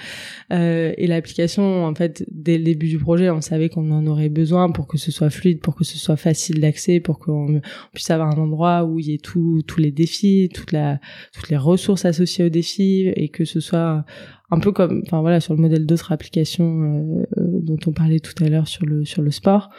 Euh, 0.53 0.93
et 0.97 1.07
l'application, 1.07 1.85
en 1.85 1.95
fait, 1.95 2.23
dès 2.31 2.57
le 2.57 2.63
début 2.63 2.87
du 2.87 2.99
projet, 2.99 3.29
on 3.29 3.41
savait 3.41 3.69
qu'on 3.69 3.91
en 3.91 4.05
aurait 4.05 4.29
besoin 4.29 4.69
pour 4.69 4.87
que 4.87 4.97
ce 4.97 5.11
soit 5.11 5.31
fluide, 5.31 5.59
pour 5.59 5.75
que 5.75 5.83
ce 5.83 5.97
soit 5.97 6.17
facile 6.17 6.61
d'accès, 6.61 6.99
pour 6.99 7.19
qu'on 7.19 7.61
puisse 7.93 8.11
avoir 8.11 8.29
un 8.29 8.41
endroit 8.41 8.85
où 8.85 8.99
il 8.99 9.07
y 9.07 9.13
ait 9.15 9.17
tous 9.17 9.63
tous 9.63 9.81
les 9.81 9.91
défis, 9.91 10.49
toute 10.53 10.71
la 10.71 10.99
toutes 11.34 11.49
les 11.49 11.58
ressources 11.58 12.06
associées 12.06 12.45
aux 12.45 12.49
défis 12.49 13.12
et 13.15 13.30
que 13.30 13.45
ce 13.45 13.60
soit 13.60 14.06
un 14.49 14.60
peu 14.60 14.71
comme 14.71 15.01
enfin 15.06 15.21
voilà 15.21 15.39
sur 15.39 15.53
le 15.53 15.62
modèle 15.62 15.86
d'autres 15.86 16.12
applications 16.12 16.82
euh, 16.82 17.23
euh, 17.38 17.60
dont 17.62 17.77
on 17.86 17.91
parlait 17.91 18.19
tout 18.19 18.43
à 18.43 18.49
l'heure 18.49 18.67
sur 18.67 18.86
le 18.86 19.06
sur 19.06 19.21
le 19.21 19.32
sport. 19.32 19.69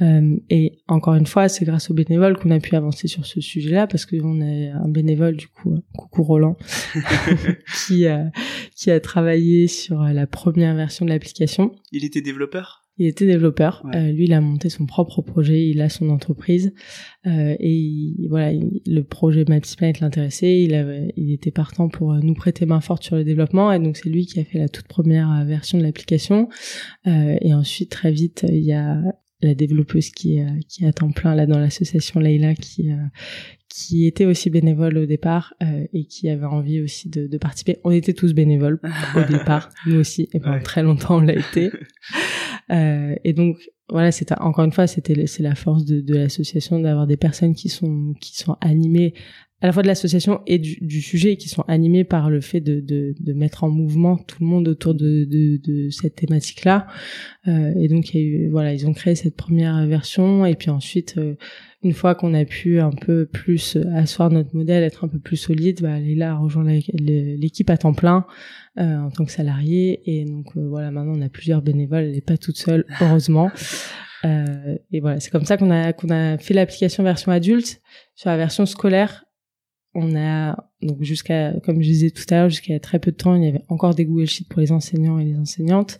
Euh, 0.00 0.36
et 0.48 0.78
encore 0.86 1.14
une 1.14 1.26
fois 1.26 1.48
c'est 1.48 1.64
grâce 1.64 1.90
aux 1.90 1.94
bénévoles 1.94 2.38
qu'on 2.38 2.52
a 2.52 2.60
pu 2.60 2.76
avancer 2.76 3.08
sur 3.08 3.26
ce 3.26 3.40
sujet-là 3.40 3.88
parce 3.88 4.06
qu'on 4.06 4.40
a 4.40 4.76
un 4.78 4.88
bénévole 4.88 5.36
du 5.36 5.48
coup 5.48 5.82
coucou 5.96 6.22
Roland. 6.22 6.56
Qui 7.86 8.06
a 8.06 8.30
qui 8.76 8.92
a 8.92 9.00
travaillé 9.00 9.66
sur 9.66 10.02
la 10.02 10.26
première 10.28 10.76
version 10.76 11.04
de 11.04 11.10
l'application. 11.10 11.74
Il 11.90 12.04
était 12.04 12.20
développeur? 12.20 12.77
Il 12.98 13.06
était 13.06 13.26
développeur. 13.26 13.84
Euh, 13.94 14.12
lui, 14.12 14.24
il 14.24 14.32
a 14.32 14.40
monté 14.40 14.68
son 14.68 14.86
propre 14.86 15.22
projet. 15.22 15.68
Il 15.68 15.80
a 15.80 15.88
son 15.88 16.10
entreprise 16.10 16.72
euh, 17.26 17.56
et 17.58 18.14
voilà, 18.28 18.52
le 18.86 19.02
projet 19.02 19.44
Mappsplanet 19.48 20.00
l'intéressait. 20.00 20.62
Il 20.62 20.74
avait, 20.74 21.12
il 21.16 21.32
était 21.32 21.50
partant 21.50 21.88
pour 21.88 22.12
euh, 22.12 22.20
nous 22.22 22.34
prêter 22.34 22.66
main 22.66 22.80
forte 22.80 23.02
sur 23.02 23.16
le 23.16 23.24
développement 23.24 23.72
et 23.72 23.78
donc 23.78 23.96
c'est 23.96 24.08
lui 24.08 24.26
qui 24.26 24.40
a 24.40 24.44
fait 24.44 24.58
la 24.58 24.68
toute 24.68 24.88
première 24.88 25.30
euh, 25.30 25.44
version 25.44 25.78
de 25.78 25.84
l'application. 25.84 26.48
Euh, 27.06 27.36
et 27.40 27.54
ensuite, 27.54 27.90
très 27.90 28.12
vite, 28.12 28.44
il 28.48 28.64
y 28.64 28.72
a 28.72 29.00
la 29.40 29.54
développeuse 29.54 30.10
qui 30.10 30.40
qui 30.68 30.84
est 30.84 30.88
à 30.88 30.92
temps 30.92 31.12
plein 31.12 31.34
là 31.34 31.46
dans 31.46 31.58
l'association 31.58 32.20
Leila 32.20 32.54
qui 32.54 32.90
qui 33.68 34.06
était 34.06 34.24
aussi 34.24 34.50
bénévole 34.50 34.96
au 34.98 35.06
départ 35.06 35.54
euh, 35.62 35.86
et 35.92 36.04
qui 36.06 36.28
avait 36.28 36.46
envie 36.46 36.80
aussi 36.80 37.08
de, 37.08 37.26
de, 37.26 37.38
participer. 37.38 37.78
On 37.84 37.90
était 37.90 38.14
tous 38.14 38.32
bénévoles 38.32 38.80
au 39.14 39.22
départ, 39.30 39.68
nous 39.86 39.96
aussi, 39.96 40.28
et 40.32 40.40
pendant 40.40 40.60
très 40.60 40.82
longtemps 40.82 41.18
on 41.18 41.22
l'a 41.22 41.34
été. 41.34 41.70
Euh, 42.70 43.14
et 43.24 43.32
donc 43.32 43.56
voilà, 43.88 44.12
c'est 44.12 44.30
encore 44.32 44.66
une 44.66 44.72
fois, 44.72 44.86
c'était 44.86 45.26
c'est 45.26 45.42
la 45.42 45.54
force 45.54 45.86
de, 45.86 46.02
de 46.02 46.16
l'association 46.16 46.78
d'avoir 46.78 47.06
des 47.06 47.16
personnes 47.16 47.54
qui 47.54 47.70
sont 47.70 48.12
qui 48.20 48.36
sont 48.36 48.58
animées 48.60 49.14
à 49.60 49.66
la 49.66 49.72
fois 49.72 49.82
de 49.82 49.88
l'association 49.88 50.40
et 50.46 50.58
du, 50.58 50.78
du, 50.80 51.00
sujet 51.00 51.36
qui 51.36 51.48
sont 51.48 51.64
animées 51.66 52.04
par 52.04 52.30
le 52.30 52.40
fait 52.40 52.60
de, 52.60 52.80
de, 52.80 53.14
de, 53.18 53.32
mettre 53.32 53.64
en 53.64 53.70
mouvement 53.70 54.16
tout 54.16 54.38
le 54.40 54.46
monde 54.46 54.68
autour 54.68 54.94
de, 54.94 55.24
de 55.24 55.90
cette 55.90 56.14
thématique-là. 56.14 56.86
Euh, 57.48 57.72
et 57.76 57.88
donc, 57.88 58.14
il 58.14 58.20
y 58.20 58.22
a 58.22 58.26
eu, 58.26 58.50
voilà, 58.50 58.72
ils 58.72 58.86
ont 58.86 58.92
créé 58.92 59.14
cette 59.14 59.36
première 59.36 59.86
version 59.86 60.46
et 60.46 60.54
puis 60.54 60.70
ensuite, 60.70 61.16
euh, 61.18 61.34
une 61.82 61.92
fois 61.92 62.14
qu'on 62.14 62.34
a 62.34 62.44
pu 62.44 62.80
un 62.80 62.90
peu 62.90 63.26
plus 63.26 63.76
asseoir 63.94 64.30
notre 64.30 64.54
modèle, 64.54 64.82
être 64.82 65.04
un 65.04 65.08
peu 65.08 65.18
plus 65.18 65.36
solide, 65.36 65.80
bah, 65.80 65.98
Leila 65.98 66.32
a 66.32 66.36
rejoint 66.36 66.64
l'équipe 66.64 67.70
à 67.70 67.76
temps 67.76 67.94
plein 67.94 68.26
euh, 68.78 68.96
en 68.96 69.10
tant 69.10 69.24
que 69.24 69.32
salariée. 69.32 70.02
Et 70.06 70.24
donc 70.24 70.56
euh, 70.56 70.66
voilà, 70.68 70.90
maintenant 70.90 71.14
on 71.16 71.22
a 71.22 71.28
plusieurs 71.28 71.62
bénévoles, 71.62 72.04
elle 72.04 72.12
n'est 72.12 72.20
pas 72.20 72.36
toute 72.36 72.56
seule, 72.56 72.84
heureusement. 73.00 73.50
Euh, 74.24 74.76
et 74.90 75.00
voilà, 75.00 75.20
c'est 75.20 75.30
comme 75.30 75.44
ça 75.44 75.56
qu'on 75.56 75.70
a 75.70 75.92
qu'on 75.92 76.10
a 76.10 76.38
fait 76.38 76.54
l'application 76.54 77.04
version 77.04 77.30
adulte. 77.30 77.80
Sur 78.16 78.30
la 78.30 78.36
version 78.36 78.66
scolaire, 78.66 79.24
on 79.98 80.16
a 80.16 80.56
donc 80.80 81.02
jusqu'à, 81.02 81.54
comme 81.64 81.82
je 81.82 81.88
disais 81.88 82.10
tout 82.10 82.22
à 82.30 82.36
l'heure, 82.36 82.48
jusqu'à 82.48 82.78
très 82.78 82.98
peu 82.98 83.10
de 83.10 83.16
temps, 83.16 83.34
il 83.34 83.44
y 83.44 83.48
avait 83.48 83.64
encore 83.68 83.94
des 83.94 84.04
Google 84.04 84.26
Sheets 84.26 84.46
pour 84.48 84.60
les 84.60 84.70
enseignants 84.70 85.18
et 85.18 85.24
les 85.24 85.36
enseignantes. 85.36 85.98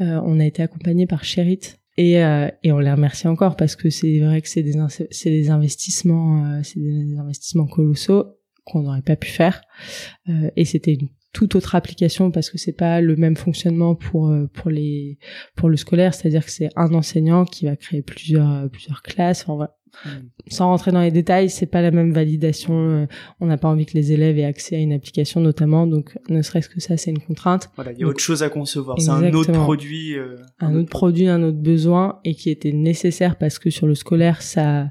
Euh, 0.00 0.20
on 0.24 0.38
a 0.38 0.46
été 0.46 0.62
accompagné 0.62 1.06
par 1.06 1.24
Sherit 1.24 1.60
et, 1.96 2.22
euh, 2.22 2.48
et 2.62 2.72
on 2.72 2.78
les 2.78 2.90
remercie 2.90 3.26
encore 3.26 3.56
parce 3.56 3.76
que 3.76 3.90
c'est 3.90 4.20
vrai 4.20 4.40
que 4.40 4.48
c'est 4.48 4.62
des, 4.62 4.76
investissements, 5.50 6.46
euh, 6.46 6.60
c'est 6.62 6.80
des 6.80 7.18
investissements 7.18 7.66
colossaux 7.66 8.38
qu'on 8.64 8.82
n'aurait 8.82 9.02
pas 9.02 9.16
pu 9.16 9.28
faire. 9.28 9.60
Et 10.54 10.64
c'était 10.64 10.94
une 10.94 11.08
toute 11.32 11.56
autre 11.56 11.74
application 11.74 12.30
parce 12.30 12.48
que 12.48 12.58
c'est 12.58 12.76
pas 12.76 13.00
le 13.00 13.16
même 13.16 13.36
fonctionnement 13.36 13.96
pour 13.96 14.32
pour 14.52 14.70
les 14.70 15.18
pour 15.56 15.68
le 15.68 15.76
scolaire, 15.76 16.14
c'est-à-dire 16.14 16.44
que 16.44 16.52
c'est 16.52 16.68
un 16.76 16.94
enseignant 16.94 17.44
qui 17.44 17.64
va 17.64 17.74
créer 17.74 18.02
plusieurs 18.02 18.70
plusieurs 18.70 19.02
classes. 19.02 19.48
Enfin. 19.48 19.68
Sans 20.48 20.66
rentrer 20.66 20.90
dans 20.90 21.00
les 21.00 21.10
détails, 21.10 21.50
c'est 21.50 21.66
pas 21.66 21.82
la 21.82 21.90
même 21.90 22.12
validation. 22.12 23.06
On 23.40 23.46
n'a 23.46 23.56
pas 23.56 23.68
envie 23.68 23.86
que 23.86 23.94
les 23.94 24.12
élèves 24.12 24.38
aient 24.38 24.44
accès 24.44 24.76
à 24.76 24.78
une 24.78 24.92
application, 24.92 25.40
notamment. 25.40 25.86
Donc, 25.86 26.18
ne 26.28 26.42
serait-ce 26.42 26.68
que 26.68 26.80
ça, 26.80 26.96
c'est 26.96 27.10
une 27.10 27.20
contrainte. 27.20 27.70
Voilà, 27.76 27.92
il 27.92 27.98
y 27.98 28.04
a 28.04 28.06
autre 28.06 28.20
chose 28.20 28.42
à 28.42 28.48
concevoir. 28.48 29.00
C'est 29.00 29.10
un 29.10 29.32
autre 29.32 29.52
produit. 29.52 30.16
Euh, 30.16 30.36
un, 30.60 30.74
autre, 30.74 30.88
produit, 30.88 31.28
un 31.28 31.42
autre 31.42 31.58
besoin, 31.58 32.20
et 32.24 32.34
qui 32.34 32.50
était 32.50 32.72
nécessaire 32.72 33.36
parce 33.36 33.58
que 33.58 33.70
sur 33.70 33.86
le 33.86 33.94
scolaire, 33.94 34.42
ça, 34.42 34.90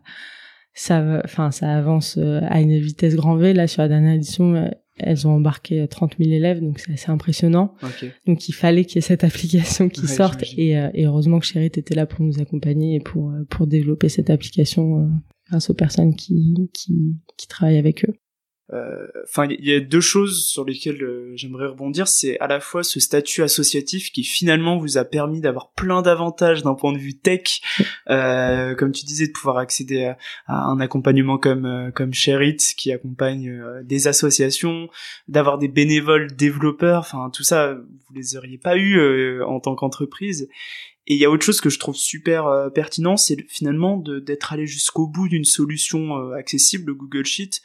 ça, 0.74 1.22
enfin, 1.24 1.52
ça 1.52 1.76
avance 1.76 2.18
euh, 2.18 2.42
à 2.48 2.62
une 2.62 2.78
vitesse 2.80 3.16
grand 3.16 3.36
V. 3.36 3.54
Là, 3.54 3.68
sur 3.68 3.82
la 3.82 3.88
dernière 3.88 4.14
édition, 4.14 4.56
euh, 4.56 4.70
elles 4.98 5.28
ont 5.28 5.32
embarqué 5.32 5.88
30 5.88 6.16
000 6.20 6.32
élèves, 6.32 6.62
donc 6.62 6.80
c'est 6.80 6.94
assez 6.94 7.10
impressionnant. 7.10 7.74
Donc 8.28 8.48
il 8.50 8.54
fallait 8.54 8.86
qu'il 8.86 8.96
y 8.96 9.00
ait 9.00 9.02
cette 9.02 9.24
application 9.24 9.90
qui 9.90 10.08
sorte, 10.08 10.44
et, 10.58 10.72
et, 10.94 11.06
heureusement 11.06 11.40
que 11.40 11.46
Chérit 11.46 11.66
était 11.68 11.96
là 11.96 12.06
pour 12.06 12.24
nous 12.26 12.40
accompagner 12.40 12.96
et 12.96 13.00
pour 13.00 13.32
pour 13.50 13.68
développer 13.68 14.10
cette 14.10 14.30
application 14.30 15.10
grâce 15.50 15.70
aux 15.70 15.74
personnes 15.74 16.16
qui, 16.16 16.70
qui, 16.74 17.16
qui 17.38 17.48
travaillent 17.48 17.78
avec 17.78 18.06
eux. 18.06 18.14
Euh, 18.74 19.08
enfin, 19.24 19.48
il 19.50 19.66
y 19.66 19.74
a 19.74 19.80
deux 19.82 20.02
choses 20.02 20.46
sur 20.46 20.64
lesquelles 20.64 21.04
euh, 21.04 21.34
j'aimerais 21.36 21.68
rebondir. 21.68 22.08
C'est 22.08 22.40
à 22.40 22.48
la 22.48 22.60
fois 22.62 22.84
ce 22.84 23.00
statut 23.00 23.44
associatif 23.44 24.12
qui 24.12 24.24
finalement 24.24 24.78
vous 24.78 24.98
a 24.98 25.04
permis 25.04 25.42
d'avoir 25.42 25.72
plein 25.72 26.02
d'avantages 26.02 26.64
d'un 26.64 26.76
point 26.76 26.94
de 26.94 26.98
vue 26.98 27.18
tech, 27.18 27.62
euh, 28.10 28.74
comme 28.76 28.92
tu 28.92 29.06
disais, 29.06 29.28
de 29.28 29.34
pouvoir 29.34 29.58
accéder 29.58 30.06
à, 30.06 30.18
un 30.48 30.80
accompagnement 30.80 31.38
comme 31.38 31.92
comme 31.96 32.14
Sherit 32.14 32.58
qui 32.78 32.92
accompagne 32.92 33.62
des 33.84 34.08
associations, 34.08 34.88
d'avoir 35.28 35.58
des 35.58 35.68
bénévoles 35.68 36.34
développeurs. 36.36 37.02
Enfin, 37.02 37.30
tout 37.34 37.44
ça, 37.44 37.74
vous 37.74 38.16
les 38.16 38.38
auriez 38.38 38.58
pas 38.58 38.78
eu 38.78 39.42
en 39.44 39.60
tant 39.60 39.76
qu'entreprise. 39.76 40.48
Et 41.08 41.16
il 41.16 41.20
y 41.20 41.26
a 41.26 41.32
autre 41.32 41.44
chose 41.44 41.62
que 41.62 41.70
je 41.70 41.80
trouve 41.80 41.96
super 41.96 42.70
pertinent, 42.74 43.18
c'est 43.18 43.38
finalement 43.50 43.98
d'être 43.98 44.54
allé 44.54 44.68
jusqu'au 44.68 45.08
bout 45.08 45.28
d'une 45.28 45.46
solution 45.46 46.32
accessible, 46.34 46.94
Google 46.94 47.26
Sheet, 47.26 47.62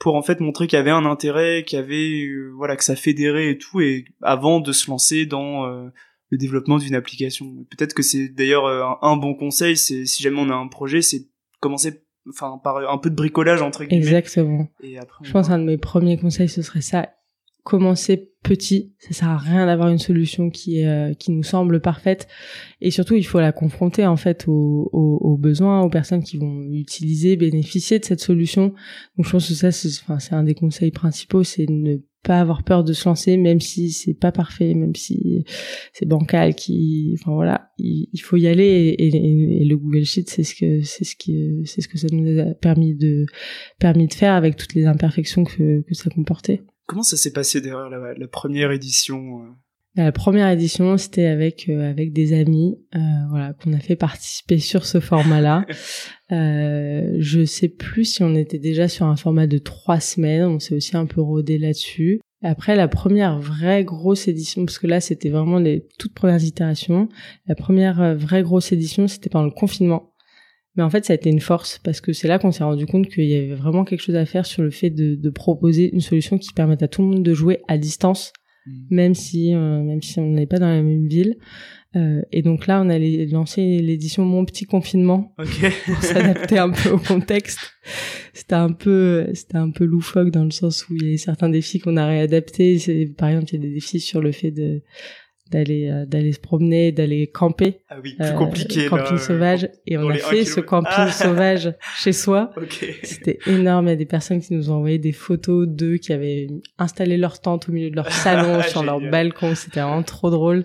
pour 0.00 0.16
en 0.16 0.22
fait 0.22 0.40
montrer 0.40 0.66
qu'il 0.66 0.76
y 0.76 0.80
avait 0.80 0.90
un 0.90 1.04
intérêt, 1.04 1.62
qu'il 1.64 1.78
y 1.78 1.82
avait 1.82 2.26
euh, 2.26 2.52
voilà 2.56 2.74
que 2.74 2.82
ça 2.82 2.96
fédérait 2.96 3.50
et 3.50 3.58
tout, 3.58 3.80
et 3.80 4.06
avant 4.22 4.58
de 4.58 4.72
se 4.72 4.90
lancer 4.90 5.26
dans 5.26 5.66
le 5.66 6.38
développement 6.38 6.78
d'une 6.78 6.96
application. 6.96 7.66
Peut-être 7.70 7.94
que 7.94 8.02
c'est 8.02 8.28
d'ailleurs 8.28 8.66
un, 9.02 9.16
bon 9.16 9.34
conseil, 9.34 9.76
c'est 9.76 10.06
si 10.06 10.22
jamais 10.22 10.40
on 10.40 10.50
a 10.50 10.54
un 10.54 10.68
projet, 10.68 11.02
c'est 11.02 11.28
commencer 11.60 12.02
enfin 12.28 12.60
par 12.62 12.76
un 12.76 12.98
peu 12.98 13.10
de 13.10 13.14
bricolage 13.14 13.62
entre 13.62 13.84
guillemets. 13.84 14.02
Exactement. 14.02 14.68
Et 14.82 14.98
après, 14.98 15.24
je 15.24 15.30
pense 15.30 15.48
qu'un 15.48 15.58
de 15.58 15.64
mes 15.64 15.78
premiers 15.78 16.18
conseils 16.18 16.48
ce 16.48 16.62
serait 16.62 16.80
ça 16.80 17.10
commencer 17.70 18.32
petit, 18.42 18.94
ça 18.98 19.12
sert 19.12 19.28
à 19.28 19.38
rien 19.38 19.66
d'avoir 19.66 19.90
une 19.90 19.98
solution 19.98 20.50
qui 20.50 20.84
euh, 20.84 21.14
qui 21.14 21.30
nous 21.30 21.44
semble 21.44 21.80
parfaite 21.80 22.26
et 22.80 22.90
surtout 22.90 23.14
il 23.14 23.22
faut 23.22 23.38
la 23.38 23.52
confronter 23.52 24.06
en 24.06 24.16
fait 24.16 24.46
aux, 24.48 25.36
besoins, 25.38 25.82
aux 25.82 25.88
personnes 25.88 26.24
qui 26.24 26.36
vont 26.36 26.62
utiliser, 26.72 27.36
bénéficier 27.36 28.00
de 28.00 28.04
cette 28.04 28.18
solution. 28.18 28.74
Donc 29.16 29.26
je 29.26 29.30
pense 29.30 29.48
que 29.48 29.54
ça 29.54 29.70
c'est 29.70 30.32
un 30.32 30.42
des 30.42 30.54
conseils 30.54 30.90
principaux, 30.90 31.44
c'est 31.44 31.66
ne 31.68 31.98
pas 32.24 32.40
avoir 32.40 32.64
peur 32.64 32.82
de 32.82 32.92
se 32.92 33.08
lancer 33.08 33.36
même 33.36 33.60
si 33.60 33.92
c'est 33.92 34.14
pas 34.14 34.32
parfait, 34.32 34.74
même 34.74 34.96
si 34.96 35.44
c'est 35.92 36.06
bancal 36.06 36.56
qui 36.56 37.14
enfin 37.20 37.32
voilà, 37.32 37.70
il, 37.78 38.20
faut 38.20 38.36
y 38.36 38.48
aller 38.48 38.96
et, 38.98 39.62
et, 39.62 39.64
le 39.64 39.76
Google 39.76 40.04
Sheet 40.04 40.28
c'est 40.28 40.42
ce 40.42 40.56
que 40.56 40.82
c'est 40.82 41.04
ce 41.04 41.14
qui 41.14 41.62
c'est 41.66 41.82
ce 41.82 41.88
que 41.88 41.98
ça 41.98 42.08
nous 42.10 42.40
a 42.40 42.52
permis 42.54 42.96
de 42.96 43.26
permis 43.78 44.08
de 44.08 44.14
faire 44.14 44.34
avec 44.34 44.56
toutes 44.56 44.74
les 44.74 44.86
imperfections 44.86 45.44
que 45.44 45.82
que 45.82 45.94
ça 45.94 46.10
comportait. 46.10 46.62
Comment 46.90 47.04
ça 47.04 47.16
s'est 47.16 47.32
passé 47.32 47.60
d'ailleurs 47.60 47.88
la, 47.88 48.26
première 48.26 48.72
édition 48.72 49.42
euh 49.42 49.48
La 49.94 50.10
première 50.10 50.48
édition, 50.48 50.98
c'était 50.98 51.26
avec 51.26 51.68
euh, 51.68 51.88
avec 51.88 52.12
des 52.12 52.32
amis, 52.32 52.80
euh, 52.96 52.98
voilà, 53.28 53.52
qu'on 53.52 53.72
a 53.74 53.78
fait 53.78 53.94
participer 53.94 54.58
sur 54.58 54.84
ce 54.84 54.98
format-là. 54.98 55.66
euh, 56.32 57.14
je 57.20 57.44
sais 57.44 57.68
plus 57.68 58.06
si 58.06 58.24
on 58.24 58.34
était 58.34 58.58
déjà 58.58 58.88
sur 58.88 59.06
un 59.06 59.14
format 59.14 59.46
de 59.46 59.58
trois 59.58 60.00
semaines. 60.00 60.42
On 60.42 60.58
s'est 60.58 60.74
aussi 60.74 60.96
un 60.96 61.06
peu 61.06 61.20
rodé 61.20 61.58
là-dessus. 61.58 62.20
Après 62.42 62.74
la 62.74 62.88
première 62.88 63.38
vraie 63.38 63.84
grosse 63.84 64.26
édition, 64.26 64.64
parce 64.64 64.80
que 64.80 64.88
là 64.88 65.00
c'était 65.00 65.30
vraiment 65.30 65.60
les 65.60 65.86
toutes 65.96 66.14
premières 66.14 66.42
itérations. 66.42 67.08
La 67.46 67.54
première 67.54 68.16
vraie 68.16 68.42
grosse 68.42 68.72
édition, 68.72 69.06
c'était 69.06 69.30
pendant 69.30 69.46
le 69.46 69.52
confinement. 69.52 70.09
Mais 70.76 70.82
en 70.82 70.90
fait, 70.90 71.04
ça 71.04 71.12
a 71.12 71.16
été 71.16 71.30
une 71.30 71.40
force 71.40 71.78
parce 71.82 72.00
que 72.00 72.12
c'est 72.12 72.28
là 72.28 72.38
qu'on 72.38 72.52
s'est 72.52 72.64
rendu 72.64 72.86
compte 72.86 73.08
qu'il 73.08 73.24
y 73.24 73.34
avait 73.34 73.54
vraiment 73.54 73.84
quelque 73.84 74.02
chose 74.02 74.16
à 74.16 74.24
faire 74.24 74.46
sur 74.46 74.62
le 74.62 74.70
fait 74.70 74.90
de, 74.90 75.16
de, 75.16 75.30
proposer 75.30 75.92
une 75.92 76.00
solution 76.00 76.38
qui 76.38 76.52
permette 76.52 76.82
à 76.82 76.88
tout 76.88 77.02
le 77.02 77.08
monde 77.08 77.22
de 77.24 77.34
jouer 77.34 77.60
à 77.66 77.76
distance, 77.76 78.32
mmh. 78.66 78.72
même 78.90 79.14
si 79.14 79.54
euh, 79.54 79.82
même 79.82 80.00
si 80.00 80.20
on 80.20 80.30
n'est 80.30 80.46
pas 80.46 80.58
dans 80.58 80.68
la 80.68 80.82
même 80.82 81.08
ville. 81.08 81.36
Euh, 81.96 82.22
et 82.30 82.42
donc 82.42 82.68
là, 82.68 82.80
on 82.80 82.88
allait 82.88 83.26
lancer 83.26 83.80
l'édition 83.80 84.24
Mon 84.24 84.44
petit 84.44 84.64
confinement 84.64 85.34
pour 85.86 86.02
s'adapter 86.02 86.58
un 86.58 86.70
peu 86.70 86.90
au 86.90 86.98
contexte. 86.98 87.72
C'était 88.32 88.54
un 88.54 88.70
peu 88.70 89.26
c'était 89.34 89.56
un 89.56 89.70
peu 89.70 89.84
loufoque 89.84 90.30
dans 90.30 90.44
le 90.44 90.52
sens 90.52 90.88
où 90.88 90.94
il 90.94 91.10
y 91.10 91.14
a 91.14 91.18
certains 91.18 91.48
défis 91.48 91.80
qu'on 91.80 91.96
a 91.96 92.06
réadaptés. 92.06 93.12
Par 93.18 93.30
exemple, 93.30 93.48
il 93.52 93.54
y 93.54 93.58
a 93.58 93.68
des 93.68 93.74
défis 93.74 93.98
sur 93.98 94.20
le 94.20 94.30
fait 94.30 94.52
de 94.52 94.82
d'aller 95.50 95.88
euh, 95.90 96.06
d'aller 96.06 96.32
se 96.32 96.40
promener, 96.40 96.92
d'aller 96.92 97.26
camper. 97.26 97.80
Ah 97.88 97.96
oui, 98.02 98.14
plus 98.14 98.26
euh, 98.26 98.32
compliqué. 98.32 98.86
camping 98.86 99.18
sauvage. 99.18 99.68
Et 99.86 99.98
on 99.98 100.08
a 100.08 100.16
fait 100.16 100.44
ce 100.44 100.60
camping 100.60 100.92
ah. 100.96 101.12
sauvage 101.12 101.74
chez 101.98 102.12
soi. 102.12 102.52
C'était 103.02 103.38
énorme. 103.46 103.86
Il 103.86 103.90
y 103.90 103.92
a 103.92 103.96
des 103.96 104.06
personnes 104.06 104.40
qui 104.40 104.54
nous 104.54 104.70
ont 104.70 104.74
envoyé 104.74 104.98
des 104.98 105.12
photos 105.12 105.66
d'eux 105.68 105.96
qui 105.96 106.12
avaient 106.12 106.46
installé 106.78 107.16
leur 107.16 107.40
tente 107.40 107.68
au 107.68 107.72
milieu 107.72 107.90
de 107.90 107.96
leur 107.96 108.10
salon, 108.12 108.62
sur 108.62 108.82
leur 108.82 109.00
balcon. 109.00 109.54
C'était 109.54 109.80
vraiment 109.80 110.02
trop 110.02 110.30
drôle. 110.30 110.64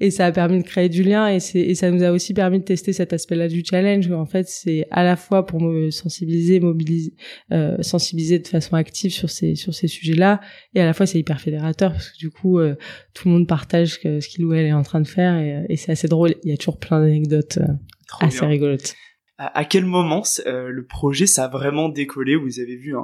Et 0.00 0.10
ça 0.10 0.26
a 0.26 0.32
permis 0.32 0.62
de 0.62 0.66
créer 0.66 0.88
du 0.88 1.02
lien 1.02 1.28
et, 1.28 1.38
et 1.54 1.74
ça 1.74 1.90
nous 1.90 2.02
a 2.02 2.10
aussi 2.10 2.34
permis 2.34 2.58
de 2.58 2.64
tester 2.64 2.92
cet 2.92 3.12
aspect-là 3.12 3.48
du 3.48 3.62
challenge. 3.64 4.10
En 4.10 4.26
fait, 4.26 4.48
c'est 4.48 4.86
à 4.90 5.04
la 5.04 5.16
fois 5.16 5.46
pour 5.46 5.60
me 5.60 5.90
sensibiliser, 5.90 6.60
mobiliser, 6.60 7.14
euh, 7.52 7.76
sensibiliser 7.80 8.38
de 8.38 8.48
façon 8.48 8.76
active 8.76 9.12
sur 9.12 9.30
ces 9.30 9.54
sur 9.54 9.74
ces 9.74 9.88
sujets-là, 9.88 10.40
et 10.74 10.80
à 10.80 10.84
la 10.84 10.92
fois 10.92 11.06
c'est 11.06 11.18
hyper 11.18 11.40
fédérateur 11.40 11.92
parce 11.92 12.10
que 12.10 12.18
du 12.18 12.30
coup 12.30 12.58
euh, 12.58 12.74
tout 13.12 13.28
le 13.28 13.34
monde 13.34 13.48
partage 13.48 14.00
que 14.00 14.20
ce 14.24 14.28
qu'il 14.28 14.44
ou 14.44 14.52
elle 14.52 14.66
est 14.66 14.72
en 14.72 14.82
train 14.82 15.00
de 15.00 15.06
faire 15.06 15.36
et, 15.36 15.64
et 15.68 15.76
c'est 15.76 15.92
assez 15.92 16.08
drôle. 16.08 16.34
Il 16.42 16.50
y 16.50 16.52
a 16.52 16.56
toujours 16.56 16.78
plein 16.78 17.00
d'anecdotes 17.00 17.58
euh, 17.58 17.72
assez 18.20 18.44
rigolotes. 18.44 18.94
À, 19.36 19.64
quel 19.64 19.84
moment 19.84 20.22
euh, 20.46 20.68
le 20.68 20.86
projet 20.86 21.26
ça 21.26 21.46
a 21.46 21.48
vraiment 21.48 21.88
décollé? 21.88 22.36
Vous 22.36 22.60
avez 22.60 22.76
vu 22.76 22.94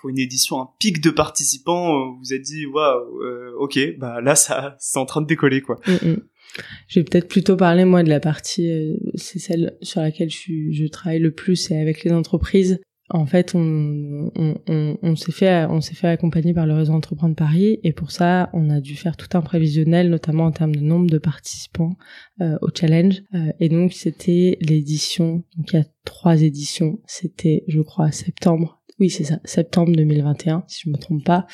pour 0.00 0.08
une 0.08 0.18
édition 0.18 0.60
un 0.60 0.68
pic 0.78 1.00
de 1.00 1.10
participants. 1.10 1.94
Euh, 1.94 2.12
vous 2.18 2.32
avez 2.32 2.40
dit 2.40 2.66
waouh, 2.66 3.22
ok, 3.58 3.78
bah 3.98 4.20
là 4.20 4.34
ça 4.34 4.76
c'est 4.78 4.98
en 4.98 5.06
train 5.06 5.20
de 5.20 5.26
décoller 5.26 5.60
quoi. 5.60 5.78
Mm, 5.86 6.08
mm. 6.08 6.22
Je 6.88 7.00
vais 7.00 7.04
peut-être 7.04 7.28
plutôt 7.28 7.56
parler 7.56 7.84
moi 7.84 8.02
de 8.02 8.08
la 8.08 8.20
partie, 8.20 8.96
c'est 9.16 9.40
celle 9.40 9.76
sur 9.82 10.00
laquelle 10.00 10.30
je, 10.30 10.70
je 10.70 10.86
travaille 10.86 11.18
le 11.18 11.32
plus, 11.32 11.56
c'est 11.56 11.78
avec 11.80 12.04
les 12.04 12.12
entreprises 12.12 12.80
en 13.10 13.26
fait, 13.26 13.54
on, 13.54 14.30
on, 14.34 14.98
on, 15.02 15.16
s'est 15.16 15.32
fait, 15.32 15.66
on 15.66 15.82
s'est 15.82 15.94
fait 15.94 16.08
accompagner 16.08 16.54
par 16.54 16.66
le 16.66 16.72
réseau 16.72 16.94
Entreprendre 16.94 17.34
Paris, 17.34 17.78
et 17.82 17.92
pour 17.92 18.10
ça, 18.10 18.48
on 18.54 18.70
a 18.70 18.80
dû 18.80 18.96
faire 18.96 19.16
tout 19.16 19.28
un 19.36 19.42
prévisionnel, 19.42 20.08
notamment 20.08 20.46
en 20.46 20.52
termes 20.52 20.74
de 20.74 20.80
nombre 20.80 21.10
de 21.10 21.18
participants 21.18 21.96
euh, 22.40 22.56
au 22.62 22.68
challenge. 22.74 23.22
Euh, 23.34 23.52
et 23.60 23.68
donc, 23.68 23.92
c'était 23.92 24.56
l'édition. 24.62 25.44
Donc, 25.56 25.72
il 25.72 25.76
y 25.76 25.80
a 25.80 25.84
trois 26.04 26.40
éditions. 26.40 26.98
C'était, 27.06 27.64
je 27.68 27.80
crois, 27.82 28.10
septembre. 28.10 28.80
Oui, 29.00 29.10
c'est 29.10 29.24
ça, 29.24 29.38
septembre 29.44 29.92
2021, 29.96 30.64
si 30.68 30.82
je 30.84 30.90
me 30.90 30.96
trompe 30.96 31.24
pas, 31.24 31.46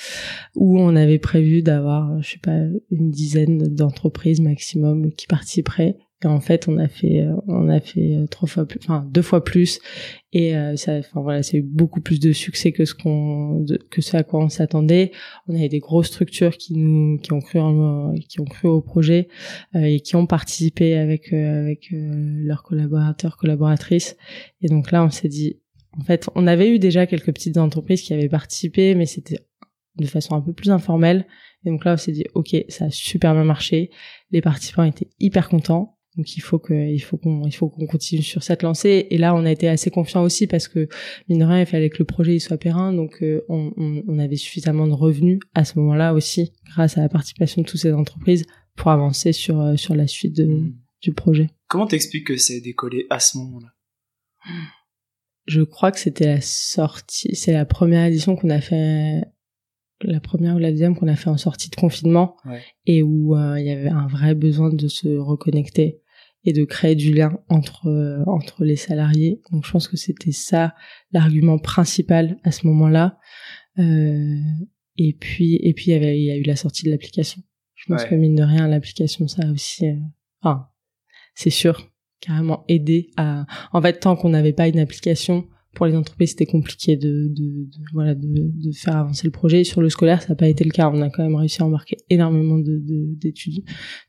où 0.55 0.79
on 0.79 0.95
avait 0.95 1.19
prévu 1.19 1.63
d'avoir, 1.63 2.23
je 2.23 2.33
sais 2.33 2.39
pas, 2.39 2.59
une 2.91 3.11
dizaine 3.11 3.75
d'entreprises 3.75 4.41
maximum 4.41 5.11
qui 5.15 5.27
participeraient 5.27 5.97
et 6.23 6.27
en 6.27 6.41
fait, 6.41 6.69
on 6.69 6.77
a 6.77 6.87
fait, 6.89 7.23
euh, 7.23 7.35
on 7.49 7.69
a 7.69 7.81
fait 7.81 8.15
euh, 8.15 8.27
trois 8.27 8.47
fois 8.47 8.67
plus, 8.67 8.79
enfin 8.83 9.07
deux 9.11 9.23
fois 9.23 9.43
plus, 9.43 9.81
et 10.33 10.55
euh, 10.55 10.77
ça, 10.77 10.99
enfin 10.99 11.23
voilà, 11.23 11.43
c'est 11.43 11.57
eu 11.57 11.63
beaucoup 11.63 12.01
plus 12.03 12.21
de 12.21 12.33
succès 12.33 12.73
que 12.73 12.85
ce 12.85 12.95
qu'on, 12.95 13.65
que 13.91 14.03
ce 14.03 14.17
à 14.17 14.23
quoi 14.23 14.45
on 14.45 14.51
s'attendait. 14.51 15.13
On 15.49 15.55
avait 15.55 15.71
des 15.71 15.79
grosses 15.79 16.09
structures 16.09 16.59
qui 16.59 16.75
nous, 16.77 17.19
qui 17.19 17.33
ont 17.33 17.41
cru, 17.41 17.59
en, 17.59 18.15
qui 18.29 18.41
ont 18.41 18.45
cru 18.45 18.69
au 18.69 18.83
projet 18.83 19.29
et 19.75 20.01
qui 20.01 20.17
ont 20.17 20.27
participé 20.27 20.95
avec 20.95 21.33
avec 21.33 21.89
leurs 21.93 22.63
collaborateurs, 22.63 23.37
collaboratrices. 23.37 24.17
Et 24.61 24.69
donc 24.69 24.91
là, 24.91 25.05
on 25.05 25.11
s'est 25.11 25.29
dit, 25.29 25.59
en 25.99 26.05
fait, 26.05 26.29
on 26.35 26.47
avait 26.47 26.71
eu 26.71 26.79
déjà 26.79 27.07
quelques 27.07 27.33
petites 27.33 27.57
entreprises 27.57 28.03
qui 28.03 28.13
avaient 28.15 28.29
participé, 28.29 28.95
mais 28.95 29.07
c'était 29.07 29.41
de 29.97 30.07
façon 30.07 30.35
un 30.35 30.41
peu 30.41 30.53
plus 30.53 30.71
informelle. 30.71 31.27
Et 31.65 31.71
donc 31.71 31.85
là, 31.85 31.95
on 31.95 31.97
s'est 31.97 32.13
dit, 32.13 32.25
ok, 32.35 32.57
ça 32.69 32.87
a 32.87 32.91
super 32.91 33.35
bien 33.35 33.45
marché. 33.45 33.91
Les 34.31 34.41
participants 34.41 34.85
étaient 34.85 35.09
hyper 35.19 35.49
contents. 35.49 35.99
Donc 36.21 36.37
il 36.37 36.43
faut 36.43 36.59
que 36.59 36.75
il 36.75 36.99
faut 36.99 37.17
qu'on 37.17 37.47
il 37.47 37.53
faut 37.53 37.71
qu'on 37.71 37.87
continue 37.87 38.21
sur 38.21 38.43
cette 38.43 38.63
lancée. 38.63 39.07
Et 39.09 39.17
là, 39.17 39.35
on 39.35 39.47
a 39.47 39.51
été 39.51 39.69
assez 39.69 39.91
confiant 39.91 40.23
aussi 40.23 40.47
parce 40.47 40.69
que 40.69 40.87
mine 41.31 41.39
de 41.39 41.45
rien, 41.47 41.61
il 41.61 41.67
fallait 41.67 41.89
que 41.89 41.97
le 41.99 42.05
projet 42.05 42.37
il 42.37 42.41
soit 42.41 42.59
périn. 42.59 42.93
Donc 42.93 43.23
euh, 43.23 43.41
on, 43.49 43.73
on, 43.79 44.03
on, 44.07 44.19
avait 44.19 44.37
suffisamment 44.37 44.87
de 44.87 44.93
revenus 44.93 45.39
à 45.55 45.65
ce 45.65 45.79
moment-là 45.79 46.13
aussi, 46.13 46.53
grâce 46.67 46.99
à 46.99 47.01
la 47.01 47.09
participation 47.09 47.63
de 47.63 47.67
toutes 47.67 47.81
ces 47.81 47.95
entreprises, 47.95 48.45
pour 48.77 48.91
avancer 48.91 49.33
sur 49.33 49.59
euh, 49.63 49.77
sur 49.77 49.95
la 49.95 50.07
suite 50.07 50.37
de, 50.37 50.45
mmh. 50.45 50.75
du 51.05 51.15
projet. 51.15 51.49
Comment 51.69 51.87
t'expliques 51.87 52.27
que 52.27 52.37
c'est 52.37 52.61
décollé 52.61 53.07
à 53.09 53.19
ce 53.19 53.39
moment-là? 53.39 53.69
Je 55.47 55.63
crois 55.63 55.91
que 55.91 56.01
c'était 56.01 56.27
la 56.27 56.43
sortie, 56.43 57.35
c'est 57.35 57.55
la 57.55 57.65
première 57.65 58.05
édition 58.05 58.37
qu'on 58.37 58.51
a 58.51 58.61
fait 58.61 59.23
la 60.03 60.21
première 60.21 60.57
ou 60.57 60.59
la 60.59 60.71
deuxième 60.71 60.97
qu'on 60.97 61.09
a 61.09 61.17
fait 61.17 61.31
en 61.31 61.39
sortie 61.39 61.71
de 61.71 61.77
confinement 61.77 62.37
ouais. 62.45 62.63
et 62.87 63.03
où 63.03 63.37
euh, 63.37 63.59
il 63.59 63.67
y 63.67 63.71
avait 63.71 63.89
un 63.89 64.07
vrai 64.07 64.35
besoin 64.35 64.71
de 64.71 64.89
se 64.89 65.09
reconnecter 65.09 66.01
et 66.45 66.53
de 66.53 66.65
créer 66.65 66.95
du 66.95 67.13
lien 67.13 67.39
entre 67.49 67.87
euh, 67.89 68.23
entre 68.27 68.65
les 68.65 68.77
salariés. 68.77 69.41
Donc 69.53 69.65
je 69.67 69.71
pense 69.71 69.89
que 69.89 69.97
c'était 69.97 70.33
ça 70.33 70.75
l'argument 71.13 71.59
principal 71.59 72.39
à 72.45 72.51
ce 72.53 72.67
moment-là. 72.67 73.19
Euh, 73.79 74.37
et 74.97 75.13
puis 75.19 75.57
et 75.63 75.73
puis 75.75 75.87
il 75.89 75.91
y 75.91 75.95
avait 75.95 76.19
il 76.19 76.25
y 76.25 76.31
a 76.31 76.37
eu 76.37 76.43
la 76.43 76.57
sortie 76.57 76.85
de 76.85 76.91
l'application. 76.91 77.43
Je 77.75 77.85
pense 77.93 78.03
Ouais. 78.03 78.09
que 78.11 78.15
mine 78.15 78.35
de 78.35 78.43
rien 78.43 78.69
l'application 78.69 79.27
ça 79.29 79.43
a 79.47 79.53
aussi 79.53 79.87
euh, 79.87 79.95
enfin 80.43 80.67
c'est 81.35 81.51
sûr 81.51 81.91
carrément 82.21 82.65
aidé 82.69 83.11
à 83.17 83.47
en 83.73 83.81
fait 83.81 84.01
tant 84.01 84.17
qu'on 84.17 84.29
n'avait 84.31 84.53
pas 84.53 84.69
une 84.69 84.79
application 84.79 85.47
pour 85.75 85.87
les 85.87 85.95
entreprises 85.95 86.31
c'était 86.31 86.45
compliqué 86.47 86.97
de, 86.97 87.29
de, 87.29 87.65
de 87.65 87.79
voilà 87.95 88.15
de, 88.15 88.27
de 88.27 88.73
faire 88.73 88.97
avancer 88.97 89.27
le 89.27 89.31
projet 89.31 89.65
sur 89.65 89.81
le 89.81 89.89
scolaire 89.89 90.21
ça 90.21 90.31
n'a 90.31 90.35
pas 90.35 90.49
été 90.49 90.65
le 90.65 90.71
cas 90.73 90.91
on 90.91 91.01
a 91.01 91.09
quand 91.09 91.23
même 91.23 91.37
réussi 91.37 91.63
à 91.63 91.65
embarquer 91.67 91.97
énormément 92.11 92.59
de 92.59 92.79
de- 92.79 93.15
d'études 93.15 93.65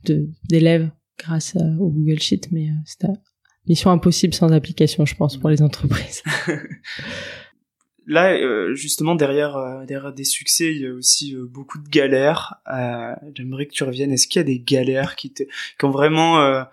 de 0.06 0.30
d'élèves 0.50 0.90
grâce 1.24 1.56
à- 1.56 1.66
au 1.80 1.90
Google 1.90 2.20
Sheet 2.20 2.50
mais 2.52 2.70
euh, 2.70 2.74
c'était 2.86 3.08
mission 3.68 3.92
impossible 3.92 4.34
sans 4.34 4.52
application 4.52 5.06
je 5.06 5.16
pense 5.16 5.38
pour 5.38 5.50
les 5.50 5.62
entreprises 5.62 6.24
Là, 8.08 8.34
euh, 8.34 8.74
justement, 8.74 9.14
derrière, 9.16 9.56
euh, 9.56 9.86
derrière 9.86 10.12
des 10.12 10.24
succès, 10.24 10.74
il 10.74 10.82
y 10.82 10.88
a 10.88 10.92
aussi 10.92 11.36
euh, 11.36 11.46
beaucoup 11.46 11.78
de 11.78 11.88
galères. 11.88 12.56
Euh, 12.74 13.14
J'aimerais 13.36 13.68
que 13.68 13.74
tu 13.74 13.84
reviennes. 13.84 14.12
Est-ce 14.12 14.28
qu'il 14.28 14.40
y 14.40 14.42
a 14.42 14.44
des 14.44 14.60
galères 14.60 15.16
qui, 15.16 15.32
te, 15.32 15.44
qui 15.44 15.86
ont 15.86 15.92
vraiment, 15.92 16.42
euh, 16.42 16.64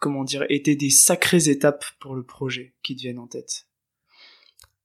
comment 0.00 0.22
dire, 0.22 0.44
été 0.50 0.76
des 0.76 0.90
sacrées 0.90 1.48
étapes 1.48 1.84
pour 1.98 2.14
le 2.14 2.22
projet 2.22 2.74
qui 2.82 2.94
te 2.94 3.00
viennent 3.00 3.18
en 3.18 3.26
tête? 3.26 3.66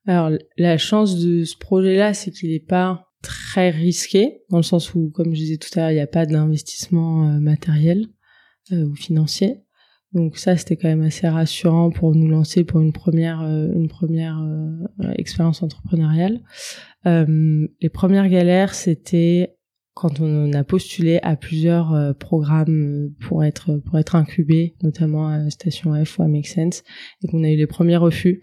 Alors, 0.07 0.31
la 0.57 0.77
chance 0.77 1.19
de 1.19 1.43
ce 1.43 1.57
projet-là, 1.57 2.13
c'est 2.13 2.31
qu'il 2.31 2.51
n'est 2.51 2.59
pas 2.59 3.11
très 3.21 3.69
risqué, 3.69 4.41
dans 4.49 4.57
le 4.57 4.63
sens 4.63 4.95
où, 4.95 5.11
comme 5.11 5.35
je 5.35 5.39
disais 5.39 5.57
tout 5.57 5.77
à 5.77 5.81
l'heure, 5.81 5.91
il 5.91 5.95
n'y 5.95 5.99
a 5.99 6.07
pas 6.07 6.25
d'investissement 6.25 7.27
euh, 7.27 7.39
matériel 7.39 8.07
euh, 8.07 8.18
ou 8.71 8.95
financier. 8.95 9.61
Donc 10.13 10.37
ça, 10.37 10.57
c'était 10.57 10.75
quand 10.75 10.87
même 10.87 11.03
assez 11.03 11.27
rassurant 11.27 11.91
pour 11.91 12.15
nous 12.15 12.27
lancer 12.27 12.63
pour 12.63 12.79
une 12.79 12.93
première, 12.93 13.41
euh, 13.41 13.67
une 13.73 13.87
première 13.87 14.39
euh, 14.39 15.13
expérience 15.17 15.61
entrepreneuriale. 15.61 16.41
Euh, 17.05 17.67
les 17.79 17.89
premières 17.89 18.27
galères, 18.27 18.73
c'était 18.73 19.55
quand 19.99 20.21
on 20.21 20.53
a 20.53 20.63
postulé 20.63 21.19
à 21.23 21.35
plusieurs 21.35 21.93
euh, 21.93 22.13
programmes 22.13 23.09
euh, 23.09 23.15
pour 23.19 23.43
être 23.43 23.77
pour 23.85 23.99
être 23.99 24.15
incubé, 24.15 24.75
notamment 24.81 25.27
à 25.27 25.49
Station 25.49 25.93
F 26.03 26.17
ou 26.17 26.23
à 26.23 26.27
Make 26.27 26.47
Sense, 26.47 26.83
et 27.21 27.27
qu'on 27.27 27.43
a 27.43 27.49
eu 27.49 27.57
les 27.57 27.67
premiers 27.67 27.97
refus. 27.97 28.41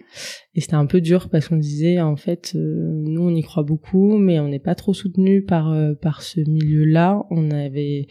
Et 0.54 0.60
c'était 0.60 0.74
un 0.74 0.84
peu 0.84 1.00
dur 1.00 1.30
parce 1.30 1.48
qu'on 1.48 1.56
disait 1.56 1.98
en 1.98 2.16
fait, 2.16 2.52
euh, 2.54 3.00
nous 3.04 3.22
on 3.22 3.34
y 3.34 3.42
croit 3.42 3.62
beaucoup, 3.62 4.18
mais 4.18 4.38
on 4.38 4.48
n'est 4.48 4.58
pas 4.60 4.74
trop 4.74 4.92
soutenu 4.92 5.42
par 5.44 5.72
euh, 5.72 5.94
par 5.94 6.20
ce 6.20 6.40
milieu-là. 6.40 7.22
On 7.30 7.50
avait, 7.50 8.06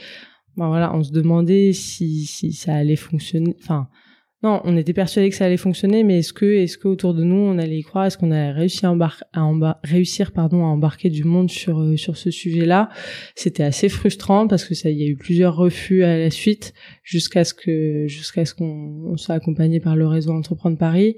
ben 0.58 0.68
voilà, 0.68 0.96
on 0.96 1.04
se 1.04 1.12
demandait 1.12 1.74
si 1.74 2.26
si 2.26 2.54
ça 2.54 2.74
allait 2.76 2.96
fonctionner. 2.96 3.56
Enfin, 3.62 3.88
non, 4.44 4.62
on 4.64 4.78
était 4.78 4.94
persuadé 4.94 5.30
que 5.32 5.36
ça 5.36 5.46
allait 5.46 5.58
fonctionner, 5.58 6.04
mais 6.04 6.20
est-ce 6.20 6.32
que 6.32 6.46
est-ce 6.46 6.78
que 6.78 6.88
autour 6.88 7.16
de 7.16 7.24
nous 7.24 7.36
on 7.36 7.58
allait 7.58 7.80
y 7.80 7.82
croire? 7.84 8.06
Est-ce 8.06 8.18
qu'on 8.18 8.30
allait 8.32 8.52
réussir 8.52 8.92
à, 8.92 9.10
à 9.34 9.80
réussir 9.84 10.32
pardon 10.34 10.64
à 10.64 10.68
embarquer 10.68 11.10
du 11.10 11.24
monde 11.24 11.50
sur 11.50 11.80
euh, 11.80 11.98
sur 11.98 12.16
ce 12.16 12.30
sujet-là? 12.30 12.90
C'était 13.34 13.64
assez 13.64 13.90
frustrant 13.90 14.48
parce 14.48 14.66
que 14.66 14.76
ça, 14.76 14.90
il 14.92 15.00
y 15.02 15.04
a 15.04 15.08
eu 15.08 15.16
plusieurs 15.18 15.56
refus 15.56 16.04
à 16.04 16.18
la 16.18 16.30
suite 16.30 16.74
jusqu'à 17.02 17.44
ce 17.44 17.54
que 17.56 18.06
jusqu'à 18.08 18.46
ce 18.46 18.54
qu'on 18.54 19.06
on 19.14 19.18
soit 19.18 19.36
accompagné 19.36 19.80
par 19.80 19.96
le 19.96 20.06
réseau 20.06 20.32
Entreprendre 20.32 20.78
Paris. 20.78 21.16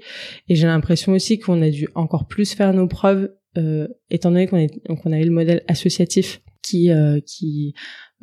Et 0.48 0.54
j'ai 0.54 0.66
l'impression 0.66 1.12
aussi 1.12 1.38
qu'on 1.38 1.60
a 1.60 1.68
dû 1.70 1.86
encore 1.94 2.28
plus 2.28 2.54
faire 2.54 2.72
nos 2.72 2.86
preuves, 2.88 3.30
euh, 3.58 3.88
étant 4.10 4.30
donné 4.30 4.46
qu'on 4.46 4.56
est- 4.56 4.80
qu'on 5.02 5.12
avait 5.12 5.24
le 5.24 5.32
modèle 5.32 5.62
associatif 5.68 6.40
qui 6.68 6.90
euh, 6.90 7.20
qui 7.24 7.74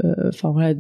euh, 0.04 0.30
enfin 0.30 0.52
voilà 0.52 0.76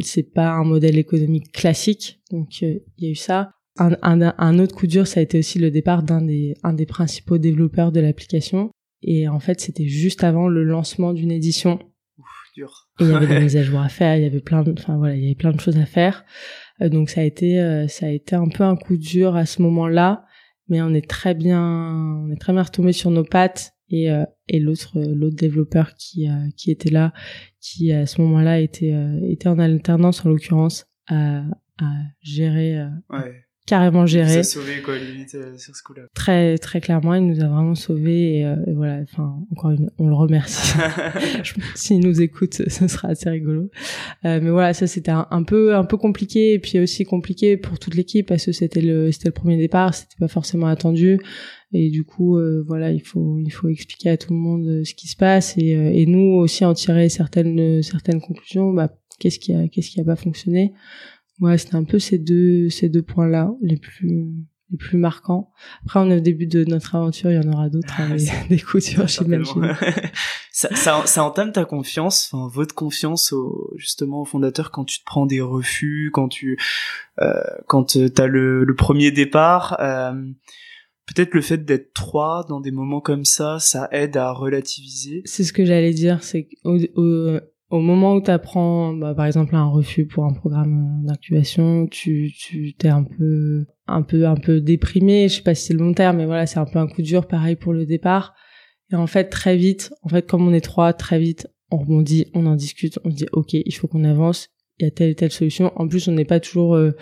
c'est 0.00 0.22
pas 0.22 0.50
un 0.50 0.64
modèle 0.64 0.98
économique 0.98 1.52
classique 1.52 2.20
donc 2.30 2.48
euh, 2.62 2.78
il 2.98 3.04
y 3.04 3.08
a 3.08 3.10
eu 3.10 3.16
ça. 3.16 3.52
Un, 3.78 3.96
un, 4.02 4.34
un 4.36 4.58
autre 4.58 4.74
coup 4.74 4.86
dur 4.86 5.06
ça 5.06 5.20
a 5.20 5.22
été 5.22 5.38
aussi 5.38 5.58
le 5.58 5.70
départ 5.70 6.02
d'un 6.02 6.20
des 6.20 6.54
un 6.62 6.72
des 6.72 6.86
principaux 6.86 7.38
développeurs 7.38 7.92
de 7.92 8.00
l'application. 8.00 8.70
Et 9.02 9.28
en 9.28 9.40
fait 9.40 9.60
c'était 9.60 9.86
juste 9.86 10.24
avant 10.24 10.48
le 10.48 10.64
lancement 10.64 11.14
d'une 11.14 11.30
édition. 11.30 11.78
Ouf, 12.18 12.26
dur. 12.54 12.88
et 13.00 13.04
il 13.04 13.10
y 13.10 13.14
avait 13.14 13.26
des 13.26 13.40
mises 13.44 13.56
à 13.56 13.62
jour 13.62 13.80
à 13.80 13.88
faire, 13.88 14.16
il 14.16 14.22
y 14.22 14.26
avait 14.26 14.40
plein 14.40 14.62
de, 14.62 14.72
enfin 14.72 14.98
voilà, 14.98 15.14
il 15.14 15.22
y 15.22 15.26
avait 15.26 15.34
plein 15.34 15.52
de 15.52 15.60
choses 15.60 15.78
à 15.78 15.86
faire. 15.86 16.24
Donc 16.80 17.10
ça 17.10 17.20
a 17.20 17.24
été, 17.24 17.86
ça 17.88 18.06
a 18.06 18.08
été 18.08 18.34
un 18.36 18.48
peu 18.48 18.64
un 18.64 18.74
coup 18.74 18.96
dur 18.96 19.36
à 19.36 19.46
ce 19.46 19.60
moment-là, 19.62 20.24
mais 20.68 20.82
on 20.82 20.92
est 20.94 21.08
très 21.08 21.34
bien, 21.34 21.62
on 22.24 22.30
est 22.30 22.40
très 22.40 22.52
bien 22.52 22.62
retombé 22.62 22.92
sur 22.92 23.10
nos 23.10 23.24
pattes 23.24 23.74
et 23.90 24.10
euh, 24.10 24.24
et 24.48 24.58
l'autre 24.60 24.92
euh, 24.98 25.14
l'autre 25.14 25.36
développeur 25.36 25.94
qui 25.94 26.28
euh, 26.28 26.32
qui 26.56 26.70
était 26.70 26.90
là, 26.90 27.12
qui 27.60 27.92
à 27.92 28.06
ce 28.06 28.20
moment-là 28.22 28.60
était 28.60 28.92
euh, 28.92 29.20
était 29.28 29.48
en 29.48 29.58
alternance 29.58 30.24
en 30.24 30.30
l'occurrence 30.30 30.86
à 31.08 31.42
à 31.78 31.90
gérer 32.20 32.78
euh, 32.78 32.88
Ouais. 33.10 33.34
carrément 33.66 34.06
Ça 34.06 34.12
gérer 34.12 34.36
a 34.38 34.42
sauvé, 34.42 34.82
quoi, 34.82 34.98
limite, 34.98 35.34
euh, 35.34 35.56
sur 35.56 35.74
ce 35.74 35.82
coup-là. 35.82 36.02
très 36.14 36.58
très 36.58 36.80
clairement 36.80 37.14
il 37.14 37.26
nous 37.26 37.40
a 37.42 37.46
vraiment 37.48 37.74
sauvés 37.74 38.38
et, 38.38 38.44
euh, 38.44 38.56
et 38.66 38.72
voilà 38.72 39.00
enfin 39.02 39.34
encore 39.52 39.70
une 39.70 39.90
on 39.98 40.08
le 40.08 40.14
remercie 40.14 40.76
S'il 41.74 42.00
nous 42.00 42.20
écoute, 42.20 42.54
ce 42.68 42.88
sera 42.88 43.08
assez 43.08 43.30
rigolo. 43.30 43.70
Euh, 44.24 44.40
mais 44.42 44.50
voilà, 44.50 44.74
ça 44.74 44.86
c'était 44.86 45.10
un, 45.10 45.26
un 45.30 45.42
peu 45.42 45.74
un 45.74 45.84
peu 45.84 45.96
compliqué 45.96 46.52
et 46.54 46.58
puis 46.58 46.78
aussi 46.80 47.04
compliqué 47.04 47.56
pour 47.56 47.78
toute 47.78 47.94
l'équipe 47.94 48.26
parce 48.28 48.44
que 48.44 48.52
c'était 48.52 48.82
le 48.82 49.10
c'était 49.12 49.28
le 49.28 49.34
premier 49.34 49.56
départ, 49.56 49.94
c'était 49.94 50.16
pas 50.18 50.28
forcément 50.28 50.66
attendu 50.66 51.18
et 51.72 51.90
du 51.90 52.04
coup 52.04 52.36
euh, 52.36 52.64
voilà 52.66 52.90
il 52.90 53.02
faut 53.02 53.38
il 53.38 53.50
faut 53.50 53.68
expliquer 53.68 54.10
à 54.10 54.16
tout 54.16 54.32
le 54.32 54.38
monde 54.38 54.66
euh, 54.66 54.84
ce 54.84 54.94
qui 54.94 55.08
se 55.08 55.16
passe 55.16 55.56
et, 55.56 55.76
euh, 55.76 55.90
et 55.92 56.06
nous 56.06 56.36
aussi 56.38 56.64
en 56.64 56.74
tirer 56.74 57.08
certaines 57.08 57.82
certaines 57.82 58.20
conclusions. 58.20 58.72
Bah 58.72 58.90
qu'est-ce 59.18 59.38
qui 59.38 59.54
a 59.54 59.68
qu'est-ce 59.68 59.90
qui 59.90 60.00
a 60.00 60.04
pas 60.04 60.16
fonctionné 60.16 60.72
Ouais, 61.40 61.56
c'était 61.58 61.76
un 61.76 61.84
peu 61.84 61.98
ces 61.98 62.18
deux 62.18 62.68
ces 62.70 62.88
deux 62.88 63.02
points 63.02 63.28
là 63.28 63.52
les 63.62 63.76
plus 63.76 64.28
les 64.70 64.76
plus 64.76 64.98
marquants. 64.98 65.50
Après, 65.84 65.98
on 65.98 66.08
est 66.10 66.16
au 66.18 66.20
début 66.20 66.46
de 66.46 66.64
notre 66.64 66.94
aventure, 66.94 67.30
il 67.32 67.42
y 67.42 67.44
en 67.44 67.52
aura 67.52 67.68
d'autres, 67.68 68.00
hein, 68.00 68.14
des, 68.14 68.28
des 68.56 68.60
coups 68.62 68.88
durs, 68.90 69.08
j'imagine. 69.08 69.76
Ça, 70.52 70.68
ça, 70.74 71.02
ça 71.06 71.24
entame 71.24 71.52
ta 71.52 71.64
confiance, 71.64 72.28
enfin 72.32 72.48
votre 72.52 72.74
confiance 72.74 73.32
au, 73.32 73.72
justement 73.76 74.20
au 74.20 74.24
fondateur 74.26 74.70
quand 74.70 74.84
tu 74.84 74.98
te 74.98 75.04
prends 75.06 75.24
des 75.24 75.40
refus, 75.40 76.10
quand 76.12 76.28
tu 76.28 76.58
euh, 77.22 77.40
quand 77.66 77.96
euh, 77.96 78.08
t'as 78.10 78.26
le, 78.26 78.64
le 78.64 78.74
premier 78.74 79.10
départ. 79.10 79.76
euh, 79.80 80.12
Peut-être 81.14 81.34
le 81.34 81.40
fait 81.40 81.64
d'être 81.64 81.92
trois 81.92 82.44
dans 82.48 82.60
des 82.60 82.70
moments 82.70 83.00
comme 83.00 83.24
ça, 83.24 83.58
ça 83.58 83.88
aide 83.90 84.16
à 84.16 84.32
relativiser. 84.32 85.22
C'est 85.24 85.44
ce 85.44 85.52
que 85.52 85.64
j'allais 85.64 85.92
dire, 85.92 86.22
c'est 86.22 86.44
qu'au 86.44 86.78
au, 87.70 87.80
moment 87.80 88.14
où 88.14 88.22
tu 88.22 88.30
apprends, 88.30 88.92
bah, 88.94 89.14
par 89.14 89.26
exemple, 89.26 89.54
un 89.56 89.68
refus 89.68 90.06
pour 90.06 90.24
un 90.24 90.32
programme 90.32 91.02
euh, 91.02 91.08
d'incubation, 91.08 91.86
tu 91.86 92.32
tu 92.36 92.74
t'es 92.74 92.88
un 92.88 93.04
peu 93.04 93.66
un 93.86 94.02
peu 94.02 94.26
un 94.26 94.36
peu 94.36 94.60
déprimé. 94.60 95.28
Je 95.28 95.36
sais 95.36 95.42
pas 95.42 95.54
si 95.54 95.66
c'est 95.66 95.72
le 95.72 95.80
bon 95.80 95.94
terme, 95.94 96.18
mais 96.18 96.26
voilà, 96.26 96.46
c'est 96.46 96.58
un 96.58 96.66
peu 96.66 96.78
un 96.78 96.86
coup 96.86 97.02
dur. 97.02 97.26
Pareil 97.26 97.56
pour 97.56 97.72
le 97.72 97.86
départ. 97.86 98.34
Et 98.92 98.96
en 98.96 99.06
fait, 99.06 99.26
très 99.28 99.56
vite, 99.56 99.92
en 100.02 100.08
fait, 100.08 100.28
comme 100.28 100.46
on 100.46 100.52
est 100.52 100.60
trois, 100.60 100.92
très 100.92 101.18
vite, 101.18 101.48
on 101.70 101.78
rebondit, 101.78 102.26
on 102.34 102.46
en 102.46 102.56
discute, 102.56 102.98
on 103.04 103.10
se 103.10 103.16
dit, 103.16 103.26
ok, 103.32 103.54
il 103.54 103.72
faut 103.72 103.86
qu'on 103.86 104.04
avance. 104.04 104.48
Il 104.80 104.84
y 104.84 104.86
a 104.86 104.90
telle 104.90 105.10
et 105.10 105.14
telle 105.14 105.30
solution. 105.30 105.72
En 105.76 105.86
plus, 105.86 106.08
on 106.08 106.12
n'est 106.12 106.24
pas 106.24 106.40
toujours 106.40 106.74
euh, 106.74 106.92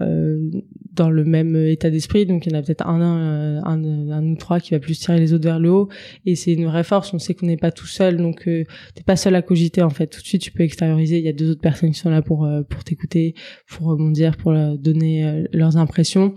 euh, 0.00 0.38
dans 0.92 1.10
le 1.10 1.24
même 1.24 1.56
état 1.56 1.90
d'esprit, 1.90 2.24
donc 2.24 2.46
il 2.46 2.52
y 2.52 2.54
en 2.54 2.58
a 2.58 2.62
peut-être 2.62 2.86
un, 2.86 3.00
un, 3.02 4.10
un, 4.12 4.26
ou 4.26 4.36
trois 4.36 4.60
qui 4.60 4.70
va 4.70 4.78
plus 4.78 4.98
tirer 4.98 5.18
les 5.18 5.32
autres 5.34 5.44
vers 5.44 5.58
le 5.58 5.70
haut. 5.70 5.88
Et 6.24 6.36
c'est 6.36 6.52
une 6.52 6.66
vraie 6.66 6.84
force. 6.84 7.12
On 7.12 7.18
sait 7.18 7.34
qu'on 7.34 7.46
n'est 7.46 7.56
pas 7.56 7.72
tout 7.72 7.86
seul, 7.86 8.16
donc 8.16 8.46
euh, 8.46 8.64
t'es 8.94 9.02
pas 9.02 9.16
seul 9.16 9.34
à 9.34 9.42
cogiter 9.42 9.82
en 9.82 9.90
fait. 9.90 10.06
Tout 10.06 10.20
de 10.20 10.26
suite, 10.26 10.40
tu 10.40 10.52
peux 10.52 10.62
extérioriser. 10.62 11.18
Il 11.18 11.24
y 11.24 11.28
a 11.28 11.32
deux 11.32 11.50
autres 11.50 11.60
personnes 11.60 11.90
qui 11.90 11.98
sont 11.98 12.10
là 12.10 12.22
pour 12.22 12.44
euh, 12.44 12.62
pour 12.62 12.84
t'écouter, 12.84 13.34
pour 13.68 13.88
rebondir, 13.88 14.36
pour 14.36 14.52
euh, 14.52 14.76
donner 14.76 15.26
euh, 15.26 15.44
leurs 15.52 15.76
impressions. 15.76 16.32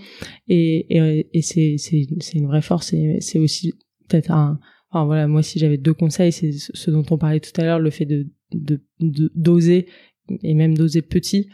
Et 0.48 0.88
et, 0.98 1.30
et 1.34 1.42
c'est 1.44 1.76
c'est 1.78 2.08
c'est 2.20 2.40
une 2.40 2.48
vraie 2.48 2.64
force. 2.64 2.94
Et 2.94 3.18
c'est 3.22 3.38
aussi 3.40 3.74
peut-être 4.08 4.32
un 4.32 4.60
Enfin 4.92 5.06
voilà, 5.06 5.28
moi 5.28 5.44
si 5.44 5.60
j'avais 5.60 5.78
deux 5.78 5.94
conseils, 5.94 6.32
c'est 6.32 6.52
ce 6.52 6.90
dont 6.90 7.06
on 7.12 7.20
parlait 7.20 7.40
tout 7.40 7.52
à 7.62 7.64
l'heure, 7.64 7.78
le 7.78 7.92
fait 7.92 8.06
de 8.06 8.26
de 8.54 8.82
de- 9.00 9.32
d'oser 9.36 9.86
et 10.44 10.54
même 10.54 10.78
d'oser 10.78 11.02
petit 11.02 11.50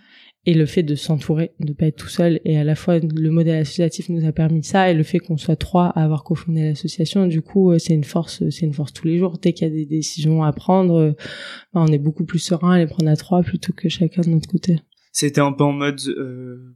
et 0.48 0.54
le 0.54 0.66
fait 0.66 0.84
de 0.84 0.96
s'entourer, 0.96 1.52
de 1.60 1.74
pas 1.74 1.88
être 1.88 1.96
tout 1.96 2.08
seul 2.08 2.40
et 2.46 2.58
à 2.58 2.64
la 2.64 2.76
fois 2.76 3.00
le 3.00 3.30
modèle 3.32 3.62
associatif 3.62 4.10
nous 4.10 4.26
a 4.26 4.32
permis 4.32 4.64
ça 4.64 4.92
et 4.92 4.94
le 4.94 5.04
fait 5.04 5.20
qu'on 5.20 5.38
soit 5.38 5.56
trois 5.56 5.88
à 5.88 6.04
avoir 6.04 6.24
cofondé 6.24 6.62
l'association, 6.62 7.26
du 7.28 7.42
coup 7.42 7.72
euh, 7.72 7.80
c'est 7.80 7.94
une 7.94 8.04
force, 8.04 8.48
c'est 8.50 8.66
une 8.66 8.74
force 8.74 8.94
tous 8.94 9.08
les 9.08 9.18
jours. 9.18 9.38
Dès 9.42 9.54
qu'il 9.54 9.68
y 9.68 9.72
a 9.72 9.74
des 9.74 9.86
décisions 9.86 10.44
à 10.44 10.54
prendre, 10.54 10.96
euh, 10.96 11.12
ben, 11.74 11.86
on 11.88 11.88
est 11.88 11.98
beaucoup 11.98 12.26
plus 12.26 12.40
serein 12.40 12.74
à 12.74 12.78
les 12.78 12.88
prendre 12.88 13.10
à 13.10 13.16
trois 13.16 13.42
plutôt 13.42 13.74
que 13.74 13.90
chacun 13.90 14.22
de 14.22 14.30
notre 14.30 14.48
côté. 14.48 14.78
c'était 15.12 15.42
un 15.42 15.52
peu 15.52 15.64
en 15.64 15.74
mode 15.74 16.02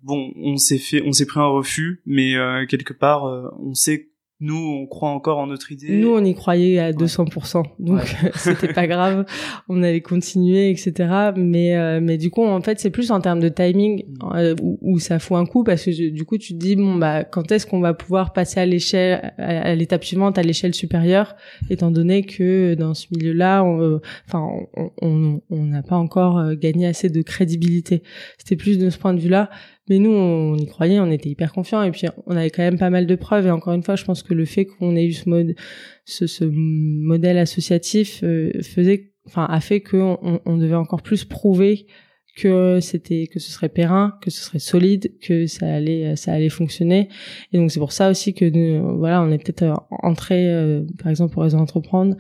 bon, 0.01 0.31
on 0.37 0.57
s'est 0.57 0.77
fait, 0.79 1.03
on 1.05 1.11
s'est 1.11 1.25
pris 1.25 1.39
un 1.39 1.47
refus, 1.47 2.01
mais 2.05 2.33
quelque 2.67 2.93
part, 2.93 3.23
on 3.59 3.73
sait 3.73 4.08
nous, 4.41 4.55
on 4.55 4.87
croit 4.87 5.09
encore 5.09 5.39
en 5.39 5.47
notre 5.47 5.73
idée. 5.73 5.97
Nous, 5.97 6.13
on 6.13 6.23
y 6.23 6.33
croyait 6.33 6.79
à 6.79 6.93
200%. 6.93 7.63
Donc, 7.79 8.15
c'était 8.35 8.71
pas 8.71 8.87
grave. 8.87 9.25
On 9.67 9.83
allait 9.83 9.99
continuer, 9.99 10.69
etc. 10.69 11.31
Mais, 11.35 11.75
euh, 11.75 11.99
mais 12.01 12.17
du 12.17 12.29
coup, 12.29 12.45
en 12.45 12.61
fait, 12.61 12.79
c'est 12.79 12.89
plus 12.89 13.11
en 13.11 13.19
termes 13.19 13.41
de 13.41 13.49
timing 13.49 14.05
mm. 14.07 14.35
euh, 14.35 14.55
où, 14.81 14.97
ça 14.99 15.19
fout 15.19 15.37
un 15.37 15.45
coup 15.45 15.65
parce 15.65 15.83
que 15.83 16.09
du 16.09 16.23
coup, 16.23 16.37
tu 16.37 16.53
te 16.53 16.57
dis, 16.57 16.77
bon, 16.77 16.95
bah, 16.95 17.25
quand 17.25 17.51
est-ce 17.51 17.67
qu'on 17.67 17.81
va 17.81 17.93
pouvoir 17.93 18.31
passer 18.31 18.61
à 18.61 18.65
l'échelle, 18.65 19.33
à, 19.37 19.75
l'étape 19.75 20.05
suivante, 20.05 20.37
à 20.37 20.41
l'échelle 20.41 20.73
supérieure, 20.73 21.35
étant 21.69 21.91
donné 21.91 22.23
que 22.23 22.75
dans 22.75 22.93
ce 22.93 23.07
milieu-là, 23.11 23.63
on, 23.65 23.99
enfin, 24.25 24.47
on 25.01 25.41
n'a 25.51 25.83
pas 25.83 25.97
encore 25.97 26.37
euh, 26.37 26.55
gagné 26.55 26.87
assez 26.87 27.09
de 27.09 27.21
crédibilité. 27.21 28.03
C'était 28.37 28.55
plus 28.55 28.77
de 28.77 28.89
ce 28.89 28.97
point 28.97 29.13
de 29.13 29.19
vue-là. 29.19 29.49
Mais 29.89 29.99
nous, 29.99 30.11
on 30.11 30.55
y 30.55 30.65
croyait, 30.67 30.99
on 30.99 31.11
était 31.11 31.29
hyper 31.29 31.51
confiants 31.51 31.81
et 31.81 31.91
puis 31.91 32.07
on 32.27 32.35
avait 32.35 32.51
quand 32.51 32.61
même 32.61 32.77
pas 32.77 32.89
mal 32.89 33.07
de 33.07 33.15
preuves. 33.15 33.47
Et 33.47 33.51
encore 33.51 33.73
une 33.73 33.83
fois, 33.83 33.95
je 33.95 34.05
pense 34.05 34.23
que 34.23 34.33
le 34.33 34.45
fait 34.45 34.65
qu'on 34.65 34.95
ait 34.95 35.05
eu 35.05 35.13
ce, 35.13 35.27
mode, 35.27 35.55
ce, 36.05 36.27
ce 36.27 36.45
modèle 36.45 37.37
associatif 37.37 38.21
euh, 38.23 38.51
faisait, 38.61 39.11
enfin, 39.25 39.45
a 39.49 39.59
fait 39.59 39.81
qu'on 39.81 40.41
on 40.45 40.57
devait 40.57 40.75
encore 40.75 41.01
plus 41.01 41.25
prouver 41.25 41.87
que 42.37 42.79
c'était 42.79 43.27
que 43.27 43.39
ce 43.39 43.51
serait 43.51 43.69
périn, 43.69 44.17
que 44.21 44.29
ce 44.29 44.41
serait 44.41 44.59
solide, 44.59 45.11
que 45.21 45.45
ça 45.47 45.73
allait 45.73 46.15
ça 46.15 46.33
allait 46.33 46.49
fonctionner. 46.49 47.09
Et 47.51 47.57
donc 47.57 47.71
c'est 47.71 47.79
pour 47.79 47.91
ça 47.91 48.09
aussi 48.09 48.33
que 48.33 48.79
voilà, 48.95 49.21
on 49.21 49.31
est 49.31 49.43
peut-être 49.43 49.83
entré, 49.89 50.47
euh, 50.47 50.83
par 51.01 51.09
exemple 51.09 51.33
pour 51.33 51.43
les 51.43 51.55
entreprendre, 51.55 52.15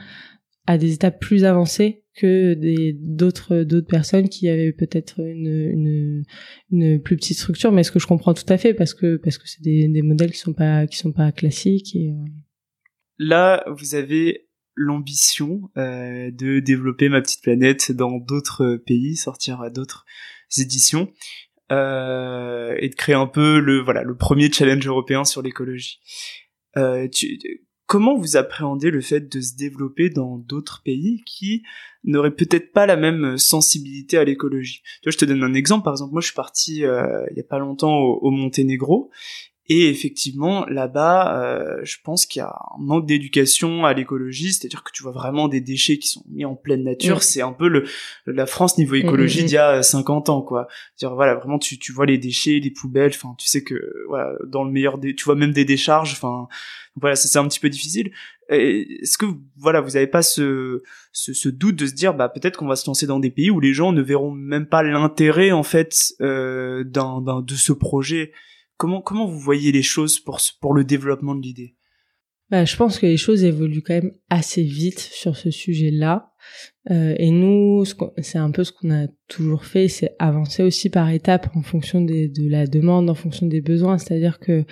à 0.67 0.77
des 0.77 0.93
étapes 0.93 1.19
plus 1.19 1.45
avancées 1.45 2.03
que 2.19 2.55
d'autres 2.93 3.63
d'autres 3.63 3.87
personnes 3.87 4.29
qui 4.29 4.49
avaient 4.49 4.73
peut-être 4.73 5.19
une, 5.19 6.23
une, 6.71 7.01
plus 7.01 7.15
petite 7.15 7.37
structure 7.37 7.71
mais 7.71 7.83
ce 7.83 7.91
que 7.91 7.99
je 7.99 8.07
comprends 8.07 8.33
tout 8.33 8.45
à 8.49 8.57
fait 8.57 8.73
parce 8.73 8.93
que 8.93 9.17
parce 9.17 9.37
que 9.37 9.47
c'est 9.47 9.61
des, 9.61 10.01
modèles 10.01 10.31
qui 10.31 10.39
sont 10.39 10.53
pas 10.53 10.85
sont 10.91 11.11
pas 11.11 11.31
classiques 11.31 11.95
euh. 11.95 12.11
là 13.17 13.63
vous 13.77 13.95
avez 13.95 14.47
l'ambition 14.75 15.69
euh, 15.77 16.31
de 16.31 16.59
développer 16.59 17.09
ma 17.09 17.21
petite 17.21 17.41
planète 17.41 17.91
dans 17.91 18.17
d'autres 18.17 18.75
pays 18.85 19.15
sortir 19.15 19.61
à 19.61 19.69
d'autres 19.69 20.05
éditions 20.57 21.11
euh, 21.71 22.75
et 22.79 22.89
de 22.89 22.95
créer 22.95 23.15
un 23.15 23.27
peu 23.27 23.59
le 23.59 23.81
voilà 23.81 24.03
le 24.03 24.15
premier 24.15 24.51
challenge 24.51 24.85
européen 24.87 25.23
sur 25.23 25.41
l'écologie 25.41 25.99
comment 27.89 28.15
vous 28.15 28.37
appréhendez 28.37 28.91
le 28.91 29.01
fait 29.01 29.21
de 29.21 29.41
se 29.41 29.55
développer 29.55 30.11
dans 30.11 30.37
d'autres 30.37 30.83
pays 30.85 31.23
qui 31.25 31.63
n'auraient 32.03 32.35
peut-être 32.35 32.71
pas 32.71 32.85
la 32.85 32.95
même 32.95 33.39
sensibilité 33.39 34.19
à 34.19 34.23
l'écologie? 34.23 34.83
Tu 35.01 35.11
je 35.11 35.17
te 35.17 35.25
donne 35.25 35.43
un 35.43 35.55
exemple. 35.55 35.83
Par 35.83 35.93
exemple, 35.93 36.11
moi, 36.13 36.21
je 36.21 36.27
suis 36.27 36.35
parti 36.35 36.85
euh, 36.85 37.25
il 37.31 37.37
y 37.37 37.39
a 37.39 37.43
pas 37.43 37.57
longtemps 37.57 37.97
au 37.97 38.29
Monténégro 38.29 39.09
et 39.71 39.87
effectivement, 39.87 40.65
là-bas, 40.65 41.43
euh, 41.43 41.79
je 41.83 41.97
pense 42.03 42.25
qu'il 42.25 42.39
y 42.39 42.43
a 42.43 42.49
un 42.49 42.81
manque 42.81 43.05
d'éducation 43.05 43.85
à 43.85 43.93
l'écologie, 43.93 44.51
c'est-à-dire 44.51 44.83
que 44.83 44.91
tu 44.91 45.03
vois 45.03 45.11
vraiment 45.11 45.47
des 45.47 45.61
déchets 45.61 45.99
qui 45.99 46.07
sont 46.07 46.23
mis 46.27 46.43
en 46.43 46.55
pleine 46.55 46.83
nature. 46.83 47.21
C'est 47.21 47.43
un 47.43 47.53
peu 47.53 47.67
le 47.67 47.85
la 48.25 48.47
France 48.47 48.79
niveau 48.79 48.95
écologie 48.95 49.43
d'il 49.43 49.53
y 49.53 49.57
a 49.57 49.83
50 49.83 50.29
ans, 50.29 50.41
quoi. 50.41 50.67
Dire 50.97 51.13
voilà, 51.13 51.35
vraiment 51.35 51.59
tu 51.59 51.77
tu 51.77 51.91
vois 51.91 52.07
les 52.07 52.17
déchets, 52.17 52.59
les 52.59 52.71
poubelles. 52.71 53.11
Enfin, 53.13 53.35
tu 53.37 53.47
sais 53.47 53.63
que 53.63 53.75
voilà, 54.07 54.33
dans 54.47 54.63
le 54.63 54.71
meilleur 54.71 54.97
des, 54.97 55.13
tu 55.13 55.25
vois 55.25 55.35
même 55.35 55.51
des 55.51 55.65
décharges. 55.65 56.13
Enfin, 56.13 56.47
voilà, 56.95 57.15
c'est 57.15 57.37
un 57.37 57.47
petit 57.47 57.59
peu 57.59 57.69
difficile. 57.69 58.11
Est-ce 58.49 59.19
que 59.19 59.27
voilà, 59.55 59.81
vous 59.81 59.95
avez 59.95 60.07
pas 60.07 60.23
ce, 60.23 60.81
ce, 61.11 61.33
ce 61.33 61.47
doute 61.47 61.75
de 61.75 61.85
se 61.85 61.93
dire 61.93 62.15
bah 62.15 62.27
peut-être 62.27 62.57
qu'on 62.57 62.67
va 62.67 62.75
se 62.75 62.87
lancer 62.87 63.05
dans 63.05 63.19
des 63.19 63.29
pays 63.29 63.51
où 63.51 63.59
les 63.59 63.73
gens 63.73 63.91
ne 63.91 64.01
verront 64.01 64.31
même 64.31 64.65
pas 64.65 64.81
l'intérêt 64.81 65.51
en 65.51 65.61
fait 65.61 66.15
euh, 66.21 66.83
d'un 66.83 67.21
de 67.21 67.53
ce 67.53 67.71
projet? 67.71 68.31
Comment, 68.79 69.01
comment 69.01 69.25
vous 69.25 69.37
voyez 69.37 69.73
les 69.73 69.83
choses 69.83 70.21
pour, 70.21 70.73
le 70.73 70.85
développement 70.85 71.35
de 71.35 71.41
l'idée? 71.41 71.75
Bah, 72.49 72.63
Je 72.63 72.77
pense 72.77 72.97
que 72.97 73.05
les 73.05 73.17
choses 73.17 73.43
évoluent 73.43 73.81
quand 73.81 73.93
même 73.93 74.15
assez 74.29 74.63
vite 74.63 74.99
sur 74.99 75.35
ce 75.35 75.51
sujet-là. 75.51 76.31
Euh, 76.89 77.13
et 77.17 77.29
nous, 77.29 77.83
c'est 78.17 78.37
un 78.37 78.51
peu 78.51 78.63
ce 78.63 78.71
qu'on 78.71 78.89
a 78.89 79.07
toujours 79.27 79.65
fait, 79.65 79.87
c'est 79.87 80.15
avancer 80.17 80.63
aussi 80.63 80.89
par 80.89 81.09
étapes 81.11 81.49
en 81.55 81.61
fonction 81.61 82.01
des, 82.01 82.29
de 82.29 82.49
la 82.49 82.65
demande, 82.65 83.09
en 83.09 83.15
fonction 83.15 83.45
des 83.45 83.61
besoins. 83.61 83.97
C'est-à-dire 83.97 84.39
que, 84.39 84.63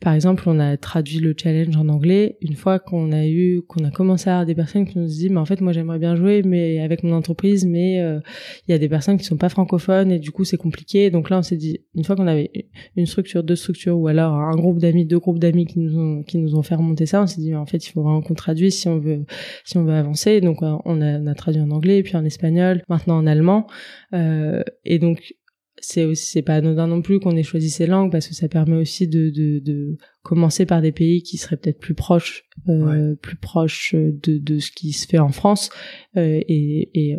par 0.00 0.12
exemple, 0.14 0.44
on 0.46 0.60
a 0.60 0.76
traduit 0.76 1.18
le 1.18 1.34
challenge 1.36 1.76
en 1.76 1.88
anglais. 1.88 2.36
Une 2.40 2.54
fois 2.54 2.78
qu'on 2.78 3.10
a 3.12 3.26
eu, 3.26 3.62
qu'on 3.66 3.82
a 3.84 3.90
commencé 3.90 4.28
à 4.30 4.34
avoir 4.34 4.46
des 4.46 4.54
personnes 4.54 4.86
qui 4.86 4.98
nous 4.98 5.06
disent, 5.06 5.30
mais 5.30 5.38
en 5.38 5.46
fait, 5.46 5.60
moi, 5.60 5.72
j'aimerais 5.72 5.98
bien 5.98 6.14
jouer, 6.14 6.42
mais 6.44 6.80
avec 6.80 7.02
mon 7.02 7.12
entreprise, 7.12 7.66
mais 7.66 8.00
euh, 8.00 8.20
il 8.68 8.72
y 8.72 8.74
a 8.74 8.78
des 8.78 8.88
personnes 8.88 9.16
qui 9.16 9.24
sont 9.24 9.38
pas 9.38 9.48
francophones 9.48 10.12
et 10.12 10.18
du 10.18 10.30
coup, 10.30 10.44
c'est 10.44 10.58
compliqué. 10.58 11.10
Donc 11.10 11.30
là, 11.30 11.38
on 11.38 11.42
s'est 11.42 11.56
dit, 11.56 11.80
une 11.94 12.04
fois 12.04 12.14
qu'on 12.14 12.28
avait 12.28 12.50
une 12.96 13.06
structure, 13.06 13.42
deux 13.42 13.56
structures, 13.56 13.98
ou 13.98 14.06
alors 14.06 14.34
un 14.34 14.54
groupe 14.54 14.78
d'amis, 14.78 15.06
deux 15.06 15.18
groupes 15.18 15.40
d'amis 15.40 15.66
qui 15.66 15.80
nous 15.80 15.98
ont 15.98 16.22
qui 16.22 16.38
nous 16.38 16.54
ont 16.54 16.62
fait 16.62 16.74
remonter 16.76 17.06
ça, 17.06 17.22
on 17.22 17.26
s'est 17.26 17.40
dit, 17.40 17.54
en 17.54 17.66
fait, 17.66 17.84
il 17.84 17.90
faut 17.90 18.02
vraiment 18.02 18.22
qu'on 18.22 18.34
traduise 18.34 18.74
si 18.78 18.88
on 18.88 18.98
veut 18.98 19.24
si 19.64 19.76
on 19.76 19.84
veut 19.84 19.94
avancer. 19.94 20.40
Donc 20.40 20.62
on 20.62 20.66
a, 20.66 20.80
on 20.84 21.26
a 21.26 21.34
traduit 21.34 21.53
en 21.60 21.70
anglais, 21.70 22.02
puis 22.02 22.16
en 22.16 22.24
espagnol, 22.24 22.82
maintenant 22.88 23.18
en 23.18 23.26
allemand. 23.26 23.66
Euh, 24.12 24.62
et 24.84 24.98
donc 24.98 25.34
c'est 25.80 26.14
c'est 26.14 26.42
pas 26.42 26.56
anodin 26.56 26.86
non 26.86 27.02
plus 27.02 27.20
qu'on 27.20 27.36
ait 27.36 27.42
choisi 27.42 27.68
ces 27.68 27.86
langues 27.86 28.10
parce 28.10 28.28
que 28.28 28.34
ça 28.34 28.48
permet 28.48 28.76
aussi 28.76 29.08
de, 29.08 29.30
de, 29.30 29.58
de 29.58 29.96
commencer 30.22 30.66
par 30.66 30.80
des 30.80 30.92
pays 30.92 31.22
qui 31.22 31.36
seraient 31.36 31.56
peut-être 31.56 31.80
plus 31.80 31.94
proches 31.94 32.44
euh, 32.68 33.14
plus 33.16 33.36
proches 33.36 33.94
de, 33.94 34.38
de 34.38 34.58
ce 34.58 34.70
qui 34.70 34.92
se 34.92 35.06
fait 35.06 35.18
en 35.18 35.30
France. 35.30 35.70
Euh, 36.16 36.40
et, 36.48 36.90
et 36.94 37.16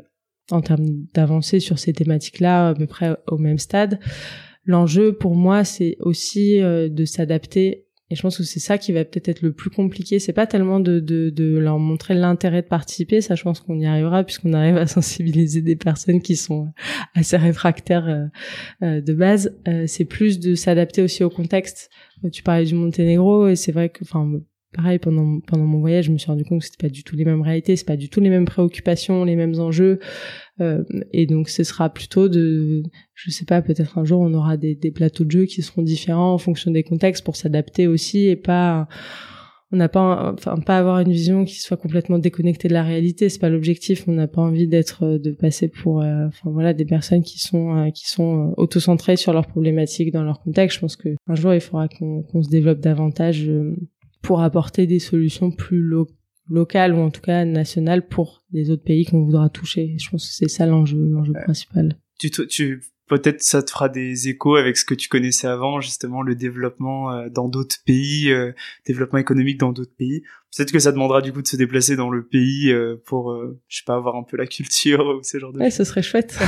en 0.51 0.61
termes 0.61 0.85
d'avancée 1.13 1.59
sur 1.59 1.79
ces 1.79 1.93
thématiques-là 1.93 2.69
à 2.69 2.73
peu 2.75 2.85
près 2.85 3.17
au 3.27 3.37
même 3.37 3.57
stade. 3.57 3.99
L'enjeu 4.63 5.13
pour 5.13 5.35
moi 5.35 5.63
c'est 5.63 5.97
aussi 5.99 6.59
de 6.59 7.05
s'adapter 7.05 7.84
et 8.11 8.15
je 8.15 8.21
pense 8.21 8.37
que 8.37 8.43
c'est 8.43 8.59
ça 8.59 8.77
qui 8.77 8.91
va 8.91 9.03
peut-être 9.03 9.29
être 9.29 9.41
le 9.41 9.51
plus 9.51 9.71
compliqué. 9.71 10.19
C'est 10.19 10.33
pas 10.33 10.45
tellement 10.45 10.79
de, 10.79 10.99
de, 10.99 11.31
de 11.31 11.57
leur 11.57 11.79
montrer 11.79 12.13
l'intérêt 12.13 12.61
de 12.61 12.67
participer, 12.67 13.19
ça 13.19 13.33
je 13.33 13.41
pense 13.41 13.61
qu'on 13.61 13.79
y 13.79 13.87
arrivera 13.87 14.23
puisqu'on 14.23 14.53
arrive 14.53 14.77
à 14.77 14.85
sensibiliser 14.87 15.61
des 15.61 15.75
personnes 15.75 16.21
qui 16.21 16.35
sont 16.35 16.71
assez 17.15 17.37
réfractaires 17.37 18.07
euh, 18.07 18.25
euh, 18.83 19.01
de 19.01 19.13
base. 19.13 19.57
Euh, 19.67 19.85
c'est 19.87 20.05
plus 20.05 20.39
de 20.39 20.53
s'adapter 20.53 21.01
aussi 21.01 21.23
au 21.23 21.31
contexte. 21.31 21.89
Tu 22.31 22.43
parlais 22.43 22.65
du 22.65 22.75
Monténégro 22.75 23.47
et 23.47 23.55
c'est 23.55 23.71
vrai 23.71 23.89
que, 23.89 24.03
enfin, 24.03 24.39
pareil 24.75 24.99
pendant 24.99 25.39
pendant 25.41 25.65
mon 25.65 25.79
voyage 25.79 26.05
je 26.05 26.11
me 26.11 26.17
suis 26.17 26.27
rendu 26.27 26.43
compte 26.43 26.59
que 26.59 26.65
c'était 26.65 26.87
pas 26.87 26.91
du 26.91 27.03
tout 27.03 27.15
les 27.15 27.25
mêmes 27.25 27.41
réalités 27.41 27.75
c'est 27.75 27.85
pas 27.85 27.97
du 27.97 28.09
tout 28.09 28.19
les 28.19 28.29
mêmes 28.29 28.45
préoccupations 28.45 29.23
les 29.23 29.35
mêmes 29.35 29.59
enjeux. 29.59 29.99
Euh, 30.61 30.83
et 31.11 31.25
donc 31.25 31.49
ce 31.49 31.63
sera 31.63 31.89
plutôt 31.89 32.29
de 32.29 32.83
je 33.13 33.29
sais 33.29 33.43
pas 33.43 33.61
peut-être 33.61 33.97
un 33.97 34.05
jour 34.05 34.21
on 34.21 34.33
aura 34.33 34.55
des, 34.55 34.75
plateaux 34.93 35.25
de 35.25 35.31
jeux 35.31 35.45
qui 35.45 35.61
seront 35.61 35.81
différents 35.81 36.33
en 36.33 36.37
fonction 36.37 36.71
des 36.71 36.83
contextes 36.83 37.25
pour 37.25 37.35
s'adapter 37.35 37.87
aussi 37.87 38.27
et 38.27 38.37
pas 38.37 38.87
on 39.71 39.77
n'a 39.77 39.89
pas 39.89 40.33
enfin 40.33 40.57
pas 40.57 40.77
avoir 40.77 40.99
une 40.99 41.11
vision 41.11 41.43
qui 41.43 41.59
soit 41.59 41.75
complètement 41.75 42.19
déconnectée 42.19 42.67
de 42.67 42.73
la 42.73 42.83
réalité. 42.83 43.29
C'est 43.29 43.39
pas 43.39 43.49
l'objectif. 43.49 44.07
On 44.07 44.13
n'a 44.13 44.27
pas 44.27 44.41
envie 44.41 44.67
d'être 44.67 45.17
de 45.17 45.31
passer 45.31 45.67
pour 45.67 46.01
euh, 46.01 46.27
enfin 46.27 46.51
voilà 46.51 46.73
des 46.73 46.85
personnes 46.85 47.23
qui 47.23 47.39
sont 47.39 47.75
euh, 47.75 47.89
qui 47.89 48.07
sont 48.07 48.53
autocentrées 48.57 49.17
sur 49.17 49.33
leurs 49.33 49.47
problématiques 49.47 50.13
dans 50.13 50.23
leur 50.23 50.39
contexte. 50.41 50.75
Je 50.75 50.81
pense 50.81 50.95
que 50.95 51.09
un 51.27 51.35
jour 51.35 51.53
il 51.53 51.59
faudra 51.59 51.87
qu'on 51.87 52.43
se 52.43 52.49
développe 52.49 52.79
davantage 52.79 53.49
pour 54.25 54.41
apporter 54.41 54.87
des 54.87 54.99
solutions 54.99 55.51
plus 55.51 55.87
locales 56.49 56.93
ou 56.93 56.99
en 56.99 57.11
tout 57.11 57.21
cas 57.21 57.45
nationales 57.45 58.07
pour 58.07 58.43
les 58.51 58.71
autres 58.71 58.83
pays 58.83 59.05
qu'on 59.05 59.23
voudra 59.23 59.49
toucher. 59.49 59.95
Je 59.99 60.09
pense 60.09 60.27
que 60.27 60.33
c'est 60.33 60.49
ça 60.49 60.65
l'enjeu, 60.65 61.07
l'enjeu 61.09 61.33
principal. 61.33 61.97
Tu, 62.17 62.31
tu 62.31 62.81
peut-être 63.07 63.41
ça 63.43 63.61
te 63.61 63.69
fera 63.69 63.87
des 63.87 64.29
échos 64.29 64.55
avec 64.55 64.77
ce 64.77 64.85
que 64.85 64.95
tu 64.95 65.09
connaissais 65.09 65.47
avant, 65.47 65.79
justement 65.79 66.21
le 66.21 66.35
développement 66.35 67.11
euh, 67.11 67.29
dans 67.29 67.49
d'autres 67.49 67.75
pays, 67.85 68.31
euh, 68.31 68.51
développement 68.87 69.19
économique 69.19 69.59
dans 69.59 69.71
d'autres 69.71 69.95
pays. 69.95 70.23
Peut-être 70.55 70.71
que 70.71 70.79
ça 70.79 70.91
demandera 70.91 71.21
du 71.21 71.31
coup 71.31 71.41
de 71.41 71.47
se 71.47 71.57
déplacer 71.57 71.95
dans 71.95 72.09
le 72.09 72.25
pays 72.25 72.71
euh, 72.71 72.95
pour, 73.05 73.37
je 73.67 73.77
sais 73.77 73.83
pas, 73.85 73.95
avoir 73.95 74.15
un 74.15 74.23
peu 74.23 74.37
la 74.37 74.47
culture 74.47 75.05
ou 75.05 75.21
ce 75.21 75.37
genre 75.37 75.51
de. 75.51 75.59
Ouais, 75.59 75.69
ce 75.69 75.83
serait 75.83 76.01
chouette. 76.01 76.39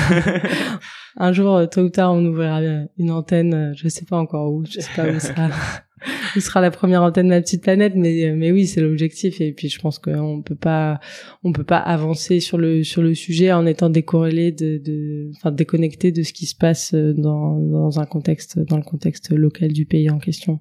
un 1.17 1.34
jour, 1.34 1.69
tôt 1.69 1.82
ou 1.82 1.89
tard, 1.89 2.13
on 2.13 2.25
ouvrira 2.25 2.61
une 2.97 3.11
antenne, 3.11 3.73
je 3.75 3.88
sais 3.89 4.05
pas 4.05 4.17
encore 4.17 4.51
où, 4.51 4.65
je 4.65 4.80
sais 4.80 4.93
pas 4.95 5.09
où 5.09 5.19
ça 5.19 5.34
ce 6.33 6.39
sera 6.39 6.61
la 6.61 6.71
première 6.71 7.01
antenne 7.01 7.27
de 7.27 7.31
ma 7.31 7.41
petite 7.41 7.63
planète, 7.63 7.93
mais 7.95 8.33
mais 8.35 8.51
oui, 8.51 8.67
c'est 8.67 8.81
l'objectif. 8.81 9.41
Et 9.41 9.51
puis 9.53 9.69
je 9.69 9.79
pense 9.79 9.99
qu'on 9.99 10.41
peut 10.41 10.55
pas, 10.55 10.99
on 11.43 11.51
peut 11.51 11.63
pas 11.63 11.77
avancer 11.77 12.39
sur 12.39 12.57
le 12.57 12.83
sur 12.83 13.01
le 13.01 13.13
sujet 13.13 13.51
en 13.51 13.65
étant 13.65 13.89
décorrélé 13.89 14.51
de, 14.51 14.77
de, 14.77 15.31
enfin 15.35 15.51
déconnecté 15.51 16.11
de 16.11 16.23
ce 16.23 16.33
qui 16.33 16.45
se 16.45 16.55
passe 16.55 16.93
dans 16.93 17.57
dans 17.59 17.99
un 17.99 18.05
contexte, 18.05 18.59
dans 18.59 18.77
le 18.77 18.83
contexte 18.83 19.31
local 19.31 19.73
du 19.73 19.85
pays 19.85 20.09
en 20.09 20.19
question. 20.19 20.59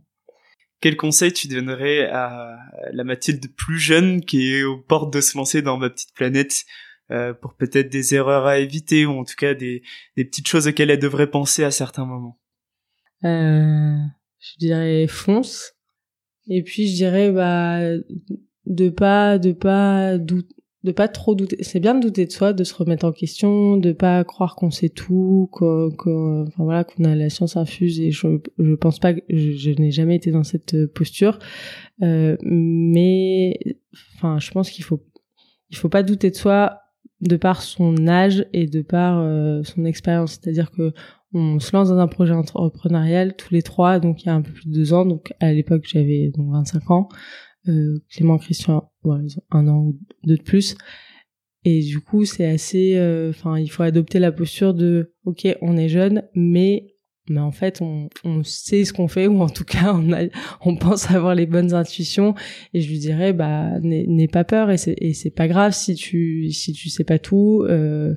Quel 0.81 0.97
conseil 0.97 1.33
tu 1.33 1.49
donnerais 1.49 2.07
à 2.11 2.59
la 2.93 3.05
Mathilde 3.05 3.47
plus 3.57 3.79
jeune 3.79 4.21
qui 4.21 4.53
est 4.53 4.63
aux 4.63 4.79
portes 4.79 5.13
de 5.13 5.21
se 5.21 5.37
lancer 5.37 5.63
dans 5.63 5.79
ma 5.79 5.89
petite 5.89 6.15
planète 6.15 6.65
euh, 7.11 7.33
pour 7.33 7.55
peut-être 7.55 7.89
des 7.89 8.15
erreurs 8.15 8.47
à 8.47 8.59
éviter 8.59 9.07
ou 9.07 9.13
en 9.13 9.25
tout 9.25 9.37
cas 9.39 9.55
des, 9.55 9.83
des 10.17 10.25
petites 10.25 10.49
choses 10.49 10.67
auxquelles 10.69 10.91
elle 10.91 10.99
devrait 10.99 11.31
penser 11.31 11.65
à 11.65 11.71
certains 11.71 12.05
moments? 12.05 12.39
Euh, 13.25 13.97
je 14.53 14.59
dirais 14.59 15.07
fonce. 15.07 15.73
Et 16.49 16.63
puis 16.63 16.89
je 16.89 16.95
dirais 16.95 17.33
bah 17.33 17.81
de 18.67 18.89
pas 18.91 19.39
de 19.39 19.53
pas 19.53 20.19
de 20.19 20.47
de 20.87 20.93
pas 20.93 21.09
trop 21.09 21.35
douter. 21.35 21.57
C'est 21.63 21.81
bien 21.81 21.95
de 21.97 22.01
douter 22.01 22.27
de 22.27 22.31
soi, 22.33 22.53
de 22.53 22.63
se 22.63 22.73
remettre 22.73 23.05
en 23.05 23.13
question, 23.13 23.77
de 23.77 23.93
pas 23.93 24.23
croire 24.25 24.55
qu'on 24.55 24.71
sait 24.71 24.89
tout, 24.89 25.51
qu'on, 25.53 26.45
voilà, 26.57 26.85
qu'on 26.85 27.05
a 27.05 27.15
la 27.17 27.29
science 27.29 27.57
infuse. 27.57 28.01
Et 28.01 28.13
je, 28.13 28.39
je 28.59 28.75
pense 28.75 29.01
pas 29.01 29.13
je, 29.29 29.71
n'ai 29.81 29.91
jamais 29.91 30.15
été 30.15 30.31
dans 30.31 30.45
cette 30.45 30.87
posture. 30.95 31.41
Euh, 32.03 32.37
mais, 32.43 33.59
enfin, 34.15 34.39
je 34.39 34.51
pense 34.53 34.71
qu'il 34.71 34.85
faut, 34.85 35.05
il 35.71 35.77
faut 35.77 35.89
pas 35.89 36.05
douter 36.05 36.31
de 36.31 36.37
soi 36.37 36.79
de 37.21 37.37
par 37.37 37.63
son 37.63 38.07
âge 38.07 38.47
et 38.53 38.67
de 38.67 38.83
par 38.83 39.19
euh, 39.19 39.63
son 39.65 39.85
expérience. 39.85 40.39
C'est-à-dire 40.41 40.71
que 40.71 40.93
on 41.37 41.61
se 41.61 41.77
lance 41.77 41.91
dans 41.91 41.99
un 41.99 42.09
projet 42.09 42.33
entrepreneurial 42.33 43.37
tous 43.37 43.53
les 43.53 43.63
trois, 43.63 44.01
donc 44.01 44.23
il 44.23 44.27
y 44.27 44.29
a 44.31 44.35
un 44.35 44.41
peu 44.41 44.53
plus 44.53 44.67
de 44.67 44.73
deux 44.73 44.95
ans. 44.95 45.05
Donc 45.05 45.35
à 45.39 45.53
l'époque 45.53 45.85
j'avais 45.87 46.31
donc 46.35 46.51
25 46.51 46.91
ans. 46.91 47.09
Euh, 47.69 47.99
Clément 48.11 48.39
Christian, 48.39 48.91
un 49.51 49.69
an 49.69 49.79
ou 49.79 49.99
deux 50.25 50.37
de 50.37 50.43
plus. 50.43 50.77
Et 51.65 51.81
du 51.81 52.01
coup, 52.01 52.25
c'est 52.25 52.47
assez, 52.47 52.97
euh, 52.97 53.31
enfin, 53.31 53.59
il 53.59 53.69
faut 53.69 53.83
adopter 53.83 54.21
la 54.21 54.31
posture 54.31 54.73
de, 54.73 55.15
ok, 55.25 55.49
on 55.61 55.77
est 55.77 55.89
jeune, 55.89 56.23
mais 56.35 56.95
mais 57.29 57.41
en 57.41 57.53
fait 57.53 57.81
on, 57.81 58.09
on 58.25 58.43
sait 58.45 58.85
ce 58.85 58.93
qu'on 58.93 59.09
fait 59.09 59.27
ou 59.27 59.41
en 59.41 59.49
tout 59.49 59.65
cas 59.65 59.95
on 59.95 60.13
a, 60.13 60.25
on 60.65 60.77
pense 60.77 61.11
avoir 61.11 61.35
les 61.35 61.47
bonnes 61.47 61.75
intuitions. 61.75 62.35
Et 62.75 62.81
je 62.81 62.89
lui 62.89 62.99
dirais 62.99 63.33
bah 63.33 63.79
n'aie 63.81 64.29
pas 64.29 64.45
peur. 64.45 64.71
Et 64.71 64.77
c'est 64.77 65.31
pas 65.31 65.49
grave 65.49 65.73
si 65.73 65.95
tu 65.95 66.51
si 66.53 66.73
tu 66.73 66.89
sais 66.89 67.05
pas 67.05 67.19
tout 67.19 67.65
euh, 67.69 68.15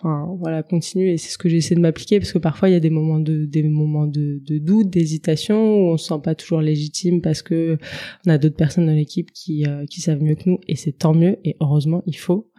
enfin 0.00 0.26
voilà 0.38 0.62
continue. 0.62 1.10
Et 1.10 1.16
c'est 1.16 1.30
ce 1.30 1.38
que 1.38 1.48
j'essaie 1.48 1.74
de 1.74 1.80
m'appliquer 1.80 2.18
parce 2.20 2.32
que 2.32 2.38
parfois 2.38 2.68
il 2.68 2.72
y 2.72 2.76
a 2.76 2.80
des 2.80 2.90
moments 2.90 3.20
de 3.20 3.44
des 3.44 3.62
moments 3.62 4.06
de, 4.06 4.40
de 4.44 4.58
doute 4.58 4.90
d'hésitation 4.90 5.56
où 5.56 5.92
on 5.92 5.96
se 5.96 6.08
sent 6.08 6.20
pas 6.22 6.34
toujours 6.34 6.60
légitime 6.60 7.20
parce 7.20 7.42
que 7.42 7.78
on 8.26 8.30
a 8.30 8.38
d'autres 8.38 8.56
personnes 8.56 8.86
dans 8.86 8.92
l'équipe 8.92 9.30
qui 9.32 9.66
euh, 9.66 9.84
qui 9.86 10.00
savent 10.00 10.22
mieux 10.22 10.34
que 10.34 10.48
nous. 10.48 10.58
Et 10.68 10.76
c'est 10.76 10.92
tant 10.92 11.14
mieux. 11.14 11.38
Et 11.44 11.56
heureusement 11.60 12.02
il 12.06 12.16
faut. 12.16 12.50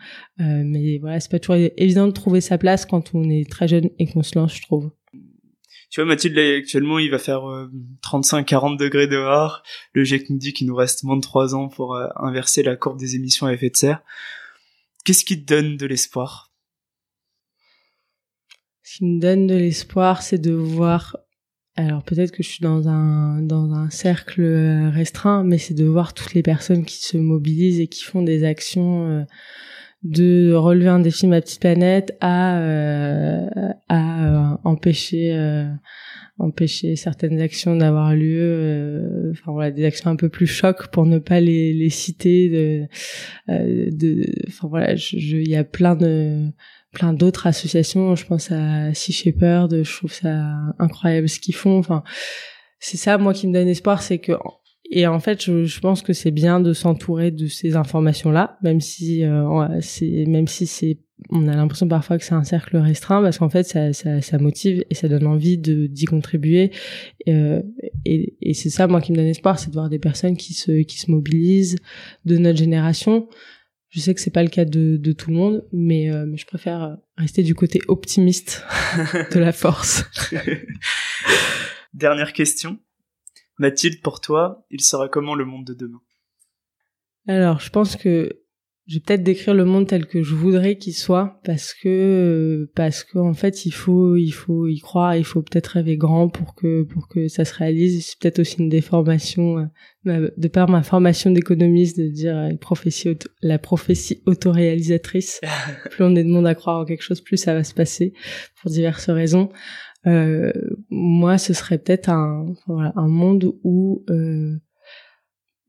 Euh, 0.41 0.64
mais 0.66 0.97
voilà 0.99 1.20
c'est 1.20 1.32
pas 1.32 1.39
toujours 1.39 1.56
évident 1.78 2.08
de 2.08 2.12
trouver 2.12 2.41
sa 2.41 2.58
place 2.58 2.86
quand 2.86 3.14
on 3.14 3.30
est 3.30 3.49
très 3.49 3.68
jeune 3.68 3.89
et 3.99 4.08
qu'on 4.08 4.24
se 4.24 4.38
lance 4.38 4.56
je 4.56 4.62
trouve 4.62 4.91
tu 5.94 6.02
vois, 6.02 6.08
Mathilde, 6.08 6.39
actuellement, 6.39 6.98
il 6.98 7.12
va 7.12 7.20
faire 7.20 7.41
35-40 8.02 8.74
euh, 8.74 8.78
degrés 8.78 9.06
dehors. 9.06 9.62
Le 9.94 10.04
GIEC 10.04 10.28
nous 10.32 10.39
dit 10.39 10.52
qu'il 10.52 10.66
nous 10.66 10.76
reste 10.76 11.04
moins 11.04 11.18
de 11.18 11.22
3 11.22 11.54
ans 11.54 11.68
pour 11.68 11.94
euh, 11.94 12.08
inverser 12.16 12.64
la 12.64 12.76
courbe 12.76 12.98
des 12.98 13.16
émissions 13.16 13.46
à 13.46 13.54
effet 13.54 13.70
de 13.70 13.78
serre. 13.78 14.02
Qu'est-ce 15.06 15.24
qui 15.24 15.39
te 15.39 15.46
donne 15.46 15.78
de 15.78 15.86
l'espoir? 15.86 16.52
Ce 18.82 18.98
qui 18.98 19.06
me 19.06 19.22
donne 19.22 19.46
de 19.46 19.54
l'espoir, 19.54 20.24
c'est 20.24 20.39
de 20.39 20.52
voir... 20.52 21.16
Alors 21.76 22.02
peut-être 22.02 22.32
que 22.32 22.41
je 22.41 22.50
suis 22.50 22.64
dans 22.64 22.88
un 22.88 23.44
dans 23.44 23.74
un 23.74 23.91
cercle 23.91 24.41
euh, 24.41 24.89
restreint, 24.89 25.44
mais 25.44 25.60
c'est 25.60 25.76
de 25.76 25.86
voir 25.86 26.16
toutes 26.16 26.34
les 26.34 26.44
personnes 26.44 26.86
qui 26.86 27.04
se 27.04 27.18
mobilisent 27.18 27.80
et 27.80 27.88
qui 27.88 28.04
font 28.04 28.24
des 28.24 28.46
actions 28.46 29.28
de 30.04 30.54
relever 30.54 30.89
un 30.89 30.99
défi 30.99 31.28
ma 31.28 31.41
petite 31.41 31.62
planète 31.62 32.18
à 32.20 32.60
euh, 32.60 33.47
à 33.88 34.54
euh, 34.54 34.58
empêcher 34.66 35.34
euh, 35.34 35.66
empêcher 36.39 36.95
certaines 36.95 37.39
actions 37.39 37.76
d'avoir 37.76 38.14
lieu 38.14 39.32
enfin 39.32 39.51
voilà 39.54 39.72
des 39.72 39.86
actions 39.86 40.10
un 40.10 40.16
peu 40.16 40.30
plus 40.30 40.47
chocs 40.47 40.88
pour 40.88 41.06
ne 41.06 41.20
pas 41.20 41.39
les 41.39 41.74
les 41.74 41.89
citer 41.89 42.49
de 42.49 42.88
de 43.47 44.26
enfin 44.47 44.68
voilà 44.68 44.95
je 44.95 45.16
il 45.16 45.49
y 45.49 45.56
a 45.56 45.64
plein 45.64 45.95
de 45.95 46.49
plein 46.91 47.14
d'autres 47.14 47.47
associations. 47.47 48.16
Je 48.16 48.26
pense 48.26 48.51
à 48.51 48.93
Sea 48.93 49.14
Shepherd 49.14 49.84
je 49.84 49.97
trouve 49.97 50.14
ça 50.14 50.54
incroyable 50.80 51.30
ce 51.30 51.39
qu'ils 51.39 51.56
font. 51.56 51.78
Enfin 51.78 52.04
c'est 52.80 52.97
ça 52.97 53.18
moi 53.18 53.34
qui 53.34 53.47
me 53.47 53.54
donne 53.54 53.68
espoir 53.68 54.01
c'est 54.01 54.20
que 54.20 54.34
et 54.96 55.08
en 55.08 55.20
fait, 55.20 55.44
je, 55.44 55.66
je 55.66 55.80
pense 55.80 56.04
que 56.04 56.14
c'est 56.14 56.30
bien 56.30 56.60
de 56.60 56.72
s'entourer 56.72 57.32
de 57.32 57.48
ces 57.48 57.76
informations-là, 57.76 58.60
même 58.62 58.80
si 58.80 59.26
euh, 59.26 59.82
c'est 59.82 60.26
même 60.28 60.48
si 60.48 60.68
c'est 60.68 61.00
on 61.32 61.48
a 61.48 61.56
l'impression 61.56 61.88
parfois 61.88 62.20
que 62.20 62.24
c'est 62.24 62.36
un 62.36 62.44
cercle 62.44 62.78
restreint 62.78 63.24
parce 63.24 63.39
qu'en 63.39 63.50
fait 63.50 63.64
ça, 63.64 63.91
ça, 63.91 64.22
ça, 64.22 64.38
motive 64.38 64.84
et 64.91 64.94
ça 64.94 65.08
donne 65.08 65.26
envie 65.26 65.58
de 65.58 65.88
d'y 65.88 66.06
contribuer. 66.06 66.70
Euh, 67.28 67.64
et, 68.06 68.36
et 68.41 68.54
c'est 68.54 68.70
ça 68.70 68.86
moi 68.86 69.02
qui 69.02 69.14
me 69.14 69.18
donne 69.18 69.26
espoir 69.26 69.58
c'est 69.58 69.70
de 69.70 69.74
voir 69.74 69.89
des 69.89 69.98
personnes 69.98 70.38
qui 70.38 70.54
se 70.54 70.84
qui 70.84 71.00
se 71.00 71.10
mobilisent 71.10 71.78
de 72.26 72.38
notre 72.38 72.60
génération. 72.60 73.28
Je 73.89 74.00
sais 74.00 74.14
que 74.14 74.22
c'est 74.22 74.32
pas 74.32 74.44
le 74.44 74.50
cas 74.50 74.66
de, 74.66 74.98
de 74.98 75.12
tout 75.12 75.32
le 75.32 75.38
monde 75.38 75.66
mais, 75.72 76.12
euh, 76.12 76.26
mais 76.28 76.38
je 76.38 76.46
préfère 76.46 76.98
rester 77.18 77.41
du 77.41 77.56
côté 77.56 77.82
optimiste 77.88 78.64
de 79.34 79.39
la 79.39 79.54
force. 79.54 80.04
Dernière 81.96 82.34
question 82.34 82.78
Mathilde, 83.58 84.01
pour 84.01 84.22
toi, 84.22 84.66
il 84.70 84.82
sera 84.82 85.08
comment 85.10 85.36
le 85.36 85.45
monde 85.45 85.66
de 85.66 85.74
demain? 85.74 86.01
Alors, 87.28 87.60
je 87.60 87.70
pense 87.70 87.95
que 87.95 88.43
je 88.86 88.95
vais 88.95 88.99
peut-être 88.99 89.24
décrire 89.24 89.54
le 89.54 89.64
monde 89.64 89.88
tel 89.88 90.06
que 90.06 90.24
je 90.24 90.36
voudrais 90.36 90.78
qu'il 90.78 90.93
soit 90.93 91.39
parce 91.45 91.74
que 91.74 92.70
parce 92.76 93.06
qu'en 93.06 93.34
fait 93.34 93.66
il 93.66 93.72
faut 93.72 94.18
il 94.18 94.32
faut 94.32 94.68
y 94.68 94.80
croire 94.80 95.16
il 95.16 95.24
faut 95.24 95.41
peut-être 95.41 95.68
rêver 95.68 95.95
grand 95.95 96.28
pour 96.28 96.54
que 96.54 96.84
pour 96.84 97.08
que 97.08 97.30
ça 97.30 97.45
se 97.45 97.54
réalise. 97.54 98.06
C'est 98.06 98.20
peut-être 98.20 98.39
aussi 98.39 98.58
une 98.60 98.68
déformation 98.68 99.70
euh, 100.08 100.30
de 100.36 100.47
par 100.49 100.70
ma 100.70 100.84
formation 100.84 101.32
d'économiste 101.32 101.97
de 101.97 102.10
dire 102.10 102.36
la 102.36 102.58
prophétie 102.58 103.18
la 103.41 103.58
prophétie 103.58 104.22
autoréalisatrice. 104.26 105.39
Plus 105.91 106.04
on 106.04 106.16
est 106.16 106.24
de 106.26 106.30
monde 106.30 106.47
à 106.47 106.56
croire 106.56 106.82
en 106.82 106.86
quelque 106.86 107.04
chose 107.04 107.22
plus 107.22 107.38
ça 107.38 107.54
va 107.54 107.64
se 107.64 107.74
passer 107.74 108.14
pour 108.62 108.70
diverses 108.70 109.10
raisons 109.10 109.49
euh, 110.06 110.51
moi, 110.89 111.38
ce 111.38 111.54
serait 111.54 111.78
peut-être 111.78 112.10
un, 112.10 112.54
voilà, 112.68 112.93
un 112.95 113.08
monde 113.08 113.54
où, 113.64 114.04
euh, 114.10 114.58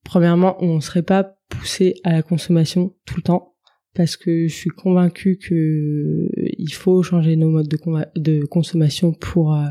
premièrement, 0.04 0.56
on 0.62 0.76
ne 0.76 0.80
serait 0.80 1.02
pas 1.02 1.36
poussé 1.48 1.94
à 2.04 2.12
la 2.12 2.22
consommation 2.22 2.94
tout 3.06 3.16
le 3.16 3.22
temps, 3.22 3.54
parce 3.94 4.16
que 4.16 4.48
je 4.48 4.54
suis 4.54 4.70
convaincue 4.70 5.38
que 5.38 6.28
il 6.36 6.72
faut 6.72 7.02
changer 7.02 7.36
nos 7.36 7.50
modes 7.50 7.68
de, 8.16 8.44
consommation 8.46 9.12
pour, 9.12 9.54
euh, 9.54 9.66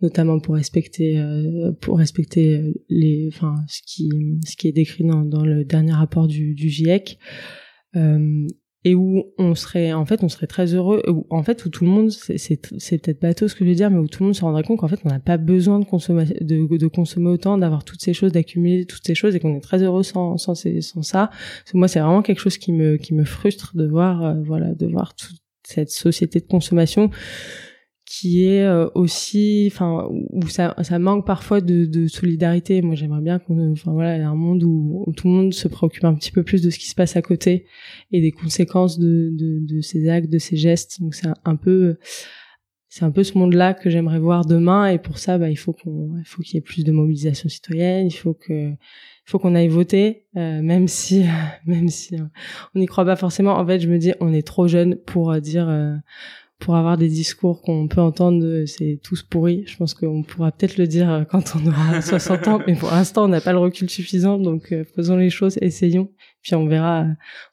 notamment 0.00 0.40
pour 0.40 0.54
respecter, 0.54 1.18
euh, 1.18 1.72
pour 1.80 1.98
respecter 1.98 2.72
les, 2.88 3.28
enfin, 3.32 3.56
ce 3.68 3.82
qui, 3.84 4.10
ce 4.46 4.56
qui 4.56 4.68
est 4.68 4.72
décrit 4.72 5.04
dans, 5.04 5.22
dans 5.22 5.44
le 5.44 5.64
dernier 5.64 5.92
rapport 5.92 6.28
du, 6.28 6.54
du 6.54 6.70
GIEC. 6.70 7.18
Euh, 7.96 8.46
et 8.84 8.94
où 8.94 9.24
on 9.38 9.54
serait 9.54 9.92
en 9.92 10.04
fait 10.04 10.22
on 10.22 10.28
serait 10.28 10.46
très 10.46 10.74
heureux 10.74 11.02
où, 11.08 11.26
en 11.30 11.42
fait 11.42 11.64
où 11.64 11.68
tout 11.68 11.84
le 11.84 11.90
monde 11.90 12.10
c'est 12.10 12.38
c'est 12.38 12.56
peut-être 12.56 13.20
bateau 13.20 13.48
ce 13.48 13.54
que 13.54 13.64
je 13.64 13.70
veux 13.70 13.74
dire 13.74 13.90
mais 13.90 13.98
où 13.98 14.06
tout 14.06 14.22
le 14.22 14.26
monde 14.26 14.36
se 14.36 14.42
rendrait 14.42 14.62
compte 14.62 14.78
qu'en 14.78 14.88
fait 14.88 15.00
on 15.04 15.08
n'a 15.08 15.18
pas 15.18 15.36
besoin 15.36 15.80
de 15.80 15.84
consommer 15.84 16.24
de, 16.24 16.76
de 16.76 16.86
consommer 16.86 17.28
autant 17.28 17.58
d'avoir 17.58 17.84
toutes 17.84 18.00
ces 18.00 18.14
choses 18.14 18.32
d'accumuler 18.32 18.84
toutes 18.86 19.04
ces 19.04 19.16
choses 19.16 19.34
et 19.34 19.40
qu'on 19.40 19.56
est 19.56 19.60
très 19.60 19.82
heureux 19.82 20.04
sans 20.04 20.36
sans, 20.36 20.54
sans 20.54 21.02
ça. 21.02 21.30
Moi 21.74 21.88
c'est 21.88 22.00
vraiment 22.00 22.22
quelque 22.22 22.40
chose 22.40 22.56
qui 22.56 22.72
me 22.72 22.96
qui 22.96 23.14
me 23.14 23.24
frustre 23.24 23.76
de 23.76 23.86
voir 23.86 24.24
euh, 24.24 24.34
voilà 24.44 24.74
de 24.74 24.86
voir 24.86 25.14
toute 25.14 25.38
cette 25.64 25.90
société 25.90 26.40
de 26.40 26.46
consommation 26.46 27.10
qui 28.08 28.46
est 28.46 28.64
euh, 28.64 28.88
aussi 28.94 29.68
enfin 29.70 30.08
où 30.10 30.48
ça 30.48 30.74
ça 30.80 30.98
manque 30.98 31.26
parfois 31.26 31.60
de, 31.60 31.84
de 31.84 32.06
solidarité. 32.06 32.80
Moi 32.80 32.94
j'aimerais 32.94 33.20
bien 33.20 33.38
qu'on 33.38 33.72
enfin 33.72 33.92
voilà 33.92 34.26
un 34.26 34.34
monde 34.34 34.64
où, 34.64 35.04
tout 35.14 35.28
le 35.28 35.34
monde 35.34 35.52
se 35.52 35.68
préoccupe 35.68 36.04
un 36.04 36.14
petit 36.14 36.32
peu 36.32 36.42
plus 36.42 36.62
de 36.62 36.70
ce 36.70 36.78
qui 36.78 36.88
se 36.88 36.94
passe 36.94 37.16
à 37.16 37.22
côté 37.22 37.66
et 38.10 38.22
des 38.22 38.32
conséquences 38.32 38.98
de 38.98 39.30
de, 39.32 39.58
de 39.60 39.80
ces 39.82 40.08
actes 40.08 40.30
de 40.30 40.38
ces 40.38 40.56
gestes. 40.56 41.02
Donc 41.02 41.14
c'est 41.14 41.28
un, 41.44 41.56
peu 41.56 41.98
c'est 42.88 43.04
un 43.04 43.10
peu 43.10 43.24
ce 43.24 43.36
monde 43.36 43.52
là 43.52 43.74
que 43.74 43.90
j'aimerais 43.90 44.20
voir 44.20 44.46
demain. 44.46 44.86
Et 44.86 44.98
pour 44.98 45.18
ça 45.18 45.36
bah 45.36 45.50
il 45.50 45.58
faut 45.58 45.74
qu'on 45.74 46.16
il 46.16 46.24
faut 46.24 46.42
qu'il 46.42 46.54
y 46.54 46.58
ait 46.58 46.62
plus 46.62 46.84
de 46.84 46.92
mobilisation 46.92 47.50
citoyenne. 47.50 48.06
Il 48.06 48.16
faut 48.16 48.32
que 48.32 48.70
il 48.70 49.30
faut 49.30 49.38
qu'on 49.38 49.54
aille 49.54 49.68
voter 49.68 50.24
euh, 50.38 50.62
même 50.62 50.88
si 50.88 51.26
même 51.66 51.90
si 51.90 52.14
euh, 52.14 52.24
on 52.74 52.78
n'y 52.78 52.86
croit 52.86 53.04
pas 53.04 53.16
forcément. 53.16 53.58
En 53.58 53.66
fait 53.66 53.80
je 53.80 53.88
me 53.90 53.98
dis 53.98 54.14
on 54.20 54.32
est 54.32 54.46
trop 54.46 54.66
jeune 54.66 54.96
pour 54.96 55.38
dire 55.42 55.68
pour 56.58 56.76
avoir 56.76 56.98
des 56.98 57.08
discours 57.08 57.62
qu'on 57.62 57.86
peut 57.86 58.00
entendre, 58.00 58.64
c'est 58.66 59.00
tous 59.02 59.22
pourris. 59.22 59.64
Je 59.66 59.76
pense 59.76 59.94
qu'on 59.94 60.22
pourra 60.22 60.50
peut-être 60.50 60.76
le 60.76 60.86
dire 60.86 61.10
euh, 61.10 61.24
quand 61.24 61.54
on 61.56 61.66
aura 61.66 62.02
60 62.02 62.48
ans, 62.48 62.60
mais 62.66 62.74
pour 62.74 62.90
l'instant, 62.90 63.24
on 63.24 63.28
n'a 63.28 63.40
pas 63.40 63.52
le 63.52 63.58
recul 63.58 63.88
suffisant, 63.88 64.38
donc 64.38 64.72
euh, 64.72 64.84
faisons 64.96 65.16
les 65.16 65.30
choses, 65.30 65.56
essayons, 65.60 66.12
puis 66.42 66.54
on 66.54 66.66
verra, 66.66 67.06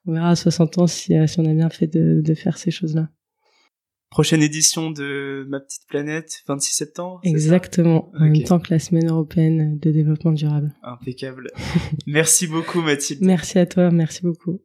on 0.05 0.13
verra 0.13 0.29
à 0.29 0.35
60 0.35 0.77
ans 0.79 0.87
si, 0.87 1.15
euh, 1.15 1.27
si 1.27 1.39
on 1.39 1.45
a 1.45 1.53
bien 1.53 1.69
fait 1.69 1.87
de, 1.87 2.21
de 2.21 2.33
faire 2.33 2.57
ces 2.57 2.71
choses-là. 2.71 3.09
Prochaine 4.09 4.41
édition 4.41 4.91
de 4.91 5.45
Ma 5.49 5.59
Petite 5.59 5.87
Planète, 5.87 6.41
26 6.47 6.73
septembre. 6.73 7.19
Exactement, 7.23 8.11
en 8.17 8.25
même 8.25 8.43
temps 8.43 8.59
que 8.59 8.73
la 8.73 8.79
Semaine 8.79 9.09
européenne 9.09 9.77
de 9.77 9.91
développement 9.91 10.31
durable. 10.31 10.73
Impeccable. 10.83 11.51
merci 12.07 12.47
beaucoup 12.47 12.81
Mathilde. 12.81 13.21
Merci 13.23 13.59
à 13.59 13.65
toi, 13.65 13.91
merci 13.91 14.21
beaucoup. 14.21 14.61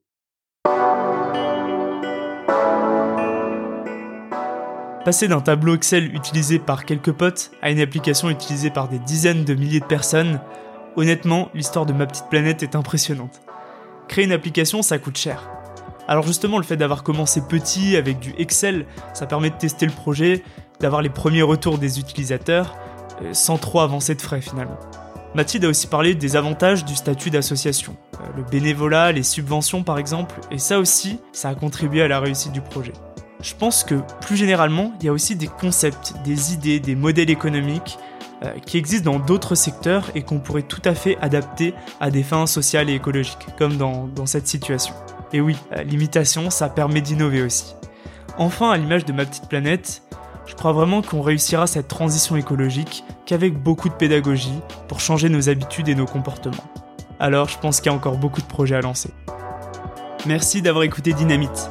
Passer 5.05 5.29
d'un 5.29 5.41
tableau 5.41 5.77
Excel 5.77 6.15
utilisé 6.15 6.59
par 6.59 6.85
quelques 6.85 7.13
potes 7.13 7.53
à 7.63 7.71
une 7.71 7.81
application 7.81 8.29
utilisée 8.29 8.69
par 8.69 8.89
des 8.89 8.99
dizaines 8.99 9.45
de 9.45 9.55
milliers 9.55 9.81
de 9.81 9.87
personnes, 9.87 10.41
honnêtement, 10.95 11.49
l'histoire 11.55 11.87
de 11.87 11.95
ma 11.95 12.07
petite 12.07 12.29
planète 12.29 12.63
est 12.63 12.77
impressionnante. 12.77 13.41
Créer 14.09 14.27
une 14.27 14.33
application, 14.33 14.83
ça 14.83 14.99
coûte 14.99 15.17
cher. 15.17 15.49
Alors 16.07 16.27
justement, 16.27 16.59
le 16.59 16.65
fait 16.65 16.77
d'avoir 16.77 17.03
commencé 17.03 17.41
petit 17.41 17.97
avec 17.97 18.19
du 18.19 18.35
Excel, 18.37 18.85
ça 19.15 19.25
permet 19.25 19.49
de 19.49 19.55
tester 19.55 19.87
le 19.87 19.93
projet, 19.93 20.43
d'avoir 20.81 21.01
les 21.01 21.09
premiers 21.09 21.43
retours 21.43 21.79
des 21.79 21.99
utilisateurs, 21.99 22.77
euh, 23.23 23.33
sans 23.33 23.57
trop 23.57 23.81
avancer 23.81 24.15
de 24.15 24.21
frais 24.21 24.43
finalement. 24.43 24.79
Mathilde 25.35 25.65
a 25.65 25.69
aussi 25.69 25.87
parlé 25.87 26.15
des 26.15 26.37
avantages 26.37 26.85
du 26.85 26.95
statut 26.95 27.31
d'association. 27.31 27.97
Euh, 28.15 28.27
le 28.37 28.43
bénévolat, 28.43 29.13
les 29.13 29.23
subventions 29.23 29.83
par 29.83 29.97
exemple, 29.97 30.35
et 30.51 30.59
ça 30.59 30.79
aussi, 30.79 31.21
ça 31.33 31.49
a 31.49 31.55
contribué 31.55 32.03
à 32.03 32.09
la 32.09 32.21
réussite 32.21 32.53
du 32.53 32.61
projet. 32.61 32.93
Je 33.43 33.55
pense 33.55 33.85
que 33.85 33.97
plus 34.21 34.37
généralement, 34.37 34.93
il 35.01 35.07
y 35.07 35.09
a 35.09 35.13
aussi 35.13 35.35
des 35.37 35.47
concepts, 35.47 36.15
des 36.25 36.53
idées, 36.53 36.81
des 36.81 36.95
modèles 36.95 37.31
économiques 37.31 37.99
euh, 38.43 38.53
qui 38.67 38.77
existent 38.77 39.13
dans 39.13 39.19
d'autres 39.19 39.55
secteurs 39.55 40.11
et 40.15 40.23
qu'on 40.23 40.41
pourrait 40.41 40.63
tout 40.63 40.83
à 40.85 40.95
fait 40.95 41.17
adapter 41.21 41.75
à 42.01 42.11
des 42.11 42.23
fins 42.23 42.47
sociales 42.47 42.91
et 42.91 42.95
écologiques, 42.95 43.47
comme 43.59 43.77
dans, 43.77 44.07
dans 44.07 44.27
cette 44.27 44.47
situation. 44.47 44.95
Et 45.33 45.41
oui, 45.41 45.57
euh, 45.73 45.83
l'imitation, 45.83 46.51
ça 46.51 46.69
permet 46.69 47.01
d'innover 47.01 47.43
aussi. 47.43 47.75
Enfin, 48.39 48.71
à 48.71 48.77
l'image 48.77 49.05
de 49.05 49.13
ma 49.13 49.25
petite 49.25 49.49
planète, 49.49 50.03
je 50.47 50.55
crois 50.55 50.73
vraiment 50.73 51.01
qu'on 51.01 51.23
réussira 51.23 51.67
cette 51.67 51.89
transition 51.89 52.37
écologique 52.37 53.05
qu'avec 53.25 53.57
beaucoup 53.57 53.89
de 53.89 53.95
pédagogie 53.95 54.59
pour 54.89 55.01
changer 55.01 55.29
nos 55.29 55.49
habitudes 55.49 55.89
et 55.89 55.95
nos 55.95 56.07
comportements. 56.07 56.65
Alors 57.19 57.49
je 57.49 57.59
pense 57.59 57.81
qu'il 57.81 57.93
y 57.93 57.95
a 57.95 57.97
encore 57.97 58.17
beaucoup 58.17 58.41
de 58.41 58.47
projets 58.47 58.75
à 58.75 58.81
lancer. 58.81 59.11
Merci 60.27 60.63
d'avoir 60.63 60.85
écouté 60.85 61.13
Dynamite. 61.13 61.71